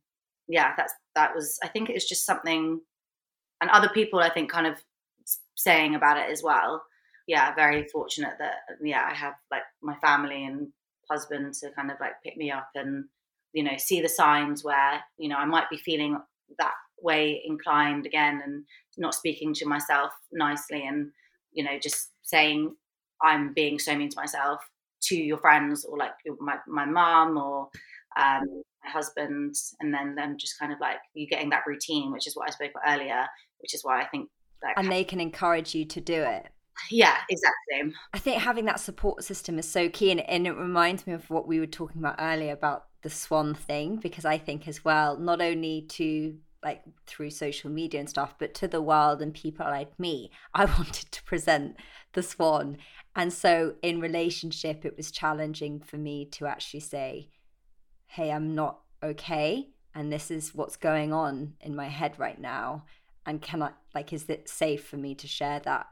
yeah, 0.47 0.73
that's 0.77 0.93
that 1.15 1.35
was. 1.35 1.59
I 1.63 1.67
think 1.67 1.89
it 1.89 1.93
was 1.93 2.07
just 2.07 2.25
something, 2.25 2.79
and 3.61 3.69
other 3.69 3.89
people 3.89 4.19
I 4.19 4.29
think 4.29 4.51
kind 4.51 4.67
of 4.67 4.75
saying 5.55 5.95
about 5.95 6.17
it 6.17 6.31
as 6.31 6.41
well. 6.43 6.83
Yeah, 7.27 7.53
very 7.55 7.87
fortunate 7.91 8.33
that 8.39 8.55
yeah 8.81 9.07
I 9.09 9.13
have 9.13 9.33
like 9.51 9.63
my 9.81 9.95
family 9.95 10.45
and 10.45 10.67
husband 11.09 11.53
to 11.55 11.71
kind 11.71 11.91
of 11.91 11.97
like 11.99 12.13
pick 12.23 12.37
me 12.37 12.51
up 12.51 12.69
and 12.75 13.05
you 13.53 13.63
know 13.63 13.77
see 13.77 14.01
the 14.01 14.09
signs 14.09 14.63
where 14.63 15.01
you 15.17 15.29
know 15.29 15.37
i 15.37 15.45
might 15.45 15.69
be 15.69 15.77
feeling 15.77 16.17
that 16.57 16.73
way 17.01 17.41
inclined 17.45 18.05
again 18.05 18.41
and 18.43 18.63
not 18.97 19.15
speaking 19.15 19.53
to 19.53 19.65
myself 19.65 20.11
nicely 20.31 20.85
and 20.85 21.09
you 21.51 21.63
know 21.63 21.77
just 21.81 22.11
saying 22.21 22.75
i'm 23.21 23.53
being 23.53 23.79
so 23.79 23.95
mean 23.95 24.09
to 24.09 24.19
myself 24.19 24.69
to 25.01 25.15
your 25.15 25.37
friends 25.37 25.85
or 25.85 25.97
like 25.97 26.13
my, 26.39 26.55
my 26.67 26.85
mom 26.85 27.37
or 27.37 27.67
um, 28.15 28.63
my 28.85 28.89
husband. 28.89 29.53
And 29.81 29.93
then 29.93 30.15
them 30.15 30.37
just 30.37 30.57
kind 30.57 30.71
of 30.71 30.79
like 30.79 30.97
you 31.13 31.27
getting 31.27 31.49
that 31.49 31.63
routine 31.67 32.11
which 32.11 32.27
is 32.27 32.35
what 32.35 32.47
i 32.47 32.51
spoke 32.51 32.71
about 32.71 32.95
earlier 32.95 33.25
which 33.59 33.73
is 33.73 33.83
why 33.83 34.01
i 34.01 34.05
think 34.05 34.29
like 34.63 34.73
and 34.77 34.91
they 34.91 35.03
can 35.03 35.19
encourage 35.19 35.75
you 35.75 35.85
to 35.85 36.01
do 36.01 36.21
it. 36.21 36.47
Yeah 36.89 37.17
exactly. 37.29 37.93
I 38.13 38.17
think 38.17 38.41
having 38.41 38.65
that 38.65 38.79
support 38.79 39.23
system 39.23 39.59
is 39.59 39.69
so 39.69 39.89
key 39.89 40.11
and, 40.11 40.21
and 40.21 40.47
it 40.47 40.53
reminds 40.53 41.05
me 41.05 41.13
of 41.13 41.29
what 41.29 41.47
we 41.47 41.59
were 41.59 41.67
talking 41.67 41.99
about 41.99 42.15
earlier 42.19 42.53
about 42.53 42.85
the 43.03 43.09
swan 43.09 43.53
thing 43.53 43.97
because 43.97 44.25
I 44.25 44.37
think 44.37 44.67
as 44.67 44.83
well, 44.83 45.17
not 45.17 45.41
only 45.41 45.85
to 45.89 46.35
like 46.63 46.83
through 47.05 47.29
social 47.29 47.69
media 47.69 47.99
and 47.99 48.09
stuff, 48.09 48.35
but 48.37 48.53
to 48.55 48.67
the 48.67 48.81
world 48.81 49.21
and 49.21 49.33
people 49.33 49.65
like 49.65 49.99
me, 49.99 50.31
I 50.53 50.65
wanted 50.65 51.11
to 51.11 51.23
present 51.23 51.77
the 52.13 52.23
swan. 52.23 52.77
And 53.15 53.31
so 53.31 53.75
in 53.81 53.99
relationship, 53.99 54.85
it 54.85 54.97
was 54.97 55.11
challenging 55.11 55.79
for 55.79 55.97
me 55.97 56.25
to 56.31 56.47
actually 56.47 56.79
say, 56.81 57.29
hey, 58.07 58.31
I'm 58.31 58.55
not 58.55 58.79
okay. 59.03 59.69
And 59.95 60.11
this 60.11 60.31
is 60.31 60.55
what's 60.55 60.75
going 60.75 61.13
on 61.13 61.53
in 61.61 61.75
my 61.75 61.87
head 61.87 62.17
right 62.17 62.39
now. 62.39 62.85
And 63.25 63.41
can 63.41 63.61
I, 63.61 63.71
like, 63.93 64.11
is 64.11 64.29
it 64.29 64.49
safe 64.49 64.85
for 64.85 64.97
me 64.97 65.15
to 65.15 65.27
share 65.27 65.59
that 65.61 65.87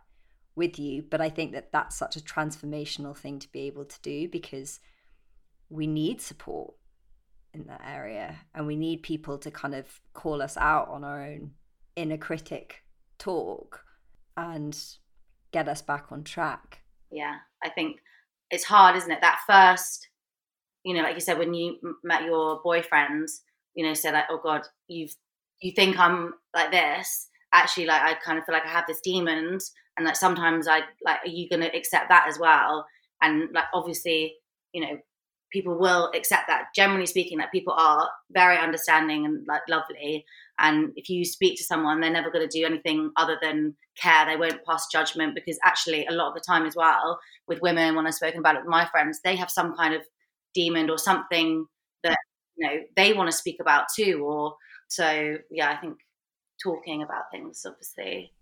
with 0.56 0.78
you? 0.80 1.04
But 1.04 1.22
I 1.22 1.30
think 1.30 1.54
that 1.54 1.72
that's 1.72 1.96
such 1.96 2.16
a 2.16 2.22
transformational 2.22 3.16
thing 3.16 3.40
to 3.40 3.52
be 3.52 3.62
able 3.62 3.86
to 3.86 4.02
do 4.02 4.28
because 4.28 4.80
we 5.70 5.88
need 5.88 6.22
support 6.22 6.74
in 7.54 7.66
that 7.68 7.82
area 7.86 8.38
and 8.56 8.66
we 8.66 8.76
need 8.76 9.04
people 9.04 9.38
to 9.38 9.52
kind 9.52 9.76
of 9.76 9.86
call 10.14 10.42
us 10.42 10.58
out 10.58 10.88
on 10.90 11.04
our 11.04 11.22
own 11.22 11.52
inner 11.96 12.18
critic 12.18 12.84
talk 13.18 13.84
and 14.38 14.78
get 15.52 15.68
us 15.68 15.82
back 15.82 16.12
on 16.12 16.24
track 16.24 16.82
yeah 17.12 17.36
i 17.64 17.70
think 17.70 18.00
it's 18.52 18.66
hard, 18.66 18.98
isn't 18.98 19.12
it? 19.12 19.22
That 19.22 19.40
first, 19.48 20.08
you 20.84 20.94
know, 20.94 21.02
like 21.02 21.16
you 21.16 21.22
said, 21.22 21.40
when 21.40 21.54
you 21.54 21.78
met 22.04 22.24
your 22.24 22.62
boyfriend, 22.64 23.28
you 23.74 23.86
know, 23.86 23.94
said 23.94 24.14
like, 24.14 24.26
oh 24.30 24.42
God, 24.44 24.62
you've, 24.88 25.16
you 25.62 25.72
think 25.72 25.98
I'm 25.98 26.34
like 26.54 26.72
this. 26.72 27.28
Actually, 27.54 27.86
like, 27.86 28.02
I 28.02 28.14
kind 28.16 28.38
of 28.38 28.46
feel 28.46 28.54
like 28.54 28.66
I 28.66 28.70
have 28.70 28.88
this 28.88 29.02
demons. 29.02 29.72
And 29.98 30.06
like, 30.06 30.16
sometimes 30.16 30.68
I, 30.68 30.82
like, 31.04 31.20
are 31.26 31.30
you 31.30 31.48
to 31.50 31.76
accept 31.76 32.10
that 32.10 32.26
as 32.28 32.38
well? 32.38 32.86
And 33.22 33.50
like, 33.54 33.66
obviously, 33.74 34.36
you 34.74 34.82
know, 34.82 34.98
people 35.52 35.78
will 35.78 36.12
accept 36.16 36.48
that. 36.48 36.68
Generally 36.76 37.08
speaking, 37.08 37.40
like 37.40 37.52
people 37.52 37.74
are 37.74 38.10
very 38.32 38.58
understanding 38.58 39.26
and 39.26 39.46
like 39.48 39.62
lovely. 39.70 40.26
And 40.60 40.92
if 40.96 41.10
you 41.10 41.26
speak 41.26 41.58
to 41.58 41.64
someone, 41.64 42.00
they're 42.00 42.12
never 42.12 42.32
going 42.32 42.48
to 42.48 42.60
do 42.60 42.66
anything 42.66 43.12
other 43.18 43.38
than 43.42 43.76
care. 43.98 44.26
They 44.26 44.38
won't 44.38 44.64
pass 44.64 44.88
judgment 44.92 45.36
because 45.36 45.60
actually, 45.64 46.06
a 46.06 46.12
lot 46.12 46.30
of 46.30 46.34
the 46.36 46.44
time 46.46 46.66
as 46.66 46.76
well, 46.76 47.20
with 47.48 47.62
women, 47.62 47.96
when 47.96 48.08
I've 48.08 48.16
spoken 48.16 48.40
about 48.40 48.56
it 48.56 48.62
with 48.62 48.70
my 48.70 48.86
friends, 48.88 49.20
they 49.24 49.36
have 49.36 49.52
some 49.52 49.76
kind 49.76 49.94
of 49.94 50.02
demon 50.54 50.90
or 50.90 50.98
something 50.98 51.66
that 52.04 52.18
you 52.56 52.68
know 52.68 52.80
they 52.96 53.14
want 53.14 53.30
to 53.30 53.36
speak 53.36 53.58
about 53.60 53.86
too. 53.96 54.24
Or 54.24 54.56
so, 54.88 55.38
yeah, 55.50 55.72
I 55.72 55.78
think 55.78 55.98
talking 56.62 57.02
about 57.02 57.32
things, 57.32 57.66
obviously. 57.66 58.34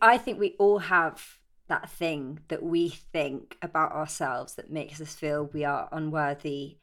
I 0.00 0.18
think 0.18 0.38
we 0.38 0.56
all 0.58 0.78
have 0.78 1.24
that 1.68 1.90
thing 1.90 2.40
that 2.48 2.62
we 2.62 2.88
think 2.88 3.56
about 3.60 3.92
ourselves 3.92 4.54
that 4.54 4.70
makes 4.70 5.00
us 5.00 5.14
feel 5.14 5.50
we 5.52 5.64
are 5.64 5.88
unworthy 5.90 6.76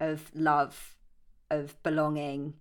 of 0.00 0.30
love, 0.34 0.96
of 1.50 1.80
belonging, 1.82 2.54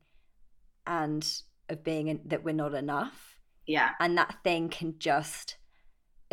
and 0.86 1.42
of 1.70 1.84
being 1.84 2.08
in, 2.08 2.22
that 2.26 2.44
we're 2.44 2.54
not 2.54 2.74
enough. 2.76 3.40
Yeah. 3.66 3.92
And 4.00 4.18
that 4.18 4.44
thing 4.44 4.70
can 4.70 5.00
just, 5.00 5.58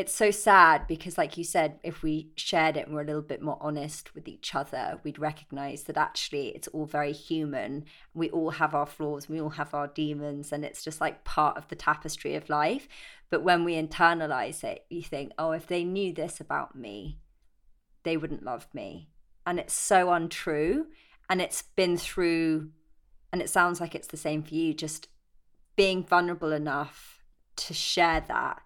it's 0.00 0.14
so 0.14 0.30
sad 0.30 0.86
because, 0.86 1.18
like 1.18 1.36
you 1.36 1.44
said, 1.44 1.78
if 1.82 2.02
we 2.02 2.30
shared 2.34 2.78
it 2.78 2.86
and 2.86 2.94
we're 2.94 3.02
a 3.02 3.06
little 3.06 3.20
bit 3.20 3.42
more 3.42 3.58
honest 3.60 4.14
with 4.14 4.26
each 4.26 4.54
other, 4.54 4.98
we'd 5.04 5.18
recognize 5.18 5.82
that 5.82 5.98
actually 5.98 6.48
it's 6.48 6.68
all 6.68 6.86
very 6.86 7.12
human. 7.12 7.84
We 8.14 8.30
all 8.30 8.52
have 8.52 8.74
our 8.74 8.86
flaws, 8.86 9.28
we 9.28 9.38
all 9.38 9.50
have 9.50 9.74
our 9.74 9.88
demons, 9.88 10.52
and 10.52 10.64
it's 10.64 10.82
just 10.82 11.02
like 11.02 11.24
part 11.24 11.58
of 11.58 11.68
the 11.68 11.76
tapestry 11.76 12.34
of 12.34 12.48
life. 12.48 12.88
But 13.28 13.42
when 13.42 13.62
we 13.62 13.74
internalize 13.74 14.64
it, 14.64 14.86
you 14.88 15.02
think, 15.02 15.32
oh, 15.38 15.52
if 15.52 15.66
they 15.66 15.84
knew 15.84 16.14
this 16.14 16.40
about 16.40 16.74
me, 16.74 17.18
they 18.02 18.16
wouldn't 18.16 18.42
love 18.42 18.68
me. 18.72 19.10
And 19.46 19.60
it's 19.60 19.74
so 19.74 20.12
untrue. 20.12 20.86
And 21.28 21.42
it's 21.42 21.60
been 21.62 21.98
through, 21.98 22.70
and 23.32 23.42
it 23.42 23.50
sounds 23.50 23.82
like 23.82 23.94
it's 23.94 24.08
the 24.08 24.16
same 24.16 24.42
for 24.42 24.54
you, 24.54 24.72
just 24.72 25.08
being 25.76 26.02
vulnerable 26.02 26.52
enough 26.52 27.22
to 27.56 27.74
share 27.74 28.24
that, 28.28 28.62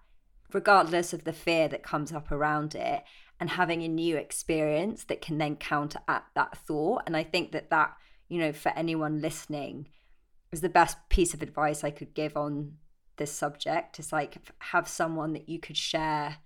regardless 0.53 1.13
of 1.13 1.23
the 1.23 1.33
fear 1.33 1.67
that 1.67 1.83
comes 1.83 2.11
up 2.11 2.31
around 2.31 2.75
it, 2.75 3.03
and 3.39 3.51
having 3.51 3.83
a 3.83 3.87
new 3.87 4.15
experience 4.15 5.03
that 5.05 5.21
can 5.21 5.37
then 5.37 5.55
counteract 5.57 6.35
that 6.35 6.57
thought. 6.57 7.03
And 7.05 7.17
I 7.17 7.23
think 7.23 7.51
that 7.51 7.69
that, 7.69 7.93
you 8.29 8.39
know, 8.39 8.53
for 8.53 8.69
anyone 8.69 9.21
listening, 9.21 9.89
is 10.51 10.61
the 10.61 10.69
best 10.69 10.97
piece 11.09 11.33
of 11.33 11.41
advice 11.41 11.83
I 11.83 11.91
could 11.91 12.13
give 12.13 12.37
on 12.37 12.77
this 13.17 13.31
subject 13.31 13.99
is 13.99 14.11
like 14.11 14.37
have 14.59 14.87
someone 14.87 15.33
that 15.33 15.49
you 15.49 15.59
could 15.59 15.77
share 15.77 16.37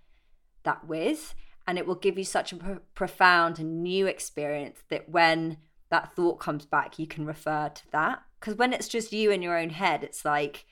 that 0.64 0.88
with 0.88 1.34
and 1.68 1.78
it 1.78 1.86
will 1.86 1.96
give 1.96 2.18
you 2.18 2.24
such 2.24 2.52
a 2.52 2.56
pro- 2.56 2.80
profound 2.96 3.60
and 3.60 3.82
new 3.84 4.06
experience 4.06 4.80
that 4.90 5.10
when 5.10 5.58
that 5.90 6.16
thought 6.16 6.40
comes 6.40 6.66
back 6.66 7.00
you 7.00 7.08
can 7.08 7.26
refer 7.26 7.70
to 7.70 7.84
that 7.92 8.22
because 8.40 8.56
when 8.56 8.74
it's 8.74 8.88
just 8.88 9.14
you 9.14 9.32
in 9.32 9.42
your 9.42 9.58
own 9.58 9.70
head 9.70 10.04
it's 10.04 10.24
like 10.26 10.66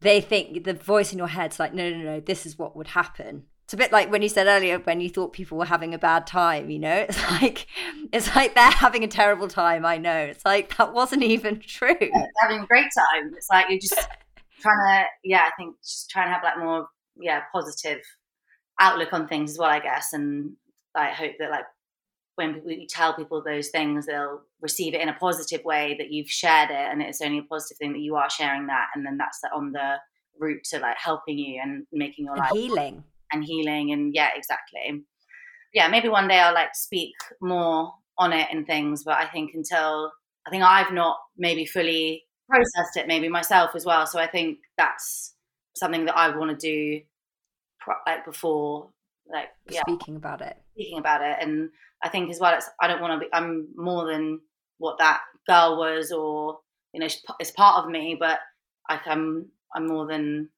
they 0.00 0.20
think 0.20 0.64
the 0.64 0.74
voice 0.74 1.12
in 1.12 1.18
your 1.18 1.28
head's 1.28 1.58
like 1.58 1.74
no 1.74 1.90
no 1.90 1.98
no 1.98 2.20
this 2.20 2.46
is 2.46 2.58
what 2.58 2.76
would 2.76 2.88
happen. 2.88 3.44
It's 3.64 3.72
a 3.72 3.78
bit 3.78 3.92
like 3.92 4.10
when 4.10 4.20
you 4.20 4.28
said 4.28 4.46
earlier 4.46 4.78
when 4.78 5.00
you 5.00 5.08
thought 5.08 5.32
people 5.32 5.56
were 5.56 5.64
having 5.64 5.94
a 5.94 5.98
bad 5.98 6.26
time 6.26 6.70
you 6.70 6.78
know? 6.78 7.06
It's 7.08 7.22
like 7.30 7.66
it's 8.12 8.34
like 8.36 8.54
they're 8.54 8.70
having 8.70 9.04
a 9.04 9.08
terrible 9.08 9.48
time 9.48 9.86
i 9.86 9.96
know. 9.98 10.18
It's 10.18 10.44
like 10.44 10.76
that 10.76 10.92
wasn't 10.92 11.22
even 11.22 11.60
true. 11.66 11.96
Yeah, 12.00 12.26
having 12.40 12.60
a 12.60 12.66
great 12.66 12.90
time. 12.96 13.32
It's 13.34 13.48
like 13.50 13.66
you're 13.70 13.78
just 13.78 13.94
trying 14.64 14.78
to 14.78 15.04
yeah 15.24 15.42
i 15.46 15.50
think 15.58 15.76
just 15.82 16.10
trying 16.10 16.28
to 16.28 16.32
have 16.32 16.42
like 16.42 16.58
more 16.58 16.86
yeah 17.16 17.42
positive 17.52 18.00
outlook 18.80 19.12
on 19.12 19.28
things 19.28 19.52
as 19.52 19.58
well 19.58 19.68
i 19.68 19.78
guess 19.78 20.12
and 20.12 20.52
i 20.94 21.08
hope 21.08 21.32
that 21.38 21.50
like 21.50 21.64
when 22.36 22.62
we 22.64 22.86
tell 22.86 23.14
people 23.14 23.42
those 23.42 23.68
things 23.68 24.06
they'll 24.06 24.42
receive 24.60 24.94
it 24.94 25.00
in 25.00 25.08
a 25.08 25.14
positive 25.14 25.64
way 25.64 25.94
that 25.98 26.10
you've 26.10 26.28
shared 26.28 26.70
it 26.70 26.88
and 26.90 27.02
it's 27.02 27.20
only 27.20 27.38
a 27.38 27.42
positive 27.44 27.76
thing 27.78 27.92
that 27.92 28.00
you 28.00 28.16
are 28.16 28.30
sharing 28.30 28.66
that 28.66 28.86
and 28.94 29.04
then 29.06 29.16
that's 29.16 29.40
on 29.54 29.72
the 29.72 29.94
route 30.38 30.64
to 30.64 30.78
like 30.80 30.96
helping 30.98 31.38
you 31.38 31.60
and 31.62 31.86
making 31.92 32.24
your 32.24 32.34
and 32.34 32.40
life 32.40 32.50
healing 32.52 33.04
and 33.32 33.44
healing 33.44 33.92
and 33.92 34.14
yeah 34.14 34.30
exactly 34.34 35.04
yeah 35.72 35.88
maybe 35.88 36.08
one 36.08 36.26
day 36.26 36.40
i'll 36.40 36.54
like 36.54 36.74
speak 36.74 37.14
more 37.40 37.92
on 38.18 38.32
it 38.32 38.48
and 38.50 38.66
things 38.66 39.04
but 39.04 39.14
i 39.14 39.26
think 39.26 39.52
until 39.54 40.10
i 40.46 40.50
think 40.50 40.62
i've 40.62 40.92
not 40.92 41.16
maybe 41.36 41.64
fully 41.64 42.24
processed 42.48 42.96
it 42.96 43.06
maybe 43.06 43.28
myself 43.28 43.74
as 43.74 43.84
well. 43.84 44.06
So 44.06 44.18
I 44.18 44.26
think 44.26 44.58
that's 44.76 45.34
something 45.74 46.04
that 46.06 46.16
I 46.16 46.36
want 46.36 46.58
to 46.58 46.66
do 46.66 47.00
like 48.06 48.24
before 48.24 48.90
like 49.32 49.48
yeah, 49.68 49.80
speaking 49.82 50.16
about 50.16 50.40
it. 50.40 50.56
Speaking 50.74 50.98
about 50.98 51.22
it 51.22 51.36
and 51.40 51.70
i 52.02 52.08
think 52.08 52.30
as 52.30 52.38
well 52.40 52.54
it's 52.54 52.68
i 52.80 52.86
don't 52.86 53.00
want 53.00 53.20
to 53.20 53.26
be 53.26 53.32
i'm 53.32 53.68
more 53.76 54.06
than 54.06 54.40
what 54.78 54.98
that 54.98 55.20
girl 55.48 55.78
was 55.78 56.12
or 56.12 56.58
you 56.92 57.00
know 57.00 57.08
it's 57.40 57.50
part 57.52 57.82
of 57.82 57.90
me 57.90 58.16
but 58.18 58.40
like 58.88 59.06
i'm 59.06 59.46
i'm 59.74 59.86
more 59.86 60.06
than 60.06 60.48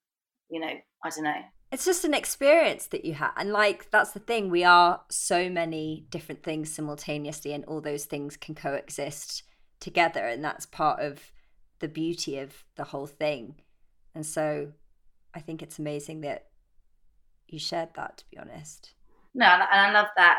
you 0.51 0.61
know 0.61 0.73
i 1.05 1.11
don't 1.11 1.25
know. 1.25 1.43
It's 1.73 1.85
just 1.85 2.05
an 2.05 2.15
experience 2.15 2.87
that 2.87 3.05
you 3.05 3.15
had 3.15 3.33
and 3.37 3.51
like 3.51 3.91
that's 3.91 4.13
the 4.13 4.21
thing 4.21 4.51
we 4.51 4.63
are 4.65 5.03
so 5.11 5.51
many 5.51 6.07
different 6.11 6.43
things 6.43 6.73
simultaneously 6.73 7.53
and 7.53 7.65
all 7.65 7.81
those 7.81 8.05
things 8.05 8.37
can 8.37 8.55
coexist 8.55 9.43
together 9.81 10.27
and 10.27 10.45
that's 10.45 10.65
part 10.65 11.01
of 11.01 11.33
the 11.79 11.89
beauty 11.89 12.39
of 12.39 12.65
the 12.77 12.85
whole 12.85 13.07
thing. 13.07 13.57
And 14.15 14.25
so 14.25 14.73
I 15.35 15.41
think 15.41 15.63
it's 15.63 15.79
amazing 15.79 16.23
that 16.23 16.47
you 17.49 17.59
shared 17.59 17.91
that, 17.95 18.19
to 18.19 18.25
be 18.31 18.39
honest. 18.39 18.93
No, 19.35 19.47
and 19.47 19.63
I 19.63 19.93
love 19.93 20.09
that 20.17 20.39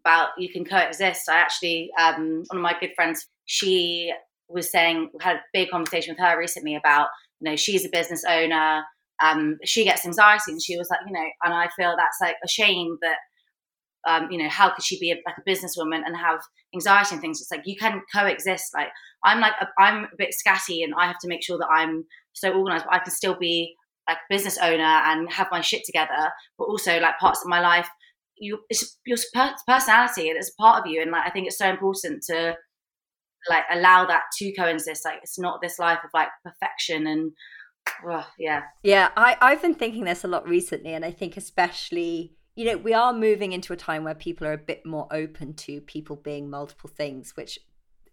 about 0.00 0.30
you 0.38 0.50
can 0.52 0.64
coexist. 0.64 1.28
I 1.28 1.36
actually, 1.36 1.90
um, 1.98 2.44
one 2.48 2.58
of 2.58 2.62
my 2.62 2.76
good 2.78 2.92
friends, 2.94 3.26
she 3.46 4.12
was 4.48 4.70
saying, 4.70 5.10
had 5.20 5.36
a 5.36 5.44
big 5.52 5.70
conversation 5.70 6.14
with 6.14 6.24
her 6.24 6.38
recently 6.38 6.76
about, 6.76 7.08
you 7.40 7.50
know, 7.50 7.56
she's 7.56 7.84
a 7.84 7.90
business 7.90 8.22
owner. 8.28 8.82
Um, 9.22 9.58
she 9.64 9.84
gets 9.84 10.04
anxiety, 10.04 10.52
and 10.52 10.62
she 10.62 10.76
was 10.76 10.90
like, 10.90 11.00
you 11.06 11.12
know, 11.12 11.26
and 11.42 11.54
I 11.54 11.68
feel 11.76 11.94
that's 11.96 12.18
like 12.20 12.36
a 12.44 12.48
shame 12.48 12.98
that 13.00 13.16
um, 14.06 14.30
you 14.30 14.38
know, 14.38 14.48
how 14.48 14.72
could 14.72 14.84
she 14.84 14.98
be 15.00 15.10
a, 15.10 15.16
like 15.26 15.36
a 15.36 15.50
businesswoman 15.50 16.02
and 16.06 16.16
have 16.16 16.40
anxiety 16.72 17.14
and 17.14 17.20
things? 17.20 17.40
It's 17.40 17.50
like 17.50 17.66
you 17.66 17.76
can 17.76 18.02
coexist. 18.14 18.72
Like 18.72 18.88
I'm 19.24 19.40
like 19.40 19.54
i 19.78 19.88
am 19.88 20.04
a 20.04 20.16
bit 20.16 20.34
scatty, 20.34 20.84
and 20.84 20.94
I 20.96 21.06
have 21.06 21.18
to 21.20 21.28
make 21.28 21.42
sure 21.42 21.58
that 21.58 21.68
I'm 21.68 22.04
so 22.32 22.52
organized, 22.52 22.84
but 22.84 22.94
I 22.94 23.00
can 23.00 23.12
still 23.12 23.36
be 23.36 23.74
like 24.08 24.18
business 24.30 24.58
owner 24.58 24.82
and 24.82 25.30
have 25.32 25.48
my 25.50 25.60
shit 25.60 25.82
together. 25.84 26.30
But 26.58 26.64
also 26.64 26.98
like 26.98 27.18
parts 27.18 27.42
of 27.42 27.48
my 27.48 27.60
life, 27.60 27.88
you 28.36 28.58
it's 28.68 28.98
your 29.06 29.18
personality 29.66 30.28
and 30.28 30.36
it's 30.36 30.50
a 30.50 30.62
part 30.62 30.80
of 30.84 30.90
you, 30.90 31.02
and 31.02 31.10
like 31.10 31.26
I 31.26 31.30
think 31.30 31.46
it's 31.46 31.58
so 31.58 31.68
important 31.68 32.22
to 32.30 32.54
like 33.48 33.64
allow 33.70 34.06
that 34.06 34.22
to 34.38 34.52
coexist. 34.54 35.04
Like 35.04 35.20
it's 35.22 35.38
not 35.38 35.60
this 35.62 35.78
life 35.78 36.00
of 36.04 36.10
like 36.14 36.28
perfection 36.44 37.06
and 37.06 37.32
yeah 38.36 38.62
yeah 38.82 39.10
i 39.16 39.36
i've 39.40 39.62
been 39.62 39.72
thinking 39.72 40.02
this 40.02 40.24
a 40.24 40.26
lot 40.26 40.46
recently 40.48 40.92
and 40.92 41.04
i 41.04 41.10
think 41.12 41.36
especially 41.36 42.36
you 42.56 42.64
know, 42.64 42.78
we 42.78 42.94
are 42.94 43.12
moving 43.12 43.52
into 43.52 43.74
a 43.74 43.76
time 43.76 44.02
where 44.02 44.14
people 44.14 44.46
are 44.46 44.54
a 44.54 44.58
bit 44.58 44.84
more 44.86 45.06
open 45.10 45.52
to 45.52 45.80
people 45.82 46.16
being 46.16 46.48
multiple 46.48 46.90
things, 46.92 47.36
which 47.36 47.58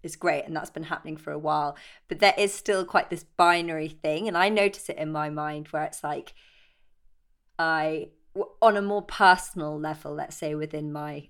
is 0.04 0.16
great. 0.16 0.46
And 0.46 0.56
that's 0.56 0.70
been 0.70 0.84
happening 0.84 1.18
for 1.18 1.32
a 1.32 1.40
while. 1.40 1.76
But 2.08 2.20
there 2.20 2.36
is 2.38 2.54
still 2.54 2.86
quite 2.86 3.10
this 3.10 3.24
binary 3.24 3.88
thing. 3.88 4.28
And 4.28 4.38
I 4.38 4.50
notice 4.50 4.90
it 4.90 4.98
in 4.98 5.12
my 5.12 5.30
mind 5.30 5.70
where 5.70 5.84
it's 5.84 6.04
like, 6.04 6.34
I, 7.58 8.10
on 8.62 8.78
a 8.78 8.82
more 8.82 9.02
personal 9.02 9.80
level, 9.80 10.14
let's 10.14 10.38
say 10.38 10.56
within 10.56 10.92
my 10.92 11.30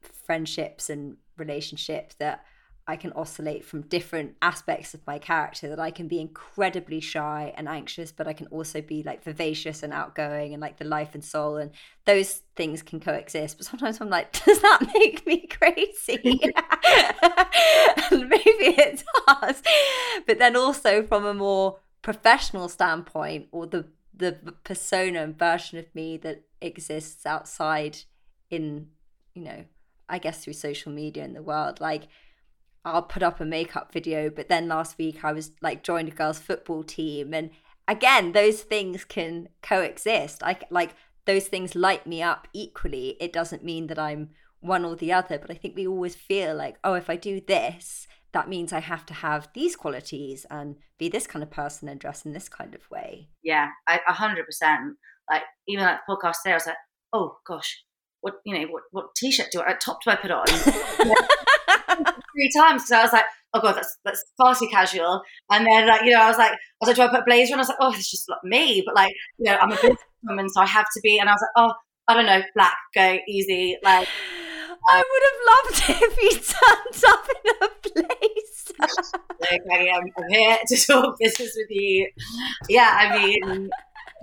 friendships 0.00 0.88
and 0.88 1.16
relationships, 1.36 2.14
that 2.16 2.44
I 2.88 2.94
can 2.96 3.12
oscillate 3.14 3.64
from 3.64 3.82
different 3.82 4.36
aspects 4.40 4.94
of 4.94 5.04
my 5.08 5.18
character 5.18 5.68
that 5.68 5.80
I 5.80 5.90
can 5.90 6.06
be 6.06 6.20
incredibly 6.20 7.00
shy 7.00 7.52
and 7.56 7.68
anxious, 7.68 8.12
but 8.12 8.28
I 8.28 8.32
can 8.32 8.46
also 8.46 8.80
be 8.80 9.02
like 9.02 9.24
vivacious 9.24 9.82
and 9.82 9.92
outgoing 9.92 10.52
and 10.52 10.60
like 10.60 10.76
the 10.76 10.84
life 10.84 11.14
and 11.14 11.24
soul. 11.24 11.56
And 11.56 11.72
those 12.04 12.42
things 12.54 12.82
can 12.82 13.00
coexist. 13.00 13.58
But 13.58 13.66
sometimes 13.66 14.00
I'm 14.00 14.08
like, 14.08 14.32
does 14.44 14.60
that 14.60 14.88
make 14.94 15.26
me 15.26 15.48
crazy? 15.48 16.40
and 18.12 18.20
maybe 18.28 18.76
it 18.78 19.02
does. 19.26 19.62
But 20.24 20.38
then 20.38 20.54
also 20.54 21.02
from 21.02 21.24
a 21.24 21.34
more 21.34 21.80
professional 22.02 22.68
standpoint 22.68 23.48
or 23.50 23.66
the 23.66 23.86
the 24.18 24.32
persona 24.64 25.22
and 25.22 25.38
version 25.38 25.78
of 25.78 25.94
me 25.94 26.16
that 26.16 26.42
exists 26.62 27.26
outside 27.26 27.98
in, 28.48 28.86
you 29.34 29.42
know, 29.42 29.64
I 30.08 30.18
guess 30.18 30.42
through 30.42 30.54
social 30.54 30.90
media 30.90 31.24
in 31.24 31.34
the 31.34 31.42
world, 31.42 31.80
like 31.80 32.04
I'll 32.86 33.02
put 33.02 33.22
up 33.22 33.40
a 33.40 33.44
makeup 33.44 33.92
video. 33.92 34.30
But 34.30 34.48
then 34.48 34.68
last 34.68 34.96
week 34.96 35.24
I 35.24 35.32
was 35.32 35.50
like 35.60 35.82
joined 35.82 36.08
a 36.08 36.12
girls' 36.12 36.38
football 36.38 36.84
team, 36.84 37.34
and 37.34 37.50
again, 37.88 38.32
those 38.32 38.62
things 38.62 39.04
can 39.04 39.48
coexist. 39.62 40.42
I 40.42 40.58
like 40.70 40.94
those 41.26 41.48
things 41.48 41.74
light 41.74 42.06
me 42.06 42.22
up 42.22 42.48
equally, 42.52 43.16
it 43.20 43.32
doesn't 43.32 43.64
mean 43.64 43.88
that 43.88 43.98
I'm 43.98 44.30
one 44.60 44.84
or 44.84 44.96
the 44.96 45.12
other. 45.12 45.38
But 45.38 45.50
I 45.50 45.54
think 45.54 45.76
we 45.76 45.86
always 45.86 46.14
feel 46.14 46.54
like, 46.54 46.76
oh, 46.84 46.94
if 46.94 47.10
I 47.10 47.16
do 47.16 47.40
this, 47.40 48.06
that 48.32 48.48
means 48.48 48.72
I 48.72 48.80
have 48.80 49.04
to 49.06 49.14
have 49.14 49.48
these 49.52 49.76
qualities 49.76 50.46
and 50.50 50.76
be 50.98 51.08
this 51.08 51.26
kind 51.26 51.42
of 51.42 51.50
person 51.50 51.88
and 51.88 52.00
dress 52.00 52.24
in 52.24 52.32
this 52.32 52.48
kind 52.48 52.74
of 52.74 52.88
way. 52.90 53.28
Yeah, 53.42 53.68
a 53.88 54.12
hundred 54.12 54.46
percent. 54.46 54.96
Like 55.30 55.42
even 55.66 55.84
like 55.84 55.98
the 56.06 56.14
podcast 56.14 56.42
today, 56.42 56.52
I 56.52 56.56
was 56.56 56.66
like, 56.66 56.76
oh 57.12 57.36
gosh, 57.46 57.82
what 58.20 58.34
you 58.44 58.54
know, 58.54 58.66
what 58.68 58.84
what 58.92 59.06
t-shirt 59.16 59.48
do 59.50 59.62
I, 59.66 59.74
top 59.74 60.02
do 60.04 60.10
I 60.10 60.16
put 60.16 60.30
on? 60.30 60.46
Three 62.36 62.50
times 62.54 62.82
because 62.82 62.92
I 62.92 63.02
was 63.02 63.12
like, 63.12 63.24
oh 63.54 63.60
god, 63.60 63.76
that's 63.76 63.96
that's 64.04 64.24
far 64.36 64.54
too 64.54 64.68
casual. 64.68 65.22
And 65.50 65.66
then 65.66 65.88
like 65.88 66.02
you 66.04 66.12
know, 66.12 66.20
I 66.20 66.28
was 66.28 66.38
like, 66.38 66.52
I 66.52 66.56
was 66.80 66.88
like, 66.88 66.96
do 66.96 67.02
I 67.02 67.08
put 67.08 67.20
a 67.20 67.24
blazer? 67.24 67.54
on? 67.54 67.58
I 67.58 67.62
was 67.62 67.68
like, 67.68 67.78
oh, 67.80 67.94
it's 67.94 68.10
just 68.10 68.28
not 68.28 68.44
me. 68.44 68.82
But 68.84 68.94
like 68.94 69.14
you 69.38 69.50
know, 69.50 69.56
I'm 69.56 69.72
a 69.72 69.76
businesswoman, 69.76 70.48
so 70.52 70.60
I 70.60 70.66
have 70.66 70.86
to 70.94 71.00
be. 71.02 71.18
And 71.18 71.28
I 71.28 71.32
was 71.32 71.42
like, 71.42 71.66
oh, 71.68 71.74
I 72.08 72.14
don't 72.14 72.26
know, 72.26 72.42
black, 72.54 72.76
go 72.94 73.18
easy, 73.28 73.76
like. 73.82 74.08
I 74.88 75.02
would 75.02 75.22
have 75.26 75.90
loved 75.90 75.90
it 75.90 76.12
if 76.12 76.22
you 76.22 76.30
turned 76.38 77.04
up 77.08 77.28
in 77.44 77.54
a 77.60 78.04
place. 78.04 78.72
okay, 79.52 79.90
I'm, 79.90 80.04
I'm 80.16 80.28
here 80.28 80.58
to 80.64 80.76
talk 80.76 81.18
business 81.18 81.56
with 81.56 81.70
you. 81.70 82.08
Yeah, 82.68 82.90
I 82.92 83.18
mean, 83.18 83.70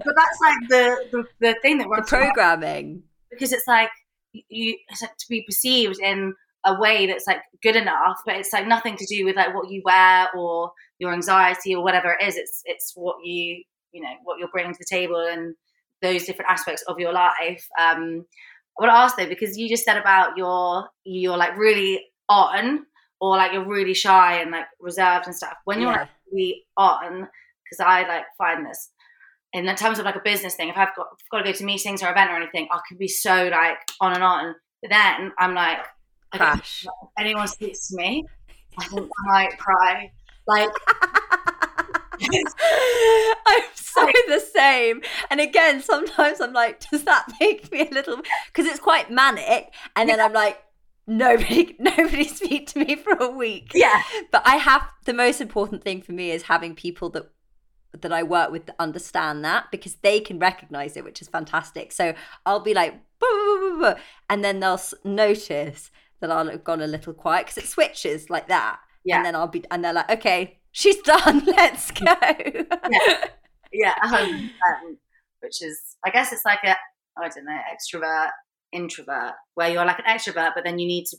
but 0.05 0.15
that's 0.15 0.39
like 0.41 0.69
the 0.69 1.05
the, 1.11 1.25
the 1.39 1.55
thing 1.61 1.79
that 1.79 1.89
runs 1.89 2.09
the 2.09 2.17
programming 2.17 3.03
because 3.29 3.51
it's 3.51 3.67
like 3.67 3.89
you 4.31 4.77
it's 4.89 5.01
like 5.01 5.17
to 5.17 5.25
be 5.29 5.43
perceived 5.43 5.99
in 5.99 6.33
a 6.65 6.79
way 6.79 7.05
that's 7.07 7.27
like 7.27 7.41
good 7.61 7.75
enough, 7.75 8.17
but 8.25 8.35
it's 8.35 8.53
like 8.53 8.67
nothing 8.67 8.95
to 8.97 9.05
do 9.05 9.25
with 9.25 9.35
like 9.35 9.53
what 9.53 9.69
you 9.69 9.81
wear 9.83 10.27
or 10.35 10.71
your 10.99 11.13
anxiety 11.13 11.75
or 11.75 11.83
whatever 11.83 12.15
it 12.19 12.27
is. 12.27 12.35
It's 12.37 12.61
it's 12.65 12.93
what 12.95 13.17
you 13.23 13.63
you 13.91 14.01
know 14.01 14.13
what 14.23 14.39
you're 14.39 14.49
bringing 14.49 14.73
to 14.73 14.79
the 14.79 14.85
table 14.89 15.19
and 15.19 15.55
those 16.01 16.23
different 16.23 16.51
aspects 16.51 16.83
of 16.87 16.99
your 16.99 17.13
life. 17.13 17.67
Um, 17.79 18.25
I 18.77 18.83
want 18.83 18.91
to 18.91 18.97
ask 18.97 19.17
though 19.17 19.27
because 19.27 19.57
you 19.57 19.69
just 19.69 19.85
said 19.85 19.97
about 19.97 20.37
your 20.37 20.87
you're 21.03 21.37
like 21.37 21.57
really 21.57 22.05
on 22.29 22.85
or 23.21 23.37
like 23.37 23.53
you're 23.53 23.67
really 23.67 23.93
shy 23.93 24.41
and 24.41 24.51
like 24.51 24.65
reserved 24.79 25.27
and 25.27 25.35
stuff. 25.35 25.55
When 25.65 25.79
you're 25.79 25.91
yeah. 25.91 25.99
like 25.99 26.09
really 26.31 26.65
on, 26.77 27.27
because 27.63 27.79
I 27.79 28.07
like 28.07 28.25
find 28.37 28.65
this 28.65 28.89
in 29.53 29.73
terms 29.75 29.99
of 29.99 30.05
like 30.05 30.15
a 30.15 30.21
business 30.23 30.55
thing, 30.55 30.69
if 30.69 30.77
I've 30.77 30.95
got, 30.95 31.07
if 31.13 31.25
I've 31.25 31.29
got 31.31 31.37
to 31.45 31.51
go 31.51 31.57
to 31.57 31.63
meetings 31.63 32.01
or 32.01 32.09
event 32.09 32.31
or 32.31 32.35
anything, 32.35 32.67
I 32.71 32.79
could 32.87 32.97
be 32.97 33.07
so 33.07 33.49
like 33.49 33.77
on 34.01 34.13
and 34.13 34.23
on. 34.23 34.55
But 34.81 34.89
then 34.89 35.31
I'm 35.37 35.53
like, 35.53 35.85
crash. 36.37 36.85
anyone 37.17 37.47
speaks 37.47 37.87
to 37.89 37.97
me, 37.97 38.25
I 38.77 38.85
think 38.85 39.09
I 39.25 39.31
might 39.31 39.57
cry. 39.57 40.11
Like, 40.47 40.69
I'm 42.21 43.63
so 43.73 44.05
the 44.27 44.39
same. 44.53 45.01
And 45.29 45.39
again, 45.39 45.81
sometimes 45.81 46.41
I'm 46.41 46.53
like, 46.53 46.89
does 46.89 47.03
that 47.03 47.31
make 47.39 47.71
me 47.71 47.87
a 47.87 47.93
little? 47.93 48.17
Because 48.47 48.65
it's 48.65 48.79
quite 48.79 49.11
manic, 49.11 49.73
and 49.95 50.09
then 50.09 50.19
I'm 50.19 50.33
like, 50.33 50.61
nobody, 51.07 51.75
nobody 51.79 52.25
speak 52.25 52.67
to 52.67 52.79
me 52.79 52.95
for 52.95 53.13
a 53.13 53.29
week. 53.29 53.71
Yeah. 53.73 54.01
But 54.31 54.43
I 54.45 54.57
have 54.57 54.87
the 55.05 55.13
most 55.13 55.41
important 55.41 55.83
thing 55.83 56.01
for 56.01 56.11
me 56.11 56.31
is 56.31 56.43
having 56.43 56.75
people 56.75 57.09
that 57.11 57.29
that 58.01 58.11
I 58.11 58.23
work 58.23 58.51
with 58.51 58.65
that 58.65 58.75
understand 58.79 59.45
that 59.45 59.69
because 59.69 59.95
they 59.95 60.19
can 60.19 60.39
recognize 60.39 60.97
it, 60.97 61.03
which 61.03 61.21
is 61.21 61.27
fantastic. 61.27 61.91
So 61.91 62.15
I'll 62.43 62.59
be 62.59 62.73
like, 62.73 62.95
and 64.29 64.43
then 64.43 64.59
they'll 64.59 64.81
notice 65.03 65.91
that 66.23 66.31
I'll 66.31 66.47
have 66.47 66.63
gone 66.63 66.81
a 66.81 66.87
little 66.87 67.13
quiet 67.13 67.47
because 67.47 67.57
it 67.57 67.67
switches 67.67 68.29
like 68.29 68.47
that. 68.47 68.79
Yeah. 69.03 69.17
And 69.17 69.25
then 69.25 69.35
I'll 69.35 69.47
be, 69.47 69.63
and 69.69 69.83
they're 69.83 69.91
like, 69.91 70.09
okay, 70.09 70.59
she's 70.71 70.97
done. 71.01 71.43
Let's 71.45 71.91
go. 71.91 72.05
yeah. 72.23 73.25
Yeah. 73.73 73.93
100%, 74.05 74.49
which 75.41 75.61
is, 75.61 75.97
I 76.05 76.11
guess 76.11 76.31
it's 76.31 76.45
like 76.45 76.59
a, 76.63 76.77
I 77.17 77.27
don't 77.27 77.45
know, 77.45 77.59
extrovert, 77.73 78.29
introvert, 78.71 79.33
where 79.55 79.69
you're 79.69 79.85
like 79.85 79.99
an 79.99 80.05
extrovert, 80.05 80.51
but 80.55 80.63
then 80.63 80.79
you 80.79 80.87
need 80.87 81.05
to, 81.07 81.17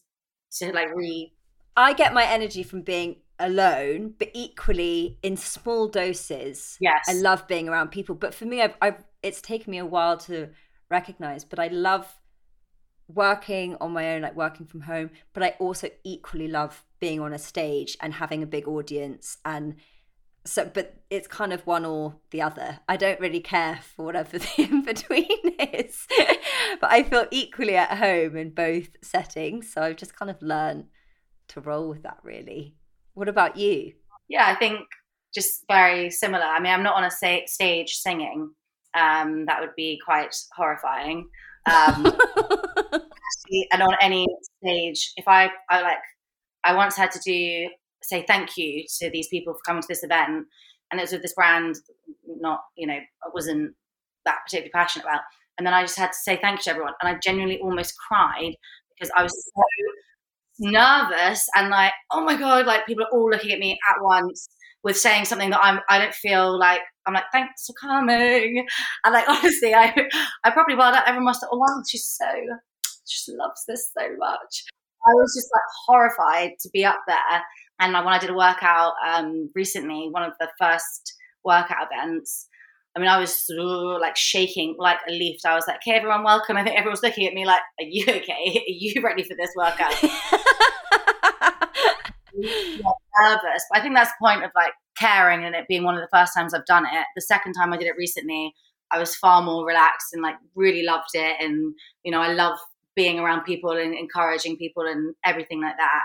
to 0.61 0.73
like 0.73 0.89
re. 0.95 1.35
I 1.77 1.93
get 1.93 2.15
my 2.15 2.25
energy 2.25 2.63
from 2.63 2.81
being 2.81 3.17
alone, 3.39 4.15
but 4.19 4.31
equally 4.33 5.19
in 5.23 5.37
small 5.37 5.87
doses. 5.87 6.79
Yes. 6.81 7.05
I 7.09 7.13
love 7.13 7.47
being 7.47 7.69
around 7.69 7.91
people. 7.91 8.15
But 8.15 8.35
for 8.35 8.47
me, 8.47 8.63
I've, 8.63 8.77
I've 8.81 9.05
it's 9.23 9.43
taken 9.43 9.71
me 9.71 9.79
a 9.79 9.87
while 9.87 10.17
to 10.19 10.49
recognize, 10.91 11.45
but 11.45 11.59
I 11.59 11.69
love 11.69 12.07
working 13.09 13.77
on 13.81 13.93
my 13.93 14.15
own, 14.15 14.23
like 14.23 14.37
working 14.37 14.67
from 14.67 14.83
home, 14.83 15.11
but 15.33 15.43
I 15.43 15.55
also 15.59 15.91
equally 16.05 16.49
love 16.49 16.85
being 17.01 17.21
on 17.21 17.33
a 17.33 17.39
stage 17.39 17.97
and 18.01 18.15
having 18.15 18.43
a 18.43 18.47
big 18.47 18.67
audience. 18.67 19.39
And 19.45 19.77
so, 20.45 20.71
but 20.73 21.03
it's 21.11 21.27
kind 21.27 21.53
of 21.53 21.67
one 21.67 21.85
or 21.85 22.17
the 22.31 22.43
other. 22.43 22.81
I 22.89 22.97
don't 22.97 23.21
really 23.21 23.41
care 23.41 23.81
for 23.95 24.05
whatever 24.05 24.39
the 24.39 24.51
in 24.57 24.85
between 24.85 25.27
is, 25.59 26.07
but 26.81 26.91
I 26.91 27.03
feel 27.03 27.27
equally 27.31 27.77
at 27.77 27.99
home 27.99 28.37
in 28.37 28.51
both 28.51 28.89
settings. 29.03 29.73
So 29.73 29.83
I've 29.83 29.97
just 29.97 30.17
kind 30.17 30.31
of 30.31 30.41
learned 30.43 30.87
to 31.49 31.61
roll 31.61 31.89
with 31.89 32.03
that 32.03 32.19
really. 32.23 32.75
What 33.15 33.29
about 33.29 33.57
you? 33.57 33.93
Yeah, 34.29 34.47
I 34.47 34.55
think 34.55 34.81
just 35.35 35.65
very 35.69 36.11
similar. 36.11 36.45
I 36.45 36.61
mean, 36.61 36.73
I'm 36.73 36.83
not 36.83 36.97
on 36.97 37.05
a 37.05 37.11
stage 37.47 37.91
singing. 37.91 38.51
Um, 38.95 39.47
that 39.47 39.61
would 39.61 39.75
be 39.77 40.01
quite 40.05 40.35
horrifying. 40.55 41.29
Um, 41.67 42.07
and 43.73 43.83
on 43.83 43.97
any 44.01 44.27
stage, 44.59 45.13
if 45.17 45.27
I, 45.27 45.51
I 45.71 45.83
like, 45.83 45.99
I 46.65 46.75
once 46.75 46.97
had 46.97 47.11
to 47.13 47.21
do 47.21 47.69
say 48.03 48.25
thank 48.27 48.57
you 48.57 48.85
to 49.01 49.11
these 49.11 49.29
people 49.29 49.55
for 49.55 49.61
coming 49.67 49.83
to 49.83 49.89
this 49.89 50.05
event, 50.05 50.47
and 50.91 51.01
it 51.01 51.05
was 51.05 51.13
with 51.13 51.23
this 51.23 51.35
brand, 51.35 51.77
not 52.27 52.61
you 52.77 52.87
know, 52.87 52.95
I 52.95 53.29
wasn't 53.33 53.75
that 54.25 54.39
particularly 54.45 54.71
passionate 54.71 55.05
about. 55.05 55.21
And 55.57 55.67
then 55.67 55.75
I 55.75 55.83
just 55.83 55.99
had 55.99 56.09
to 56.09 56.19
say 56.19 56.39
thank 56.41 56.59
you 56.59 56.65
to 56.65 56.71
everyone, 56.71 56.95
and 57.01 57.15
I 57.15 57.19
genuinely 57.23 57.61
almost 57.61 57.95
cried 57.99 58.55
because 58.91 59.11
I 59.17 59.23
was 59.23 59.33
so 59.55 59.63
nervous 60.71 61.49
and 61.57 61.71
like, 61.71 61.93
oh 62.13 62.23
my 62.25 62.37
god, 62.37 62.67
like 62.67 62.87
people 62.87 63.05
are 63.05 63.19
all 63.19 63.31
looking 63.31 63.53
at 63.53 63.59
me 63.59 63.73
at 63.73 64.03
once 64.03 64.49
with 64.85 64.97
saying 64.97 65.25
something 65.25 65.51
that 65.51 65.61
I'm 65.63 65.81
I 65.89 65.99
don't 65.99 66.15
feel 66.15 66.59
like 66.59 66.81
I'm 67.07 67.15
like, 67.15 67.25
thanks 67.33 67.67
for 67.67 67.75
coming. 67.81 68.67
And 69.05 69.13
like 69.13 69.29
honestly, 69.29 69.75
I 69.75 69.95
I 70.45 70.51
probably 70.51 70.77
well 70.77 70.93
that 70.93 71.09
everyone 71.09 71.25
must 71.25 71.43
have, 71.43 71.51
oh 71.53 71.59
wow, 71.59 71.83
she's 71.89 72.07
so 72.07 72.27
she 73.07 73.33
loves 73.33 73.63
this 73.67 73.91
so 73.99 74.09
much. 74.19 74.65
I 75.07 75.13
was 75.13 75.35
just 75.37 75.51
like 75.53 75.63
horrified 75.87 76.53
to 76.61 76.71
be 76.73 76.85
up 76.85 77.01
there. 77.07 77.43
And 77.81 77.93
when 77.93 78.07
I 78.07 78.19
did 78.19 78.31
a 78.31 78.35
workout 78.35 78.95
um, 79.07 79.51
recently, 79.55 80.09
one 80.11 80.23
of 80.23 80.33
the 80.41 80.49
first 80.59 81.15
workout 81.45 81.89
events, 81.93 82.49
I 82.97 83.01
mean, 83.01 83.09
I 83.09 83.19
was 83.19 83.47
like 84.01 84.17
shaking 84.17 84.77
like 84.79 84.99
a 85.09 85.13
leaf. 85.13 85.41
I 85.45 85.55
was 85.55 85.67
like, 85.67 85.79
okay, 85.79 85.97
everyone, 85.97 86.23
welcome. 86.23 86.57
I 86.57 86.63
think 86.65 86.79
everyone's 86.79 87.03
looking 87.03 87.27
at 87.27 87.35
me 87.35 87.45
like, 87.45 87.61
are 87.81 87.87
you 87.87 88.05
okay? 88.05 88.63
Are 88.67 88.69
you 88.69 89.03
ready 89.03 89.25
for 89.25 89.37
this 89.37 89.51
workout? 89.57 89.93
nervous. 92.37 93.65
But 93.71 93.79
I 93.79 93.81
think 93.81 93.95
that's 93.95 94.11
the 94.11 94.17
point 94.21 94.45
of 94.45 94.51
like 94.55 94.73
caring 94.97 95.45
and 95.45 95.55
it 95.55 95.67
being 95.69 95.85
one 95.85 95.95
of 95.95 96.01
the 96.01 96.17
first 96.17 96.35
times 96.35 96.55
I've 96.55 96.67
done 96.67 96.85
it. 96.85 97.07
The 97.15 97.23
second 97.23 97.55
time 97.55 97.73
I 97.73 97.77
did 97.77 97.87
it 97.87 97.97
recently, 97.97 98.55
I 98.91 98.99
was 98.99 99.15
far 99.17 99.43
more 99.43 99.67
relaxed 99.67 100.13
and 100.13 100.23
like 100.23 100.37
really 100.55 100.83
loved 100.85 101.11
it. 101.15 101.37
And, 101.41 101.75
you 102.05 102.13
know, 102.13 102.21
I 102.21 102.33
love 102.33 102.59
being 102.95 103.19
around 103.19 103.45
people 103.45 103.73
and 103.73 103.95
encouraging 103.95 104.57
people 104.57 104.85
and 104.87 105.15
everything 105.25 105.61
like 105.61 105.77
that. 105.77 106.03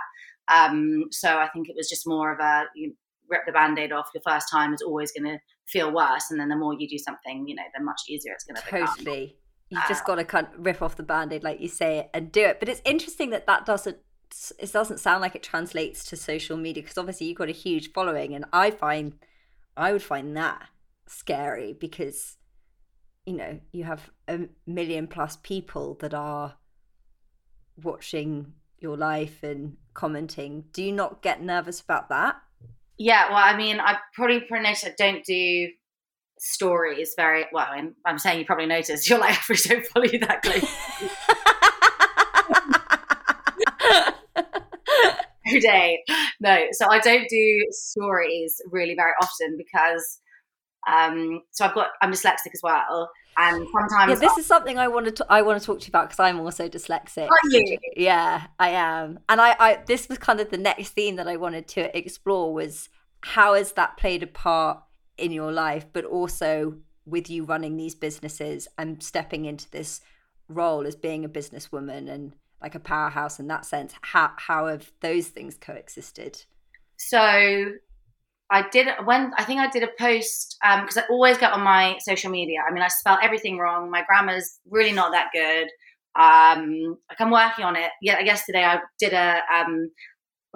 Um, 0.52 1.06
so 1.12 1.38
I 1.38 1.48
think 1.50 1.70
it 1.70 1.76
was 1.76 1.88
just 1.88 2.08
more 2.08 2.34
of 2.34 2.40
a, 2.40 2.66
you 2.76 2.96
rip 3.30 3.46
the 3.46 3.52
band-aid 3.52 3.92
off 3.92 4.10
your 4.14 4.24
first 4.26 4.48
time 4.52 4.74
is 4.74 4.82
always 4.82 5.12
going 5.12 5.32
to 5.32 5.40
feel 5.68 5.94
worse 5.94 6.32
and 6.32 6.40
then 6.40 6.50
the 6.50 6.56
more 6.56 6.74
you 6.74 6.90
do 6.90 6.98
something 6.98 7.48
you 7.48 7.56
know 7.56 7.62
the 7.78 7.84
much 7.84 8.02
easier 8.10 8.34
it's 8.34 8.44
going 8.44 8.56
to 8.56 8.64
become 8.66 8.88
totally 8.88 9.38
you've 9.70 9.80
uh, 9.80 9.88
just 9.88 10.04
got 10.04 10.16
to 10.16 10.24
kind 10.24 10.48
of 10.48 10.66
rip 10.66 10.82
off 10.82 10.96
the 10.96 11.04
band-aid 11.04 11.44
like 11.44 11.62
you 11.62 11.68
say 11.68 12.10
and 12.14 12.32
do 12.32 12.42
it 12.42 12.60
but 12.60 12.68
it's 12.68 12.82
interesting 12.86 13.30
that 13.30 13.46
that 13.46 13.66
doesn't 13.66 13.98
it 14.60 14.72
doesn't 14.72 15.00
sound 15.00 15.22
like 15.22 15.36
it 15.36 15.44
translates 15.44 16.04
to 16.06 16.16
social 16.16 16.58
media 16.58 16.84
because 16.84 16.98
obviously 16.98 17.28
you've 17.28 17.38
got 17.38 17.50
a 17.50 17.54
huge 17.54 17.92
following 17.92 18.36
and 18.36 18.46
i 18.54 18.70
find 18.70 19.14
i 19.76 19.92
would 19.92 20.04
find 20.04 20.38
that 20.38 20.68
scary 21.08 21.74
because 21.74 22.38
you 23.26 23.34
know 23.34 23.60
you 23.72 23.84
have 23.84 24.10
a 24.28 24.48
million 24.68 25.08
plus 25.08 25.38
people 25.38 25.96
that 26.02 26.14
are 26.14 26.56
watching 27.82 28.54
your 28.80 28.96
life 28.96 29.42
and 29.44 29.78
commenting 29.94 30.66
do 30.74 30.84
you 30.84 30.92
not 30.92 31.22
get 31.22 31.42
nervous 31.42 31.82
about 31.82 32.10
that 32.10 32.36
yeah, 33.00 33.30
well, 33.30 33.38
I 33.38 33.56
mean, 33.56 33.80
I 33.80 33.98
probably 34.14 34.46
I 34.52 34.76
don't 34.98 35.24
do 35.24 35.70
stories 36.38 37.14
very 37.16 37.46
well. 37.54 37.68
I 37.72 37.82
mean, 37.82 37.96
I'm 38.06 38.20
saying 38.20 38.40
you 38.40 38.46
probably 38.46 38.66
noticed 38.66 39.10
your 39.10 39.20
life 39.20 39.40
average 39.40 39.64
don't 39.64 39.86
follow 39.88 40.06
you 40.06 40.20
that 40.20 40.42
close. 40.44 41.49
Every 45.50 45.60
day, 45.60 46.04
no. 46.40 46.58
So 46.72 46.88
I 46.90 47.00
don't 47.00 47.28
do 47.30 47.66
stories 47.72 48.62
really 48.72 48.96
very 48.96 49.14
often 49.22 49.58
because, 49.58 50.20
um, 50.88 51.42
so 51.52 51.66
I've 51.66 51.76
got 51.76 51.88
I'm 52.02 52.12
dyslexic 52.12 52.54
as 52.54 52.62
well, 52.64 53.10
and 53.38 53.68
sometimes 53.72 54.10
yeah, 54.22 54.28
this 54.28 54.38
is 54.38 54.46
something 54.46 54.78
I 54.78 54.88
want 54.88 55.16
to 55.16 55.26
I 55.30 55.42
want 55.42 55.60
to 55.60 55.66
talk 55.66 55.80
to 55.80 55.86
you 55.86 55.90
about 55.92 56.10
because 56.10 56.20
I'm 56.20 56.40
also 56.40 56.70
dyslexic. 56.70 57.28
Are 57.28 57.50
you? 57.50 57.78
Yeah, 57.96 58.48
I 58.60 58.70
am, 58.70 59.20
and 59.28 59.42
I, 59.42 59.56
I 59.60 59.84
this 59.86 60.08
was 60.08 60.18
kind 60.18 60.40
of 60.40 60.50
the 60.50 60.58
next 60.58 60.90
theme 60.90 61.16
that 61.18 61.28
I 61.28 61.36
wanted 61.36 61.68
to 61.70 61.98
explore 61.98 62.54
was 62.54 62.90
how 63.22 63.54
has 63.56 63.74
that 63.74 63.98
played 63.98 64.24
a 64.24 64.28
part 64.28 64.82
in 65.18 65.32
your 65.32 65.52
life, 65.52 65.86
but 65.92 66.06
also 66.06 66.78
with 67.06 67.30
you 67.30 67.44
running 67.44 67.76
these 67.76 67.96
businesses 67.96 68.68
and 68.78 69.02
stepping 69.04 69.46
into 69.46 69.70
this 69.72 70.02
role 70.48 70.86
as 70.86 70.96
being 70.96 71.26
a 71.26 71.30
businesswoman 71.30 72.10
and 72.10 72.34
like 72.62 72.76
a 72.76 72.80
powerhouse 72.80 73.40
in 73.40 73.48
that 73.48 73.66
sense 73.66 73.94
how 74.02 74.32
how 74.38 74.68
have 74.68 74.92
those 75.02 75.28
things 75.28 75.58
coexisted 75.60 76.44
so 76.98 77.72
I 78.52 78.68
did 78.70 78.88
when 79.06 79.32
I 79.38 79.44
think 79.44 79.60
I 79.62 79.70
did 79.70 79.84
a 79.84 79.90
post 80.00 80.58
because 80.62 80.98
um, 80.98 81.04
I 81.08 81.12
always 81.12 81.38
get 81.38 81.54
on 81.54 81.62
my 81.62 81.98
social 82.00 82.32
media. 82.32 82.60
I 82.68 82.74
mean, 82.74 82.82
I 82.82 82.88
spell 82.88 83.20
everything 83.22 83.60
wrong. 83.60 83.92
My 83.92 84.04
grammar's 84.08 84.58
really 84.68 84.92
not 84.92 85.12
that 85.12 85.28
good. 85.32 85.68
Um, 86.20 86.98
like 87.10 87.22
I'm 87.22 87.30
working 87.30 87.64
on 87.64 87.76
it. 87.76 87.92
Yeah, 88.02 88.20
yesterday 88.22 88.64
I 88.64 88.80
did 88.98 89.14
a 89.14 89.42
um, 89.56 89.92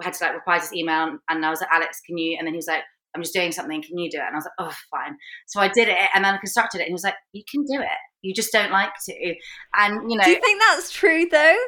I 0.00 0.04
had 0.04 0.14
to 0.14 0.24
like 0.24 0.34
reply 0.34 0.56
to 0.56 0.62
his 0.62 0.74
email 0.74 1.18
and 1.28 1.46
I 1.46 1.50
was 1.50 1.60
like, 1.60 1.70
Alex, 1.72 2.00
can 2.04 2.18
you? 2.18 2.36
And 2.36 2.46
then 2.46 2.54
he 2.54 2.58
was 2.58 2.66
like, 2.66 2.82
I'm 3.14 3.22
just 3.22 3.34
doing 3.34 3.52
something. 3.52 3.80
Can 3.80 3.96
you 3.96 4.10
do 4.10 4.18
it? 4.18 4.24
And 4.26 4.34
I 4.34 4.38
was 4.38 4.44
like, 4.44 4.68
oh, 4.68 4.74
fine. 4.90 5.16
So 5.46 5.60
I 5.60 5.68
did 5.68 5.88
it 5.88 5.96
and 6.14 6.24
then 6.24 6.34
I 6.34 6.38
constructed 6.38 6.80
it. 6.80 6.84
And 6.84 6.88
he 6.88 6.94
was 6.94 7.04
like, 7.04 7.14
you 7.32 7.44
can 7.48 7.62
do 7.62 7.80
it. 7.80 7.98
You 8.22 8.34
just 8.34 8.52
don't 8.52 8.72
like 8.72 8.90
to. 9.04 9.34
And 9.76 10.10
you 10.10 10.18
know, 10.18 10.24
do 10.24 10.30
you 10.30 10.40
think 10.40 10.60
that's 10.68 10.90
true 10.90 11.28
though? 11.30 11.58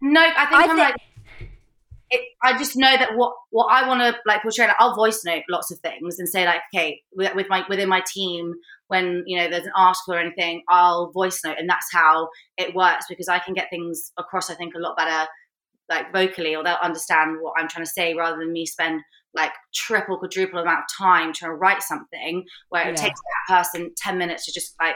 No, 0.00 0.20
I 0.20 0.46
think 0.46 0.52
I 0.52 0.62
am 0.62 0.68
think- 0.68 0.78
like 0.78 0.96
it, 2.10 2.20
I 2.42 2.56
just 2.56 2.76
know 2.76 2.96
that 2.96 3.16
what 3.16 3.34
what 3.50 3.66
I 3.66 3.88
want 3.88 4.00
to 4.00 4.14
like 4.26 4.42
portray, 4.42 4.66
like 4.66 4.76
I'll 4.78 4.94
voice 4.94 5.24
note 5.24 5.42
lots 5.50 5.72
of 5.72 5.78
things 5.80 6.18
and 6.18 6.28
say 6.28 6.44
like, 6.44 6.60
okay, 6.74 7.02
with, 7.12 7.34
with, 7.34 7.48
my 7.48 7.64
within 7.68 7.88
my 7.88 8.02
team, 8.06 8.54
when 8.88 9.24
you 9.26 9.36
know 9.36 9.48
there's 9.48 9.66
an 9.66 9.72
article 9.76 10.14
or 10.14 10.18
anything, 10.18 10.62
I'll 10.68 11.10
voice 11.10 11.40
note, 11.44 11.56
and 11.58 11.68
that's 11.68 11.86
how 11.92 12.28
it 12.56 12.74
works 12.74 13.06
because 13.08 13.28
I 13.28 13.38
can 13.40 13.54
get 13.54 13.70
things 13.70 14.12
across. 14.18 14.50
I 14.50 14.54
think 14.54 14.74
a 14.74 14.78
lot 14.78 14.96
better, 14.96 15.28
like 15.88 16.12
vocally, 16.12 16.54
or 16.54 16.62
they'll 16.62 16.78
understand 16.82 17.38
what 17.40 17.54
I'm 17.58 17.68
trying 17.68 17.84
to 17.84 17.90
say 17.90 18.14
rather 18.14 18.38
than 18.38 18.52
me 18.52 18.66
spend 18.66 19.00
like 19.34 19.52
triple, 19.74 20.18
quadruple 20.18 20.60
amount 20.60 20.78
of 20.78 20.84
time 20.96 21.32
trying 21.32 21.50
to 21.50 21.56
write 21.56 21.82
something 21.82 22.44
where 22.68 22.88
it 22.88 22.96
yeah. 22.96 23.02
takes 23.02 23.20
that 23.20 23.64
person 23.64 23.92
ten 23.96 24.16
minutes 24.16 24.46
to 24.46 24.52
just 24.52 24.74
like, 24.80 24.94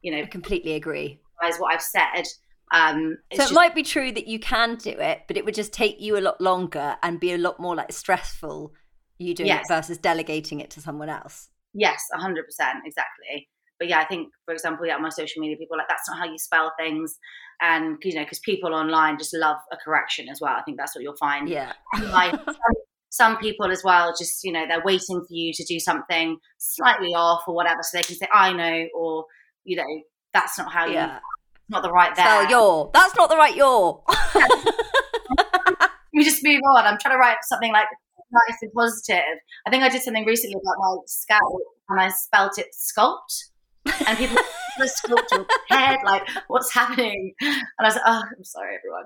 you 0.00 0.10
know, 0.10 0.22
I 0.22 0.26
completely 0.26 0.72
agree. 0.72 1.20
What 1.38 1.74
I've 1.74 1.82
said 1.82 2.24
um, 2.72 3.18
so 3.32 3.36
it 3.36 3.36
just, 3.36 3.52
might 3.52 3.74
be 3.74 3.82
true 3.82 4.10
that 4.12 4.26
you 4.26 4.38
can 4.38 4.76
do 4.76 4.90
it, 4.90 5.22
but 5.28 5.36
it 5.36 5.44
would 5.44 5.54
just 5.54 5.72
take 5.72 6.00
you 6.00 6.18
a 6.18 6.20
lot 6.20 6.40
longer 6.40 6.96
and 7.02 7.20
be 7.20 7.32
a 7.32 7.38
lot 7.38 7.60
more 7.60 7.76
like 7.76 7.92
stressful 7.92 8.72
you 9.18 9.34
doing 9.34 9.46
yes. 9.46 9.64
it 9.64 9.74
versus 9.74 9.98
delegating 9.98 10.60
it 10.60 10.70
to 10.70 10.80
someone 10.80 11.08
else. 11.08 11.48
Yes, 11.74 12.02
hundred 12.14 12.44
percent, 12.44 12.78
exactly. 12.84 13.48
But 13.78 13.88
yeah, 13.88 14.00
I 14.00 14.06
think, 14.06 14.30
for 14.46 14.54
example, 14.54 14.86
yeah, 14.86 14.94
on 14.94 15.02
my 15.02 15.10
social 15.10 15.40
media, 15.40 15.56
people 15.56 15.76
like 15.76 15.88
that's 15.88 16.08
not 16.08 16.18
how 16.18 16.24
you 16.24 16.38
spell 16.38 16.72
things, 16.78 17.18
and 17.60 17.98
you 18.02 18.14
know, 18.14 18.24
because 18.24 18.40
people 18.40 18.74
online 18.74 19.18
just 19.18 19.34
love 19.34 19.58
a 19.72 19.76
correction 19.76 20.28
as 20.28 20.40
well. 20.40 20.54
I 20.56 20.62
think 20.62 20.78
that's 20.78 20.94
what 20.94 21.02
you'll 21.02 21.16
find. 21.16 21.48
Yeah. 21.48 21.72
like, 22.10 22.32
some, 22.32 22.74
some 23.10 23.36
people 23.38 23.70
as 23.70 23.84
well, 23.84 24.14
just 24.18 24.42
you 24.42 24.52
know, 24.52 24.64
they're 24.66 24.82
waiting 24.84 25.20
for 25.20 25.26
you 25.30 25.52
to 25.54 25.64
do 25.64 25.78
something 25.78 26.38
slightly 26.58 27.14
off 27.14 27.42
or 27.46 27.54
whatever, 27.54 27.80
so 27.82 27.98
they 27.98 28.02
can 28.02 28.16
say, 28.16 28.28
"I 28.32 28.52
know," 28.52 28.88
or 28.94 29.26
you 29.64 29.76
know, 29.76 30.02
that's 30.32 30.58
not 30.58 30.72
how 30.72 30.86
yeah. 30.86 31.14
you 31.14 31.20
not 31.68 31.82
the 31.82 31.90
right 31.90 32.14
there. 32.14 32.24
Spell 32.24 32.50
your. 32.50 32.90
That's 32.92 33.16
not 33.16 33.28
the 33.30 33.36
right 33.36 33.54
your. 33.56 34.02
we 36.14 36.24
just 36.24 36.44
move 36.44 36.60
on. 36.76 36.84
I'm 36.84 36.98
trying 36.98 37.14
to 37.14 37.18
write 37.18 37.38
something 37.42 37.72
like 37.72 37.88
nice 38.30 38.58
and 38.62 38.72
positive. 38.72 39.38
I 39.66 39.70
think 39.70 39.82
I 39.82 39.88
did 39.88 40.02
something 40.02 40.24
recently 40.24 40.56
about 40.56 40.76
my 40.78 40.96
scalp 41.06 41.62
and 41.88 42.00
I 42.00 42.08
spelt 42.08 42.58
it 42.58 42.68
sculpt. 42.74 43.50
And 44.06 44.18
people 44.18 44.36
sculpt 44.80 45.30
your 45.32 45.46
head, 45.68 45.98
like, 46.04 46.28
what's 46.48 46.72
happening? 46.72 47.34
And 47.40 47.62
I 47.80 47.84
was 47.84 47.94
like, 47.94 48.04
oh, 48.06 48.22
I'm 48.36 48.44
sorry, 48.44 48.76
everyone. 48.76 49.04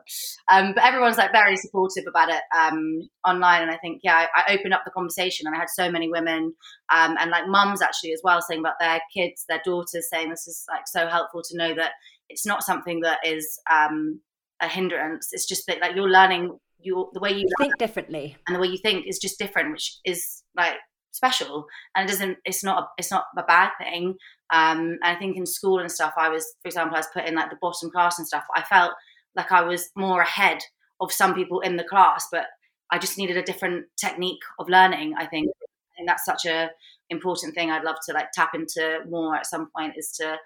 Um, 0.51 0.75
but 0.75 0.85
everyone's 0.85 1.19
like 1.19 1.33
very 1.33 1.57
supportive 1.57 2.05
about 2.09 2.29
it 2.29 2.43
um, 2.57 3.09
online. 3.27 3.63
And 3.63 3.71
I 3.71 3.77
think, 3.77 4.01
yeah, 4.03 4.27
I, 4.35 4.43
I, 4.47 4.55
opened 4.55 4.75
up 4.75 4.83
the 4.85 4.91
conversation 4.91 5.47
and 5.47 5.55
I 5.55 5.59
had 5.59 5.69
so 5.69 5.91
many 5.91 6.09
women 6.09 6.55
um, 6.93 7.17
and 7.21 7.31
like 7.31 7.47
mums 7.47 7.83
actually 7.83 8.13
as 8.13 8.21
well 8.25 8.43
saying 8.43 8.61
about 8.61 8.81
their 8.81 9.01
kids, 9.15 9.45
their 9.49 9.61
daughters 9.65 10.09
saying 10.11 10.31
this 10.31 10.49
is 10.49 10.65
like 10.69 10.87
so 10.87 11.07
helpful 11.07 11.43
to 11.43 11.57
know 11.57 11.75
that 11.75 11.93
it's 12.31 12.47
not 12.47 12.63
something 12.63 13.01
that 13.01 13.19
is 13.25 13.59
um, 13.71 14.21
a 14.61 14.69
hindrance. 14.69 15.29
It's 15.33 15.47
just 15.47 15.67
that 15.67 15.81
like 15.81 15.95
you're 15.95 16.09
learning 16.09 16.59
you 16.83 17.11
the 17.13 17.21
way 17.21 17.33
you 17.33 17.47
think 17.59 17.77
differently, 17.79 18.37
and 18.47 18.57
the 18.57 18.61
way 18.61 18.69
you 18.69 18.79
think 18.79 19.07
is 19.07 19.19
just 19.19 19.39
different, 19.39 19.73
which 19.73 19.99
is 20.05 20.43
like 20.57 20.77
special. 21.13 21.67
And 21.95 22.09
it 22.09 22.13
doesn't. 22.13 22.39
It's 22.45 22.65
not. 22.65 22.83
A, 22.83 22.87
it's 22.99 23.11
not 23.11 23.25
a 23.37 23.43
bad 23.43 23.71
thing. 23.79 24.15
Um, 24.53 24.99
and 25.03 25.17
I 25.17 25.17
think 25.17 25.37
in 25.37 25.47
school 25.47 25.79
and 25.79 25.91
stuff, 25.91 26.15
I 26.17 26.29
was, 26.29 26.45
for 26.63 26.69
example, 26.69 26.97
I 26.97 27.01
was 27.01 27.09
put 27.13 27.27
in 27.27 27.35
like 27.35 27.51
the 27.51 27.59
bottom 27.61 27.91
class 27.91 28.19
and 28.19 28.27
stuff. 28.27 28.45
I 28.57 28.63
felt 28.63 28.93
like 29.37 29.53
I 29.53 29.63
was 29.63 29.91
more 29.97 30.23
ahead 30.23 30.59
of 31.01 31.13
some 31.13 31.35
people 31.35 31.61
in 31.61 31.77
the 31.77 31.85
class, 31.85 32.27
but 32.33 32.47
I 32.91 32.99
just 32.99 33.17
needed 33.19 33.37
a 33.37 33.43
different 33.43 33.87
technique 33.97 34.43
of 34.59 34.69
learning. 34.69 35.15
I 35.19 35.27
think. 35.27 35.49
I 35.51 35.97
think 35.97 36.09
that's 36.09 36.25
such 36.25 36.47
a 36.47 36.71
important 37.11 37.55
thing. 37.55 37.71
I'd 37.71 37.85
love 37.85 37.97
to 38.07 38.15
like 38.15 38.33
tap 38.33 38.51
into 38.55 39.01
more 39.09 39.37
at 39.37 39.47
some 39.47 39.69
point. 39.77 39.95
Is 39.97 40.13
to 40.21 40.39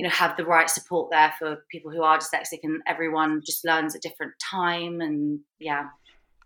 you 0.00 0.04
know 0.04 0.10
have 0.10 0.34
the 0.38 0.46
right 0.46 0.70
support 0.70 1.10
there 1.10 1.30
for 1.38 1.58
people 1.70 1.90
who 1.90 2.02
are 2.02 2.16
dyslexic 2.16 2.60
and 2.62 2.80
everyone 2.86 3.42
just 3.44 3.66
learns 3.66 3.94
at 3.94 4.00
different 4.00 4.32
time 4.50 5.02
and 5.02 5.40
yeah 5.58 5.88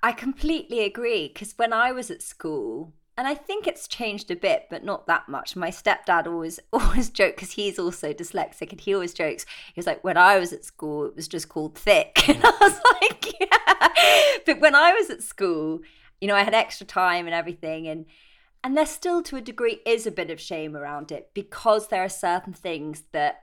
i 0.02 0.10
completely 0.10 0.80
agree 0.80 1.28
because 1.28 1.54
when 1.56 1.72
i 1.72 1.92
was 1.92 2.10
at 2.10 2.20
school 2.20 2.92
and 3.16 3.28
I 3.28 3.36
think 3.36 3.68
it's 3.68 3.86
changed 3.86 4.32
a 4.32 4.34
bit, 4.34 4.66
but 4.68 4.82
not 4.82 5.06
that 5.06 5.28
much. 5.28 5.54
My 5.54 5.70
stepdad 5.70 6.26
always 6.26 6.58
always 6.72 7.10
joked 7.10 7.36
because 7.36 7.52
he's 7.52 7.78
also 7.78 8.12
dyslexic, 8.12 8.72
and 8.72 8.80
he 8.80 8.92
always 8.92 9.14
jokes. 9.14 9.46
He 9.72 9.78
was 9.78 9.86
like, 9.86 10.02
"When 10.02 10.16
I 10.16 10.40
was 10.40 10.52
at 10.52 10.64
school, 10.64 11.06
it 11.06 11.14
was 11.14 11.28
just 11.28 11.48
called 11.48 11.78
thick," 11.78 12.28
and 12.28 12.42
I 12.42 12.50
was 12.60 12.80
like, 13.00 13.34
"Yeah." 13.40 14.38
But 14.44 14.58
when 14.58 14.74
I 14.74 14.94
was 14.94 15.10
at 15.10 15.22
school, 15.22 15.82
you 16.20 16.26
know, 16.26 16.34
I 16.34 16.42
had 16.42 16.54
extra 16.54 16.88
time 16.88 17.26
and 17.26 17.34
everything, 17.36 17.86
and 17.86 18.06
and 18.64 18.76
there 18.76 18.86
still, 18.86 19.22
to 19.24 19.36
a 19.36 19.42
degree, 19.42 19.80
is 19.84 20.06
a 20.06 20.10
bit 20.10 20.30
of 20.30 20.40
shame 20.40 20.74
around 20.74 21.12
it 21.12 21.30
because 21.34 21.88
there 21.88 22.02
are 22.02 22.08
certain 22.08 22.54
things 22.54 23.04
that 23.12 23.42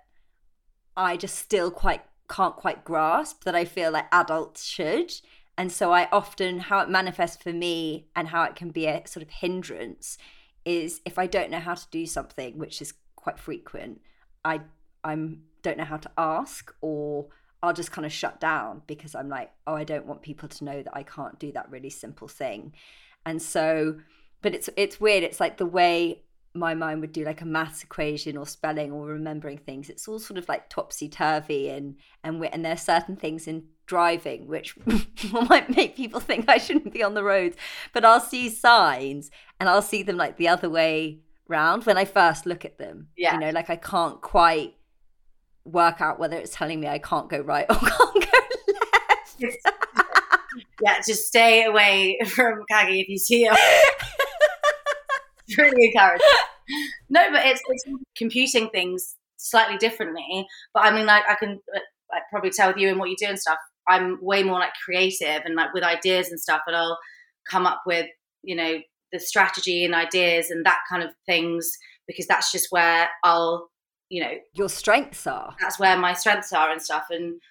I 0.98 1.16
just 1.16 1.36
still 1.36 1.70
quite 1.70 2.02
can't 2.28 2.56
quite 2.56 2.84
grasp 2.84 3.44
that 3.44 3.54
I 3.54 3.66
feel 3.66 3.92
like 3.92 4.08
adults 4.12 4.64
should. 4.64 5.14
And 5.58 5.72
so 5.72 5.94
I 5.94 6.08
often, 6.12 6.60
how 6.60 6.80
it 6.80 6.90
manifests 6.90 7.42
for 7.42 7.54
me 7.54 8.08
and 8.16 8.30
how 8.30 8.44
it 8.46 8.56
can 8.56 8.70
be 8.70 8.88
a 8.88 9.04
sort 9.06 9.22
of 9.22 9.30
hindrance 9.30 10.18
is 10.66 11.02
if 11.06 11.20
I 11.20 11.28
don't 11.28 11.52
know 11.52 11.60
how 11.60 11.76
to 11.76 11.86
do 11.92 12.08
something, 12.08 12.58
which 12.58 12.82
is 12.82 12.94
quite 13.16 13.38
frequent, 13.38 14.02
I 14.44 14.62
I'm 15.04 15.44
don't 15.62 15.78
know 15.78 15.84
how 15.84 15.98
to 15.98 16.12
ask 16.18 16.74
or 16.82 17.28
I'll 17.62 17.74
just 17.74 17.92
kind 17.92 18.08
of 18.08 18.12
shut 18.12 18.40
down 18.40 18.82
because 18.88 19.14
I'm 19.14 19.30
like, 19.30 19.52
oh, 19.68 19.76
I 19.76 19.84
don't 19.84 20.08
want 20.08 20.24
people 20.24 20.50
to 20.50 20.64
know 20.64 20.82
that 20.82 20.96
I 20.96 21.04
can't 21.04 21.38
do 21.38 21.52
that 21.52 21.70
really 21.70 21.92
simple 21.92 22.28
thing. 22.28 22.74
And 23.24 23.40
so, 23.40 24.00
but 24.42 24.54
it's 24.54 24.70
it's 24.76 25.00
weird. 25.00 25.24
It's 25.24 25.40
like 25.40 25.58
the 25.58 25.66
way 25.66 26.24
my 26.54 26.74
mind 26.74 27.00
would 27.00 27.14
do 27.14 27.24
like 27.24 27.42
a 27.42 27.46
maths 27.46 27.84
equation 27.84 28.36
or 28.36 28.46
spelling 28.46 28.92
or 28.92 29.06
remembering 29.06 29.58
things. 29.58 29.90
It's 29.90 30.08
all 30.08 30.20
sort 30.20 30.38
of 30.38 30.50
like 30.50 30.70
topsy 30.70 31.08
turvy 31.08 31.70
and 31.70 31.96
and 32.24 32.44
and 32.46 32.66
there's 32.66 32.82
certain 32.82 33.16
things 33.16 33.48
in 33.48 33.64
driving 33.86 34.48
which 34.48 34.76
might 35.50 35.76
make 35.76 35.96
people 35.96 36.20
think 36.20 36.46
I 36.48 36.58
shouldn't 36.58 36.94
be 36.94 37.04
on 37.04 37.14
the 37.14 37.24
roads 37.24 37.58
but 37.92 38.06
I'll 38.06 38.22
see 38.22 38.50
signs 38.50 39.30
and 39.60 39.68
I'll 39.68 39.82
see 39.82 40.02
them 40.02 40.16
like 40.16 40.38
the 40.38 40.48
other 40.48 40.70
way 40.70 41.20
round 41.48 41.86
when 41.86 41.98
I 41.98 42.06
first 42.06 42.46
look 42.46 42.64
at 42.64 42.78
them. 42.78 43.08
Yeah. 43.18 43.34
you 43.34 43.40
know 43.40 43.50
like 43.50 43.70
I 43.70 43.76
can't 43.76 44.22
quite 44.22 44.76
work 45.66 46.02
out 46.02 46.20
whether 46.20 46.38
it's 46.38 46.56
telling 46.56 46.80
me 46.80 46.88
I 46.88 47.00
can't 47.00 47.30
go 47.30 47.40
right 47.40 47.66
or 47.70 47.76
can't 47.80 48.14
go 48.14 48.40
left. 48.74 49.56
Yeah 50.82 50.98
just 51.06 51.28
stay 51.28 51.64
away 51.66 52.20
from 52.28 52.64
Caggie 52.70 53.02
if 53.02 53.10
you 53.10 53.18
see 53.18 53.44
him 53.44 53.56
really 55.58 55.88
encouraging. 55.88 56.28
no, 57.10 57.32
but 57.32 57.46
it's, 57.46 57.62
it's 57.68 57.84
computing 58.16 58.70
things 58.70 59.16
slightly 59.38 59.78
differently. 59.78 60.46
But 60.74 60.86
I 60.86 60.92
mean, 60.92 61.06
like 61.06 61.24
I 61.28 61.36
can 61.36 61.60
like, 61.74 62.24
probably 62.30 62.52
tell 62.52 62.70
with 62.70 62.78
you 62.78 62.90
and 62.90 63.00
what 63.00 63.10
you 63.10 63.16
do 63.18 63.28
and 63.28 63.40
stuff. 63.40 63.58
I'm 63.88 64.20
way 64.22 64.44
more 64.44 64.60
like 64.60 64.74
creative 64.86 65.42
and 65.46 65.56
like 65.56 65.74
with 65.74 65.84
ideas 65.84 66.30
and 66.30 66.40
stuff, 66.40 66.62
and 66.68 66.76
I'll 66.76 66.98
come 67.50 67.66
up 67.66 67.82
with 67.86 68.08
you 68.44 68.56
know 68.56 68.80
the 69.12 69.20
strategy 69.20 69.84
and 69.84 69.94
ideas 69.94 70.52
and 70.52 70.66
that 70.66 70.80
kind 70.90 71.04
of 71.04 71.10
things 71.26 71.70
because 72.08 72.28
that's 72.28 72.52
just 72.52 72.68
where 72.70 73.10
I'll 73.24 73.70
you 74.10 74.22
know 74.22 74.34
your 74.54 74.70
strengths 74.70 75.26
are. 75.28 75.56
That's 75.60 75.80
where 75.80 75.98
my 75.98 76.14
strengths 76.14 76.54
are 76.54 76.72
and 76.72 76.82
stuff. 76.82 77.06
And 77.10 77.42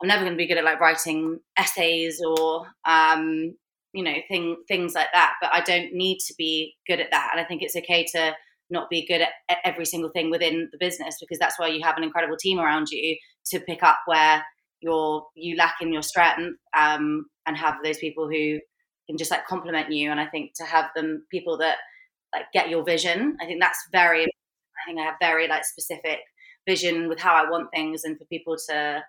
I'm 0.00 0.08
never 0.08 0.22
going 0.22 0.34
to 0.34 0.38
be 0.38 0.46
good 0.46 0.58
at 0.58 0.64
like 0.64 0.80
writing 0.80 1.40
essays 1.56 2.22
or 2.24 2.66
um, 2.84 3.56
you 3.98 4.04
know 4.04 4.14
thing, 4.28 4.56
things 4.68 4.94
like 4.94 5.08
that 5.12 5.34
but 5.40 5.50
i 5.52 5.60
don't 5.60 5.92
need 5.92 6.18
to 6.20 6.32
be 6.38 6.76
good 6.86 7.00
at 7.00 7.10
that 7.10 7.30
and 7.32 7.40
i 7.40 7.44
think 7.44 7.62
it's 7.62 7.74
okay 7.74 8.04
to 8.04 8.32
not 8.70 8.88
be 8.88 9.04
good 9.06 9.20
at, 9.20 9.30
every 9.64 9.84
single 9.84 10.10
thing 10.10 10.30
within 10.30 10.68
the 10.70 10.78
business 10.78 11.16
because 11.18 11.38
that's 11.38 11.58
why 11.58 11.66
you 11.66 11.82
have 11.82 11.96
an 11.96 12.04
incredible 12.04 12.36
team 12.36 12.60
around 12.60 12.86
you 12.90 13.16
to 13.44 13.58
pick 13.58 13.82
up 13.82 13.98
where 14.06 14.44
you're 14.80 15.26
you 15.34 15.56
lack 15.56 15.74
in 15.80 15.92
your 15.92 16.02
strength 16.02 16.56
um, 16.78 17.26
and 17.44 17.56
have 17.56 17.74
those 17.82 17.98
people 17.98 18.28
who 18.28 18.60
can 19.08 19.18
just 19.18 19.32
like 19.32 19.44
complement 19.46 19.90
you 19.90 20.12
and 20.12 20.20
i 20.20 20.26
think 20.26 20.52
to 20.54 20.64
have 20.64 20.86
them 20.94 21.26
people 21.28 21.58
that 21.58 21.78
like 22.32 22.44
get 22.52 22.68
your 22.68 22.84
vision 22.84 23.36
i 23.40 23.46
think 23.46 23.60
that's 23.60 23.82
very 23.90 24.22
i 24.22 24.82
think 24.86 25.00
i 25.00 25.02
have 25.02 25.16
very 25.20 25.48
like 25.48 25.64
specific 25.64 26.20
vision 26.68 27.08
with 27.08 27.18
how 27.18 27.34
i 27.34 27.50
want 27.50 27.68
things 27.74 28.04
and 28.04 28.16
for 28.16 28.26
people 28.26 28.54
to 28.68 29.02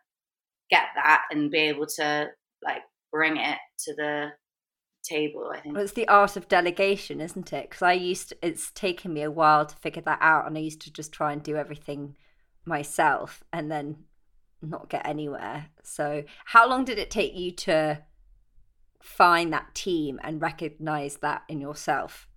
get 0.71 0.85
that 0.95 1.21
and 1.29 1.51
be 1.51 1.59
able 1.59 1.85
to 1.85 2.27
like 2.63 2.81
bring 3.11 3.37
it 3.37 3.57
to 3.77 3.93
the 3.95 4.29
table. 5.10 5.51
I 5.53 5.60
think 5.60 5.76
well, 5.76 5.84
it's 5.84 5.93
the 5.93 6.07
art 6.07 6.38
of 6.38 6.47
delegation, 6.47 7.22
isn't 7.22 7.53
it? 7.53 7.70
Because 7.70 7.82
I 7.82 7.93
used 7.93 8.30
to, 8.30 8.38
it's 8.41 8.72
taken 8.72 9.14
me 9.14 9.24
a 9.24 9.32
while 9.32 9.66
to 9.66 9.76
figure 9.76 10.01
that 10.03 10.20
out, 10.22 10.47
and 10.47 10.57
I 10.57 10.62
used 10.62 10.82
to 10.82 10.93
just 10.93 11.12
try 11.12 11.32
and 11.34 11.41
do 11.41 11.55
everything 11.55 12.16
myself, 12.66 13.43
and 13.51 13.72
then 13.72 13.97
not 14.62 14.89
get 14.89 15.07
anywhere. 15.07 15.68
So, 15.84 16.24
how 16.45 16.68
long 16.70 16.86
did 16.86 16.99
it 16.99 17.10
take 17.10 17.36
you 17.36 17.51
to 17.51 18.03
find 19.01 19.53
that 19.53 19.74
team 19.74 20.20
and 20.24 20.41
recognize 20.41 21.18
that 21.18 21.43
in 21.47 21.62
yourself? 21.62 22.28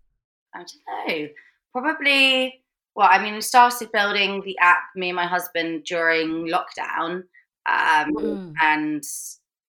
I 0.55 0.59
don't 0.59 1.09
know. 1.09 1.29
Probably. 1.73 2.65
Well, 2.95 3.09
I 3.11 3.23
mean, 3.23 3.35
we 3.35 3.41
started 3.41 3.91
building 3.93 4.43
the 4.45 4.57
app, 4.59 4.83
me 4.95 5.09
and 5.09 5.17
my 5.17 5.27
husband, 5.27 5.85
during 5.85 6.47
lockdown, 6.47 7.23
um, 7.67 8.15
mm. 8.15 8.53
and 8.61 9.03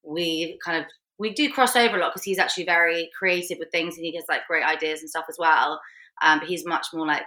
we 0.04 0.60
kind 0.64 0.80
of 0.80 0.86
we 1.24 1.34
do 1.34 1.50
cross 1.50 1.78
over 1.78 1.96
a 1.98 2.02
lot 2.02 2.12
because 2.12 2.26
he's 2.26 2.38
actually 2.38 2.66
very 2.66 3.10
creative 3.18 3.58
with 3.58 3.72
things 3.72 3.96
and 3.96 4.06
he 4.06 4.12
gets 4.12 4.28
like 4.28 4.46
great 4.46 4.66
ideas 4.66 5.00
and 5.00 5.10
stuff 5.10 5.24
as 5.30 5.38
well. 5.40 5.80
Um, 6.22 6.40
but 6.40 6.50
he's 6.50 6.66
much 6.66 6.88
more 6.94 7.08
like 7.08 7.24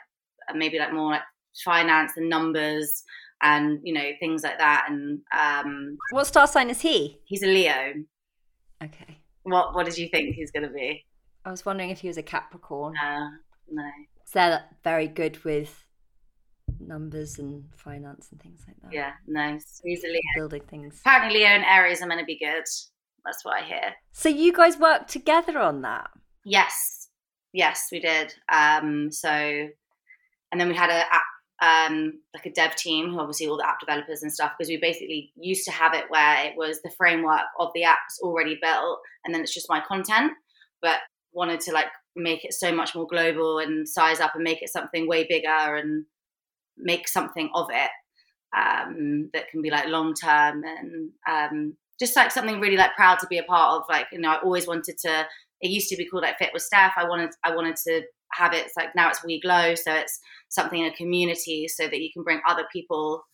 maybe 0.55 0.79
like 0.79 0.93
more 0.93 1.13
like 1.13 1.23
finance 1.65 2.13
and 2.17 2.29
numbers 2.29 3.03
and 3.43 3.81
you 3.83 3.95
know 3.95 4.11
things 4.21 4.43
like 4.43 4.59
that. 4.59 4.89
And 4.91 5.21
um, 5.37 5.97
what 6.11 6.27
star 6.27 6.47
sign 6.47 6.69
is 6.69 6.83
he? 6.83 7.19
He's 7.25 7.43
a 7.43 7.47
Leo. 7.47 7.95
Okay. 8.85 9.19
What 9.45 9.75
What 9.75 9.87
did 9.87 9.97
you 9.97 10.09
think 10.09 10.35
he's 10.35 10.51
going 10.51 10.69
to 10.69 10.75
be? 10.75 11.07
I 11.47 11.51
was 11.51 11.65
wondering 11.65 11.89
if 11.89 12.01
he 12.01 12.09
was 12.09 12.19
a 12.19 12.23
Capricorn. 12.23 12.95
Uh, 12.99 13.31
no. 13.71 13.91
So 14.27 14.41
they're 14.41 14.65
very 14.85 15.09
good 15.09 15.43
with 15.43 15.87
numbers 16.81 17.39
and 17.39 17.65
finance 17.77 18.29
and 18.31 18.43
things 18.43 18.61
like 18.67 18.77
that. 18.83 18.93
Yeah, 18.93 19.13
nice. 19.27 19.81
He's 19.83 20.05
a 20.05 20.09
Leo. 20.09 20.21
Building 20.35 20.63
things. 20.69 21.01
Apparently, 21.01 21.39
Leo 21.39 21.49
and 21.49 21.65
Aries 21.65 22.03
are 22.03 22.07
meant 22.07 22.21
to 22.21 22.27
be 22.27 22.39
good. 22.39 22.65
That's 23.27 23.45
what 23.45 23.61
I 23.61 23.67
hear. 23.67 23.95
So 24.13 24.29
you 24.29 24.53
guys 24.53 24.79
worked 24.79 25.11
together 25.11 25.59
on 25.59 25.83
that? 25.83 26.11
Yes, 26.45 27.09
yes, 27.53 27.89
we 27.91 28.01
did. 28.01 28.33
Um, 28.51 29.11
so, 29.11 29.29
and 29.29 30.61
then 30.61 30.69
we 30.69 30.77
had 30.77 30.91
a 30.91 31.05
um, 31.63 32.21
like 32.35 32.47
a 32.47 32.53
dev 32.53 32.77
team 32.77 33.11
who 33.11 33.19
obviously 33.19 33.47
all 33.47 33.57
the 33.57 33.67
app 33.67 33.81
developers 33.81 34.23
and 34.23 34.33
stuff 34.33 34.53
because 34.57 34.69
we 34.69 34.77
basically 34.77 35.33
used 35.37 35.65
to 35.65 35.73
have 35.73 35.95
it 35.95 36.05
where 36.09 36.45
it 36.45 36.53
was 36.57 36.83
the 36.83 36.91
framework 36.91 37.43
of 37.59 37.71
the 37.75 37.83
apps 37.83 38.21
already 38.21 38.59
built 38.61 38.99
and 39.25 39.35
then 39.35 39.41
it's 39.41 39.55
just 39.55 39.71
my 39.71 39.81
content 39.89 40.33
but 40.83 40.99
wanted 41.33 41.61
to 41.61 41.73
like 41.73 41.87
make 42.15 42.45
it 42.45 42.53
so 42.53 42.75
much 42.75 42.95
more 42.95 43.07
global 43.07 43.59
and 43.59 43.89
size 43.89 44.21
up 44.21 44.35
and 44.35 44.45
make 44.45 44.63
it 44.63 44.69
something 44.69 45.09
way 45.09 45.27
bigger 45.29 45.77
and 45.77 46.05
make 46.77 47.09
something 47.09 47.49
of 47.55 47.69
it 47.71 47.91
um, 48.57 49.31
that 49.33 49.49
can 49.49 49.63
be 49.63 49.71
like 49.71 49.89
long 49.89 50.13
term 50.13 50.63
and 50.63 51.11
um, 51.29 51.77
just 51.99 52.17
like 52.17 52.31
something 52.31 52.61
really 52.61 52.77
like 52.77 52.95
proud 52.95 53.19
to 53.21 53.27
be 53.27 53.39
a 53.39 53.43
part 53.43 53.75
of. 53.75 53.85
Like 53.89 54.07
you 54.13 54.21
know, 54.21 54.31
I 54.31 54.41
always 54.41 54.67
wanted 54.67 54.99
to. 54.99 55.27
It 55.61 55.71
used 55.71 55.89
to 55.89 55.97
be 55.97 56.07
called 56.07 56.23
like 56.23 56.39
Fit 56.39 56.51
with 56.53 56.67
Stef. 56.71 56.93
I 56.97 57.09
wanted 57.09 57.31
I 57.45 57.55
wanted 57.55 57.77
to 57.87 58.03
have 58.33 58.53
it. 58.53 58.67
It's 58.67 58.77
like 58.77 58.95
now 58.95 59.09
it's 59.09 59.21
WEGLOW, 59.25 59.79
so 59.79 59.93
it's 59.95 60.21
something 60.49 60.81
in 60.81 60.93
a 60.93 60.97
community, 60.97 61.69
so 61.69 61.85
that 61.85 62.01
you 62.01 62.11
can 62.13 62.23
bring 62.23 62.41
other 62.47 62.65
people 62.73 63.25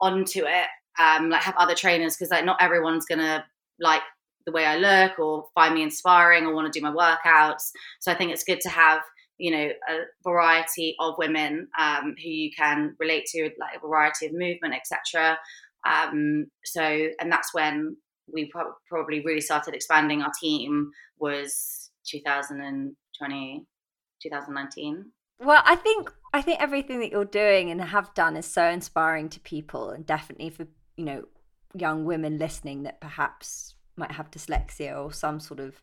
onto 0.00 0.44
it. 0.44 0.66
Um, 1.00 1.30
like 1.30 1.42
have 1.42 1.56
other 1.56 1.74
trainers 1.74 2.16
because 2.16 2.30
like 2.30 2.44
not 2.44 2.60
everyone's 2.60 3.04
gonna 3.04 3.44
like 3.78 4.02
the 4.46 4.52
way 4.52 4.64
I 4.64 4.76
look 4.76 5.18
or 5.18 5.46
find 5.54 5.74
me 5.74 5.82
inspiring 5.82 6.46
or 6.46 6.54
want 6.54 6.72
to 6.72 6.76
do 6.76 6.84
my 6.84 6.90
workouts. 6.90 7.70
So 8.00 8.10
I 8.10 8.14
think 8.14 8.32
it's 8.32 8.44
good 8.44 8.60
to 8.62 8.70
have 8.70 9.02
you 9.38 9.50
know 9.52 9.68
a 9.88 9.98
variety 10.24 10.96
of 10.98 11.14
women 11.18 11.68
um, 11.78 12.14
who 12.22 12.28
you 12.28 12.50
can 12.56 12.96
relate 12.98 13.26
to, 13.26 13.50
like 13.58 13.76
a 13.76 13.86
variety 13.86 14.26
of 14.26 14.32
movement, 14.32 14.74
etc. 14.74 15.38
Um, 15.86 16.46
so, 16.64 16.82
and 16.82 17.30
that's 17.30 17.54
when 17.54 17.96
we 18.32 18.50
pro- 18.50 18.74
probably 18.88 19.24
really 19.24 19.40
started 19.40 19.74
expanding 19.74 20.22
our 20.22 20.32
team 20.40 20.90
was 21.18 21.90
2020, 22.06 23.66
2019. 24.22 25.04
Well, 25.40 25.62
I 25.64 25.76
think 25.76 26.12
I 26.32 26.42
think 26.42 26.60
everything 26.60 27.00
that 27.00 27.10
you're 27.10 27.24
doing 27.24 27.70
and 27.70 27.80
have 27.80 28.12
done 28.14 28.36
is 28.36 28.46
so 28.46 28.64
inspiring 28.68 29.28
to 29.30 29.40
people, 29.40 29.90
and 29.90 30.04
definitely 30.04 30.50
for 30.50 30.66
you 30.96 31.04
know 31.04 31.24
young 31.74 32.04
women 32.04 32.38
listening 32.38 32.82
that 32.82 33.00
perhaps 33.00 33.74
might 33.96 34.12
have 34.12 34.30
dyslexia 34.30 34.96
or 34.96 35.12
some 35.12 35.38
sort 35.38 35.60
of 35.60 35.80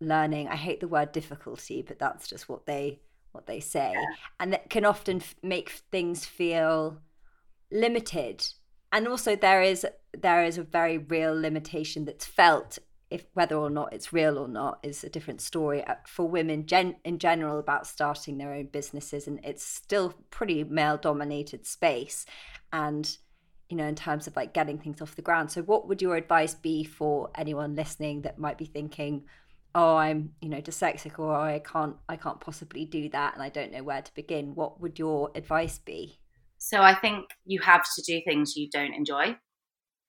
learning. 0.00 0.48
I 0.48 0.56
hate 0.56 0.80
the 0.80 0.88
word 0.88 1.12
difficulty, 1.12 1.82
but 1.82 1.98
that's 1.98 2.28
just 2.28 2.48
what 2.48 2.66
they 2.66 3.00
what 3.32 3.46
they 3.46 3.60
say, 3.60 3.92
yeah. 3.94 4.04
and 4.38 4.52
that 4.52 4.68
can 4.68 4.84
often 4.84 5.18
f- 5.18 5.36
make 5.42 5.70
things 5.70 6.26
feel 6.26 6.98
limited 7.70 8.44
and 8.92 9.06
also 9.06 9.36
there 9.36 9.62
is 9.62 9.86
there 10.12 10.44
is 10.44 10.58
a 10.58 10.62
very 10.62 10.98
real 10.98 11.34
limitation 11.34 12.04
that's 12.04 12.26
felt 12.26 12.78
if 13.10 13.26
whether 13.34 13.56
or 13.56 13.70
not 13.70 13.92
it's 13.92 14.12
real 14.12 14.38
or 14.38 14.48
not 14.48 14.78
is 14.82 15.02
a 15.02 15.08
different 15.08 15.40
story 15.40 15.84
uh, 15.84 15.96
for 16.06 16.28
women 16.28 16.64
gen- 16.66 16.96
in 17.04 17.18
general 17.18 17.58
about 17.58 17.86
starting 17.86 18.38
their 18.38 18.52
own 18.52 18.66
businesses. 18.66 19.26
And 19.26 19.40
it's 19.42 19.64
still 19.64 20.14
pretty 20.30 20.62
male 20.62 20.96
dominated 20.96 21.66
space. 21.66 22.24
And 22.72 23.16
you 23.68 23.76
know 23.76 23.86
in 23.86 23.94
terms 23.94 24.26
of 24.26 24.34
like 24.34 24.52
getting 24.52 24.78
things 24.78 25.00
off 25.00 25.16
the 25.16 25.22
ground. 25.22 25.50
So 25.50 25.62
what 25.62 25.88
would 25.88 26.02
your 26.02 26.16
advice 26.16 26.54
be 26.54 26.84
for 26.84 27.30
anyone 27.36 27.76
listening 27.76 28.22
that 28.22 28.38
might 28.38 28.58
be 28.58 28.64
thinking 28.64 29.24
oh 29.72 29.94
i'm 29.94 30.32
you 30.40 30.48
know 30.48 30.60
dyslexic 30.60 31.16
or 31.16 31.32
i 31.32 31.60
can't 31.60 31.94
i 32.08 32.16
can't 32.16 32.40
possibly 32.40 32.84
do 32.84 33.08
that 33.10 33.34
and 33.34 33.42
i 33.42 33.48
don't 33.48 33.70
know 33.70 33.84
where 33.84 34.02
to 34.02 34.12
begin 34.14 34.52
what 34.56 34.80
would 34.80 34.98
your 34.98 35.30
advice 35.36 35.78
be 35.78 36.18
so 36.60 36.82
I 36.82 36.94
think 36.94 37.30
you 37.46 37.58
have 37.60 37.84
to 37.96 38.02
do 38.02 38.20
things 38.22 38.54
you 38.54 38.68
don't 38.70 38.92
enjoy. 38.92 39.34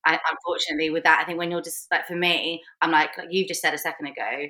I, 0.05 0.19
unfortunately, 0.29 0.89
with 0.89 1.03
that, 1.05 1.19
I 1.21 1.23
think 1.23 1.39
when 1.39 1.49
you're 1.49 1.61
just 1.61 1.87
like 1.89 2.05
for 2.05 2.15
me, 2.15 2.61
I'm 2.81 2.91
like, 2.91 3.17
like 3.17 3.29
you 3.31 3.47
just 3.47 3.61
said 3.61 3.73
a 3.73 3.77
second 3.77 4.07
ago, 4.07 4.47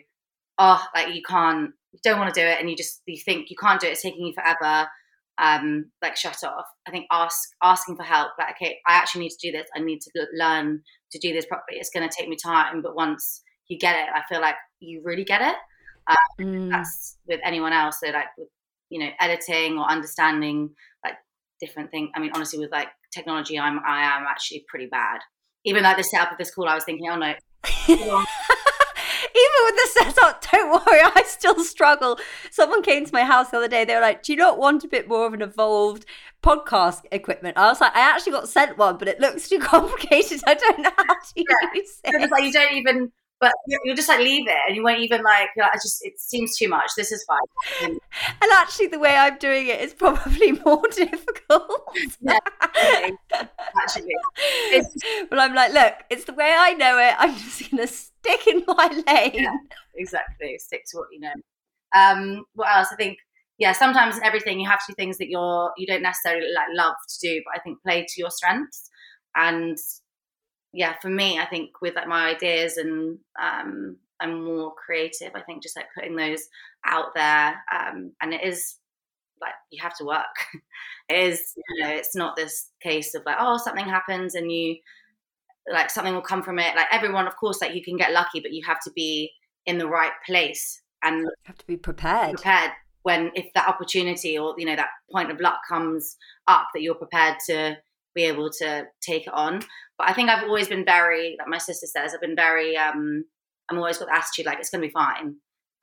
oh, 0.58 0.84
like 0.96 1.14
you 1.14 1.22
can't, 1.22 1.72
you 1.92 2.00
don't 2.04 2.20
want 2.20 2.34
to 2.34 2.40
do 2.40 2.46
it, 2.46 2.60
and 2.60 2.70
you 2.70 2.76
just 2.76 3.02
you 3.06 3.22
think 3.24 3.52
you 3.52 3.56
can't 3.56 3.80
do 3.80 3.88
it. 3.88 3.92
It's 3.92 4.02
taking 4.02 4.26
you 4.26 4.34
forever. 4.34 4.90
Um, 5.38 5.92
like 6.02 6.18
shut 6.18 6.44
off. 6.44 6.66
I 6.88 6.92
think 6.92 7.06
ask 7.12 7.50
asking 7.62 7.98
for 7.98 8.04
help. 8.04 8.32
Like 8.40 8.56
okay, 8.56 8.80
I 8.88 8.94
actually 8.96 9.22
need 9.22 9.38
to 9.38 9.52
do 9.52 9.56
this. 9.56 9.68
I 9.76 9.80
need 9.80 10.02
to 10.02 10.28
learn 10.34 10.82
to 11.12 11.20
do 11.20 11.34
this 11.34 11.46
properly. 11.46 11.78
It's 11.78 11.92
going 11.92 12.08
to 12.08 12.16
take 12.16 12.30
me 12.30 12.36
time, 12.36 12.82
but 12.82 12.96
once 12.96 13.44
you 13.68 13.78
get 13.78 13.96
it, 13.96 14.10
I 14.14 14.24
feel 14.28 14.42
like 14.42 14.56
you 14.80 15.02
really 15.04 15.24
get 15.24 15.42
it. 15.42 15.56
Um, 16.08 16.18
mm. 16.40 16.70
That's 16.72 17.18
with 17.28 17.42
anyone 17.44 17.74
else. 17.74 18.00
So 18.00 18.10
like 18.10 18.28
with 18.40 18.48
you 18.90 19.00
know 19.00 19.12
editing 19.20 19.78
or 19.78 19.86
understanding 19.86 20.72
like 21.06 21.16
different 21.62 21.92
thing. 21.92 22.12
I 22.16 22.20
mean, 22.20 22.32
honestly, 22.34 22.60
with 22.60 22.72
like 22.72 22.88
technology, 23.14 23.58
I'm 23.58 23.80
I 23.86 24.02
am 24.02 24.26
actually 24.30 24.66
pretty 24.68 24.88
bad. 24.88 25.20
Even 25.64 25.84
like 25.84 25.98
the 25.98 26.04
setup 26.04 26.32
of 26.34 26.38
this 26.38 26.54
call, 26.54 26.68
I 26.68 26.76
was 26.76 26.84
thinking, 26.84 27.08
oh 27.10 27.16
no. 27.16 27.34
Even 29.34 29.60
with 29.66 29.76
the 29.76 29.90
setup, 29.92 30.44
don't 30.52 30.72
worry, 30.72 31.00
I 31.16 31.24
still 31.26 31.64
struggle. 31.64 32.20
Someone 32.50 32.82
came 32.82 33.06
to 33.06 33.14
my 33.14 33.24
house 33.24 33.50
the 33.52 33.58
other 33.58 33.68
day. 33.68 33.86
They 33.86 33.96
were 33.96 34.02
like, 34.02 34.24
"Do 34.24 34.34
you 34.34 34.38
not 34.38 34.58
want 34.58 34.84
a 34.84 34.88
bit 34.88 35.08
more 35.08 35.26
of 35.26 35.34
an 35.34 35.42
evolved 35.42 36.06
podcast 36.44 37.04
equipment?" 37.12 37.58
I 37.58 37.68
was 37.68 37.80
like, 37.80 37.96
"I 37.96 38.02
actually 38.02 38.34
got 38.34 38.50
sent 38.50 38.78
one, 38.78 38.98
but 38.98 39.08
it 39.08 39.20
looks 39.20 39.48
too 39.48 39.60
complicated. 39.74 40.42
I 40.46 40.56
don't 40.56 40.80
know 40.80 40.92
how 40.98 41.14
to 41.14 41.34
yeah. 41.36 41.44
use 41.76 42.02
it." 42.04 42.22
It's 42.22 42.32
like 42.32 42.44
you 42.44 42.52
don't 42.52 42.74
even 42.74 43.12
but 43.42 43.52
you'll 43.84 43.96
just 43.96 44.08
like 44.08 44.20
leave 44.20 44.48
it 44.48 44.58
and 44.68 44.76
you 44.76 44.84
won't 44.84 45.00
even 45.00 45.24
like, 45.24 45.50
like 45.58 45.74
just 45.74 46.06
it 46.06 46.14
seems 46.20 46.56
too 46.56 46.70
much. 46.70 46.92
This 46.96 47.12
is 47.12 47.24
fine. 47.24 47.40
And, 47.82 47.94
and 48.42 48.52
actually 48.54 48.88
the 48.88 49.00
way 49.00 49.16
i'm 49.16 49.38
doing 49.40 49.68
it 49.68 49.82
is 49.82 49.94
probably 49.94 50.52
more 50.66 50.84
difficult. 50.92 51.98
Yeah 52.22 52.38
actually. 53.84 54.14
But 55.30 55.40
i'm 55.40 55.56
like 55.56 55.74
look 55.74 55.96
it's 56.10 56.26
the 56.26 56.34
way 56.34 56.56
i 56.58 56.74
know 56.74 56.98
it. 57.00 57.16
I'm 57.18 57.36
just 57.36 57.70
gonna 57.72 57.88
stick 57.88 58.48
in 58.48 58.64
my 58.68 59.04
lane. 59.08 59.32
Yeah, 59.34 59.58
exactly. 59.96 60.58
Stick 60.60 60.84
to 60.92 60.98
what 60.98 61.08
you 61.12 61.20
know. 61.20 61.34
Um 61.96 62.46
what 62.54 62.74
else? 62.74 62.90
I 62.92 62.96
think 62.96 63.18
yeah 63.58 63.72
sometimes 63.72 64.18
in 64.18 64.24
everything 64.24 64.60
you 64.60 64.70
have 64.70 64.80
to 64.86 64.92
do 64.92 64.96
things 64.96 65.18
that 65.18 65.30
you're 65.30 65.72
you 65.78 65.88
don't 65.88 66.04
necessarily 66.04 66.48
like 66.56 66.68
love 66.74 66.96
to 67.08 67.28
do 67.28 67.42
but 67.46 67.60
i 67.60 67.62
think 67.64 67.78
play 67.84 68.02
to 68.02 68.14
your 68.18 68.32
strengths 68.32 68.90
and 69.36 69.78
yeah, 70.74 70.96
for 71.02 71.10
me, 71.10 71.40
I 71.40 71.46
think 71.46 71.82
with 71.82 71.96
like 71.96 72.08
my 72.08 72.30
ideas 72.30 72.78
and 72.78 73.20
um, 73.42 73.98
I'm 74.20 74.44
more 74.44 74.74
creative. 74.76 75.32
I 75.36 75.42
think 75.42 75.64
just 75.64 75.76
like 75.76 75.88
putting 75.96 76.16
those 76.16 76.48
out 76.86 77.14
there, 77.16 77.62
um, 77.72 78.14
and 78.22 78.34
it 78.34 78.44
is 78.44 78.78
like 79.42 79.54
you 79.72 79.82
have 79.82 79.98
to 79.98 80.06
work. 80.06 80.26
it 81.10 81.16
is, 81.16 81.54
you 81.56 81.84
know, 81.84 81.90
it's 81.90 82.16
not 82.16 82.36
this 82.36 82.70
case 82.82 83.16
of 83.16 83.24
like, 83.26 83.38
oh, 83.40 83.58
something 83.58 83.86
happens 83.86 84.36
and 84.36 84.52
you 84.52 84.78
like 85.72 85.90
something 85.90 86.14
will 86.14 86.22
come 86.22 86.44
from 86.44 86.60
it. 86.60 86.76
Like 86.76 86.88
everyone, 86.92 87.28
of 87.28 87.36
course, 87.36 87.62
like 87.62 87.76
you 87.76 87.84
can 87.84 87.98
get 87.98 88.14
lucky, 88.14 88.40
but 88.40 88.54
you 88.54 88.64
have 88.66 88.80
to 88.82 88.92
be 88.92 89.32
in 89.66 89.78
the 89.78 89.88
right 89.88 90.12
place 90.26 90.82
and 91.04 91.22
you 91.22 91.32
have 91.44 91.58
to 91.58 91.68
be 91.68 91.78
prepared. 91.78 92.36
Prepared 92.36 92.72
when 93.04 93.32
if 93.34 93.52
that 93.56 93.68
opportunity 93.68 94.38
or 94.38 94.54
you 94.58 94.66
know 94.66 94.76
that 94.76 94.90
point 95.12 95.32
of 95.32 95.40
luck 95.40 95.62
comes 95.68 96.18
up, 96.48 96.68
that 96.74 96.82
you're 96.82 96.96
prepared 96.96 97.38
to 97.48 97.78
be 98.16 98.24
able 98.24 98.50
to 98.60 98.86
take 99.02 99.28
it 99.28 99.34
on. 99.34 99.62
But 99.98 100.10
I 100.10 100.14
think 100.14 100.30
I've 100.30 100.44
always 100.44 100.68
been 100.68 100.86
very, 100.86 101.36
like 101.40 101.48
my 101.48 101.58
sister 101.58 101.88
says, 101.88 102.14
I've 102.14 102.22
been 102.22 102.36
very, 102.36 102.78
um, 102.78 103.26
I'm 103.70 103.78
always 103.78 103.98
got 103.98 104.08
the 104.08 104.16
attitude 104.16 104.46
like 104.46 104.60
it's 104.60 104.70
going 104.70 104.82
to 104.82 104.88
be 104.88 104.94
fine. 104.94 105.36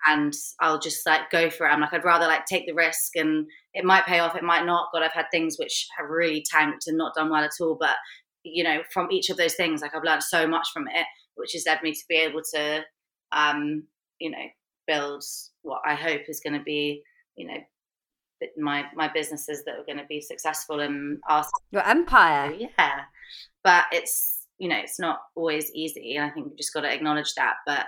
And 0.07 0.33
I'll 0.61 0.79
just 0.79 1.05
like 1.07 1.31
go 1.31 1.51
for 1.51 1.67
it. 1.67 1.71
I'm 1.71 1.81
like, 1.81 1.93
I'd 1.93 2.05
rather 2.05 2.27
like 2.27 2.47
take 2.47 2.67
the 2.67 2.75
risk 2.75 3.17
and 3.17 3.47
it 3.75 3.85
might 3.85 4.07
pay 4.07 4.21
off, 4.21 4.37
it 4.37 4.45
might 4.45 4.65
not. 4.65 4.91
God, 4.93 5.03
I've 5.03 5.13
had 5.13 5.27
things 5.33 5.57
which 5.59 5.89
have 5.99 6.09
really 6.09 6.45
tanked 6.49 6.87
and 6.87 6.97
not 6.97 7.15
done 7.15 7.31
well 7.31 7.43
at 7.43 7.51
all. 7.61 7.77
But, 7.79 7.97
you 8.45 8.63
know, 8.63 8.83
from 8.93 9.11
each 9.11 9.29
of 9.29 9.37
those 9.37 9.55
things, 9.55 9.83
like 9.83 9.95
I've 9.95 10.05
learned 10.05 10.23
so 10.23 10.47
much 10.47 10.69
from 10.73 10.87
it, 10.89 11.07
which 11.35 11.53
has 11.55 11.65
led 11.67 11.83
me 11.83 11.93
to 11.93 12.05
be 12.09 12.17
able 12.17 12.43
to 12.55 12.85
um, 13.33 13.85
you 14.19 14.31
know, 14.31 14.45
build 14.87 15.25
what 15.63 15.81
I 15.87 15.95
hope 15.95 16.23
is 16.29 16.41
going 16.41 16.59
to 16.59 16.65
be, 16.65 17.03
you 17.37 17.47
know, 17.47 17.59
my 18.57 18.85
my 18.95 19.09
businesses 19.13 19.65
that 19.65 19.77
are 19.77 19.85
going 19.85 19.99
to 19.99 20.07
be 20.07 20.21
successful 20.21 20.81
and 20.81 21.19
ask 21.29 21.51
your 21.71 21.87
empire. 21.87 22.53
Oh, 22.53 22.69
yeah, 22.79 23.01
but 23.65 23.85
it's 23.93 24.47
you 24.59 24.69
know 24.69 24.79
it's 24.79 24.99
not 24.99 25.19
always 25.35 25.71
easy, 25.73 26.17
and 26.17 26.25
I 26.25 26.31
think 26.31 26.47
you 26.47 26.57
just 26.57 26.73
got 26.73 26.83
to 26.83 26.93
acknowledge 26.93 27.35
that. 27.35 27.57
But 27.67 27.87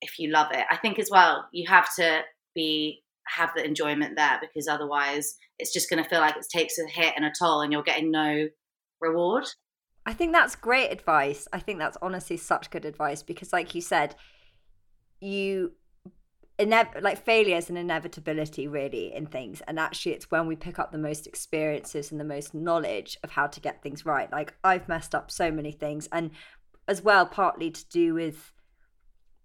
if 0.00 0.18
you 0.18 0.30
love 0.30 0.48
it, 0.52 0.64
I 0.70 0.76
think 0.76 0.98
as 0.98 1.10
well 1.10 1.48
you 1.52 1.68
have 1.68 1.94
to 1.96 2.22
be 2.54 3.02
have 3.26 3.50
the 3.54 3.64
enjoyment 3.64 4.16
there 4.16 4.38
because 4.40 4.68
otherwise 4.68 5.36
it's 5.58 5.72
just 5.72 5.90
going 5.90 6.02
to 6.02 6.08
feel 6.08 6.20
like 6.20 6.36
it 6.36 6.46
takes 6.50 6.78
a 6.78 6.86
hit 6.86 7.14
and 7.16 7.24
a 7.24 7.32
toll, 7.38 7.60
and 7.60 7.72
you're 7.72 7.82
getting 7.82 8.10
no 8.10 8.48
reward. 9.00 9.46
I 10.06 10.14
think 10.14 10.32
that's 10.32 10.56
great 10.56 10.90
advice. 10.90 11.46
I 11.52 11.58
think 11.58 11.78
that's 11.78 11.98
honestly 12.00 12.38
such 12.38 12.70
good 12.70 12.86
advice 12.86 13.22
because, 13.22 13.52
like 13.52 13.74
you 13.74 13.82
said, 13.82 14.14
you 15.20 15.72
inev- 16.58 17.00
like 17.02 17.24
failure 17.24 17.56
is 17.56 17.70
an 17.70 17.76
inevitability 17.76 18.66
really 18.66 19.14
in 19.14 19.26
things. 19.26 19.62
And 19.66 19.78
actually 19.78 20.12
it's 20.12 20.30
when 20.30 20.46
we 20.46 20.56
pick 20.56 20.78
up 20.78 20.92
the 20.92 20.98
most 20.98 21.26
experiences 21.26 22.10
and 22.10 22.20
the 22.20 22.24
most 22.24 22.54
knowledge 22.54 23.16
of 23.22 23.30
how 23.30 23.46
to 23.46 23.60
get 23.60 23.82
things 23.82 24.04
right. 24.04 24.30
Like 24.30 24.54
i've 24.64 24.88
messed 24.88 25.14
up 25.14 25.30
so 25.30 25.50
many 25.50 25.72
things. 25.72 26.08
And 26.12 26.30
as 26.86 27.02
well 27.02 27.26
partly 27.26 27.70
to 27.70 27.88
do 27.88 28.14
with 28.14 28.52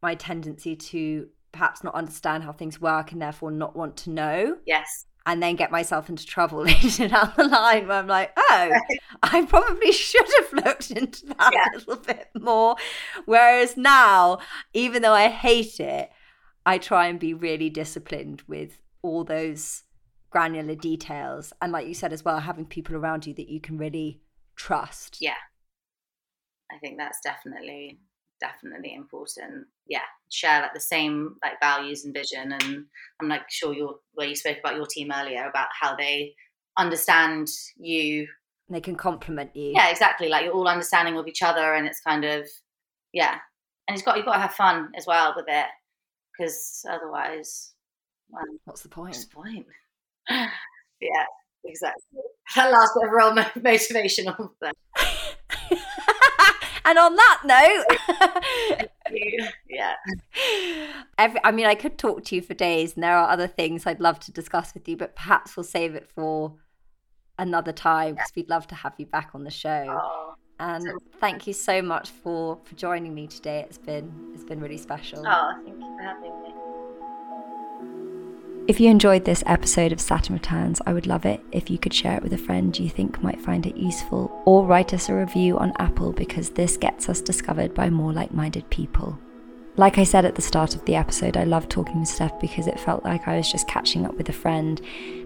my 0.02 0.16
tendency 0.16 0.76
to 0.76 1.28
perhaps 1.52 1.84
not 1.84 1.94
understand 1.94 2.44
how 2.44 2.52
things 2.52 2.82
work 2.82 3.12
and 3.12 3.22
therefore 3.22 3.52
not 3.52 3.76
want 3.76 3.96
to 3.98 4.10
know. 4.10 4.58
Yes. 4.66 5.06
And 5.26 5.42
then 5.42 5.56
get 5.56 5.72
myself 5.72 6.10
into 6.10 6.26
trouble 6.26 6.60
later 6.66 7.08
down 7.08 7.32
the 7.38 7.46
line 7.48 7.88
where 7.88 8.00
I'm 8.00 8.08
like, 8.08 8.34
oh, 8.36 8.72
I 9.22 9.46
probably 9.46 9.92
should 9.92 10.28
have 10.38 10.66
looked 10.66 10.92
into 10.92 11.28
that 11.28 11.52
yeah. 11.54 11.66
a 11.74 11.78
little 11.78 11.96
bit 11.96 12.28
more. 12.38 12.76
Whereas 13.26 13.78
now, 13.78 14.40
even 14.74 15.02
though 15.02 15.14
I 15.14 15.30
hate 15.30 15.80
it, 15.80 16.10
I 16.66 16.78
try 16.78 17.08
and 17.08 17.20
be 17.20 17.34
really 17.34 17.70
disciplined 17.70 18.44
with 18.48 18.80
all 19.02 19.24
those 19.24 19.84
granular 20.30 20.76
details. 20.76 21.54
And 21.62 21.72
like 21.72 21.88
you 21.88 21.94
said 21.94 22.14
as 22.14 22.26
well, 22.26 22.40
having 22.40 22.66
people 22.66 22.96
around 22.96 23.28
you 23.28 23.34
that 23.36 23.50
you 23.50 23.60
can 23.60 23.78
really 23.78 24.22
trust. 24.56 25.18
Yeah. 25.22 25.34
I 26.72 26.78
think 26.80 26.98
that's 26.98 27.20
definitely 27.24 28.00
definitely 28.40 28.94
important. 28.94 29.68
Yeah. 29.88 30.02
Share 30.30 30.62
like 30.62 30.74
the 30.74 30.80
same 30.80 31.36
like 31.44 31.60
values 31.62 32.04
and 32.04 32.14
vision 32.14 32.52
and 32.52 32.86
I'm 33.22 33.30
like 33.30 33.44
sure 33.50 33.74
you're 33.74 33.96
where 34.14 34.28
you 34.28 34.36
spoke 34.36 34.58
about 34.60 34.76
your 34.76 34.88
team 34.88 35.12
earlier 35.14 35.48
about 35.48 35.68
how 35.80 35.96
they 35.96 36.34
understand 36.78 37.48
you. 37.78 38.28
They 38.70 38.82
can 38.82 38.96
complement 38.96 39.56
you. 39.56 39.74
Yeah, 39.76 39.90
exactly. 39.92 40.30
Like 40.30 40.46
you're 40.46 40.54
all 40.54 40.68
understanding 40.68 41.18
of 41.18 41.28
each 41.28 41.44
other 41.44 41.74
and 41.74 41.86
it's 41.86 42.02
kind 42.02 42.26
of 42.26 42.48
yeah. 43.12 43.38
And 43.88 43.96
it's 43.96 44.04
got 44.04 44.18
you've 44.18 44.26
got 44.26 44.36
to 44.36 44.42
have 44.42 44.54
fun 44.54 44.92
as 44.98 45.06
well 45.06 45.34
with 45.36 45.46
it 45.48 45.68
because 46.38 46.86
otherwise, 46.90 47.74
well, 48.30 48.44
what's 48.66 48.82
the 48.82 48.90
point? 48.90 49.10
What's 49.16 49.26
the 49.26 49.36
point? 49.36 49.66
yeah, 50.30 51.26
exactly. 51.66 52.02
That 52.56 52.72
last 52.72 52.92
bit 52.94 53.08
of 53.08 53.14
real 53.14 53.32
motivational 53.32 54.50
thing. 54.60 55.80
and 56.86 57.00
on 57.00 57.16
that 57.16 57.42
note, 57.46 58.88
yeah. 59.70 59.94
Every, 61.18 61.40
I 61.44 61.52
mean, 61.52 61.66
I 61.66 61.74
could 61.74 61.98
talk 61.98 62.26
to 62.26 62.36
you 62.36 62.42
for 62.42 62.54
days, 62.54 62.96
and 62.96 63.04
there 63.04 63.16
are 63.18 63.30
other 63.30 63.48
things 63.48 63.88
I'd 63.88 64.02
love 64.02 64.20
to 64.22 64.32
discuss 64.32 64.74
with 64.74 64.88
you, 64.90 64.98
but 64.98 65.16
perhaps 65.16 65.56
we'll 65.56 65.64
save 65.64 65.96
it 65.96 66.10
for 66.14 66.56
another 67.40 67.72
time 67.72 68.16
because 68.16 68.34
we'd 68.36 68.50
love 68.50 68.68
to 68.68 68.76
have 68.76 68.94
you 68.98 69.06
back 69.06 69.32
on 69.34 69.46
the 69.46 69.50
show. 69.50 69.86
Oh, 69.90 70.36
and 70.64 71.02
thank 71.20 71.46
you 71.46 71.54
so 71.54 71.82
much 71.82 72.10
for 72.10 72.58
for 72.64 72.76
joining 72.76 73.14
me 73.14 73.28
today. 73.28 73.66
It's 73.68 73.78
been 73.78 74.12
it's 74.34 74.44
been 74.46 74.62
really 74.62 74.78
special. 74.78 75.24
Oh, 75.26 75.54
thank 75.64 75.80
you 75.80 75.98
for 75.98 76.04
having 76.04 76.42
me. 76.42 76.50
If 78.66 78.80
you 78.80 78.90
enjoyed 78.90 79.26
this 79.26 79.44
episode 79.46 79.92
of 79.92 80.00
Saturn 80.00 80.36
Returns, 80.36 80.80
I 80.86 80.94
would 80.94 81.06
love 81.06 81.26
it 81.26 81.42
if 81.52 81.70
you 81.70 81.78
could 81.78 81.94
share 81.94 82.16
it 82.16 82.24
with 82.24 82.32
a 82.32 82.38
friend 82.38 82.80
you 82.80 82.90
think 82.90 83.22
might 83.22 83.42
find 83.42 83.66
it 83.66 83.76
useful, 83.76 84.32
or 84.46 84.66
write 84.66 84.94
us 84.94 85.10
a 85.10 85.14
review 85.14 85.58
on 85.58 85.74
Apple 85.80 86.14
because 86.14 86.50
this 86.50 86.78
gets 86.78 87.10
us 87.10 87.20
discovered 87.20 87.74
by 87.74 87.90
more 87.90 88.14
like 88.14 88.34
minded 88.34 88.70
people. 88.70 89.20
Like 89.76 89.98
I 89.98 90.04
said 90.04 90.24
at 90.24 90.36
the 90.36 90.42
start 90.44 90.76
of 90.76 90.86
the 90.86 90.96
episode, 90.96 91.36
I 91.36 91.46
love 91.46 91.68
talking 91.68 92.00
with 92.00 92.10
Stef 92.10 92.40
because 92.40 92.68
it 92.68 92.80
felt 92.80 93.04
like 93.04 93.28
I 93.28 93.38
was 93.38 93.52
just 93.52 93.68
catching 93.68 94.06
up 94.06 94.14
with 94.14 94.30
a 94.30 94.34
friend. 94.34 94.80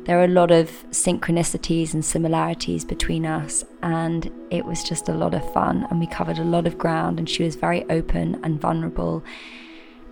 There 0.06 0.18
are 0.22 0.24
a 0.24 0.30
lot 0.30 0.52
of 0.52 0.70
synchronicities 0.92 1.94
and 1.94 2.04
similarities 2.04 2.86
between 2.86 3.26
us, 3.26 3.66
and 3.84 4.32
it 4.50 4.64
was 4.64 4.86
just 4.86 5.10
a 5.10 5.14
lot 5.14 5.34
of 5.34 5.54
fun. 5.54 5.86
And 5.90 6.00
we 6.00 6.08
covered 6.08 6.38
a 6.38 6.46
lot 6.46 6.66
of 6.66 6.78
ground, 6.78 7.20
and 7.20 7.30
she 7.30 7.44
was 7.44 7.56
very 7.56 7.84
open 7.90 8.40
and 8.42 8.60
vulnerable. 8.60 9.22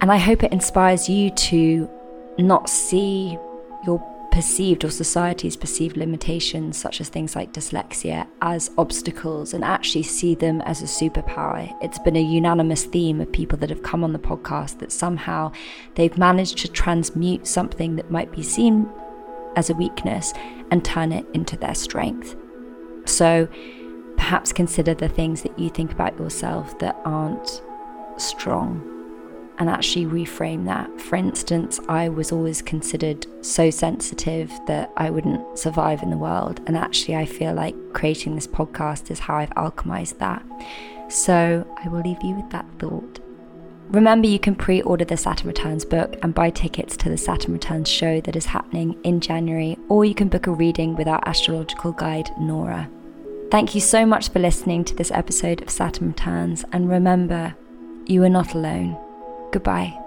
And 0.02 0.12
I 0.12 0.18
hope 0.18 0.44
it 0.44 0.52
inspires 0.52 1.08
you 1.08 1.30
to 1.30 1.90
not 2.38 2.70
see 2.70 3.38
your 3.86 4.00
perceived 4.36 4.84
or 4.84 4.90
society's 4.90 5.56
perceived 5.56 5.96
limitations, 5.96 6.76
such 6.76 7.00
as 7.00 7.08
things 7.08 7.38
like 7.38 7.54
dyslexia, 7.54 8.28
as 8.42 8.70
obstacles 8.78 9.54
and 9.54 9.64
actually 9.64 10.04
see 10.04 10.36
them 10.36 10.60
as 10.64 10.82
a 10.82 10.86
superpower. 10.86 11.74
It's 11.82 12.00
been 12.00 12.18
a 12.18 12.22
unanimous 12.22 12.84
theme 12.84 13.22
of 13.22 13.32
people 13.32 13.58
that 13.60 13.70
have 13.70 13.82
come 13.82 14.04
on 14.04 14.12
the 14.12 14.20
podcast 14.20 14.80
that 14.80 14.92
somehow 14.92 15.54
they've 15.96 16.18
managed 16.18 16.58
to 16.58 16.68
transmute 16.68 17.48
something 17.48 17.96
that 17.96 18.12
might 18.12 18.30
be 18.34 18.44
seen 18.44 18.90
as 19.56 19.70
a 19.70 19.74
weakness 19.74 20.34
and 20.70 20.84
turn 20.84 21.14
it 21.14 21.26
into 21.34 21.56
their 21.56 21.74
strength. 21.74 22.36
So 23.06 23.48
perhaps 24.18 24.52
consider 24.52 24.94
the 24.94 25.08
things 25.08 25.44
that 25.44 25.58
you 25.58 25.70
think 25.70 25.94
about 25.94 26.20
yourself 26.20 26.78
that 26.80 27.00
aren't 27.06 27.62
strong 28.18 28.95
and 29.58 29.70
actually 29.70 30.06
reframe 30.06 30.66
that. 30.66 31.02
For 31.02 31.16
instance, 31.16 31.80
I 31.88 32.10
was 32.10 32.32
always 32.32 32.62
considered 32.62 33.26
so 33.42 33.70
sensitive 33.70 34.52
that 34.68 34.92
I 34.98 35.10
wouldn't 35.10 35.58
survive 35.58 36.04
in 36.04 36.10
the 36.10 36.18
world. 36.18 36.62
And 36.68 36.78
actually, 36.78 37.16
I 37.16 37.26
feel 37.26 37.54
like 37.54 37.76
creating 37.94 38.36
this 38.36 38.48
podcast 38.48 39.12
is 39.12 39.20
how 39.20 39.36
I've 39.36 39.50
alchemized 39.52 40.18
that. 40.20 40.44
So 41.10 41.68
I 41.84 41.88
will 41.88 42.02
leave 42.02 42.24
you 42.24 42.36
with 42.36 42.50
that 42.52 42.66
thought. 42.80 43.20
Remember, 43.90 44.28
you 44.28 44.40
can 44.40 44.56
pre 44.56 44.82
order 44.82 45.06
the 45.06 45.16
Saturn 45.16 45.48
Returns 45.48 45.86
book 45.86 46.18
and 46.24 46.34
buy 46.34 46.50
tickets 46.50 46.98
to 46.98 47.10
the 47.10 47.18
Saturn 47.18 47.54
Returns 47.54 47.88
show 47.88 48.20
that 48.22 48.36
is 48.36 48.48
happening 48.48 49.00
in 49.04 49.22
January, 49.22 49.78
or 49.90 50.06
you 50.06 50.16
can 50.16 50.28
book 50.28 50.48
a 50.48 50.52
reading 50.52 50.96
with 50.96 51.08
our 51.08 51.22
astrological 51.28 51.92
guide, 51.92 52.30
Nora. 52.40 52.90
Thank 53.52 53.76
you 53.76 53.82
so 53.82 54.06
much 54.06 54.30
for 54.30 54.40
listening 54.40 54.84
to 54.86 54.96
this 54.96 55.12
episode 55.12 55.62
of 55.62 55.70
Saturn 55.70 56.08
Returns, 56.08 56.66
and 56.72 56.90
remember, 56.90 57.56
you 58.08 58.24
are 58.24 58.30
not 58.30 58.56
alone. 58.56 58.98
Goodbye. 59.56 60.05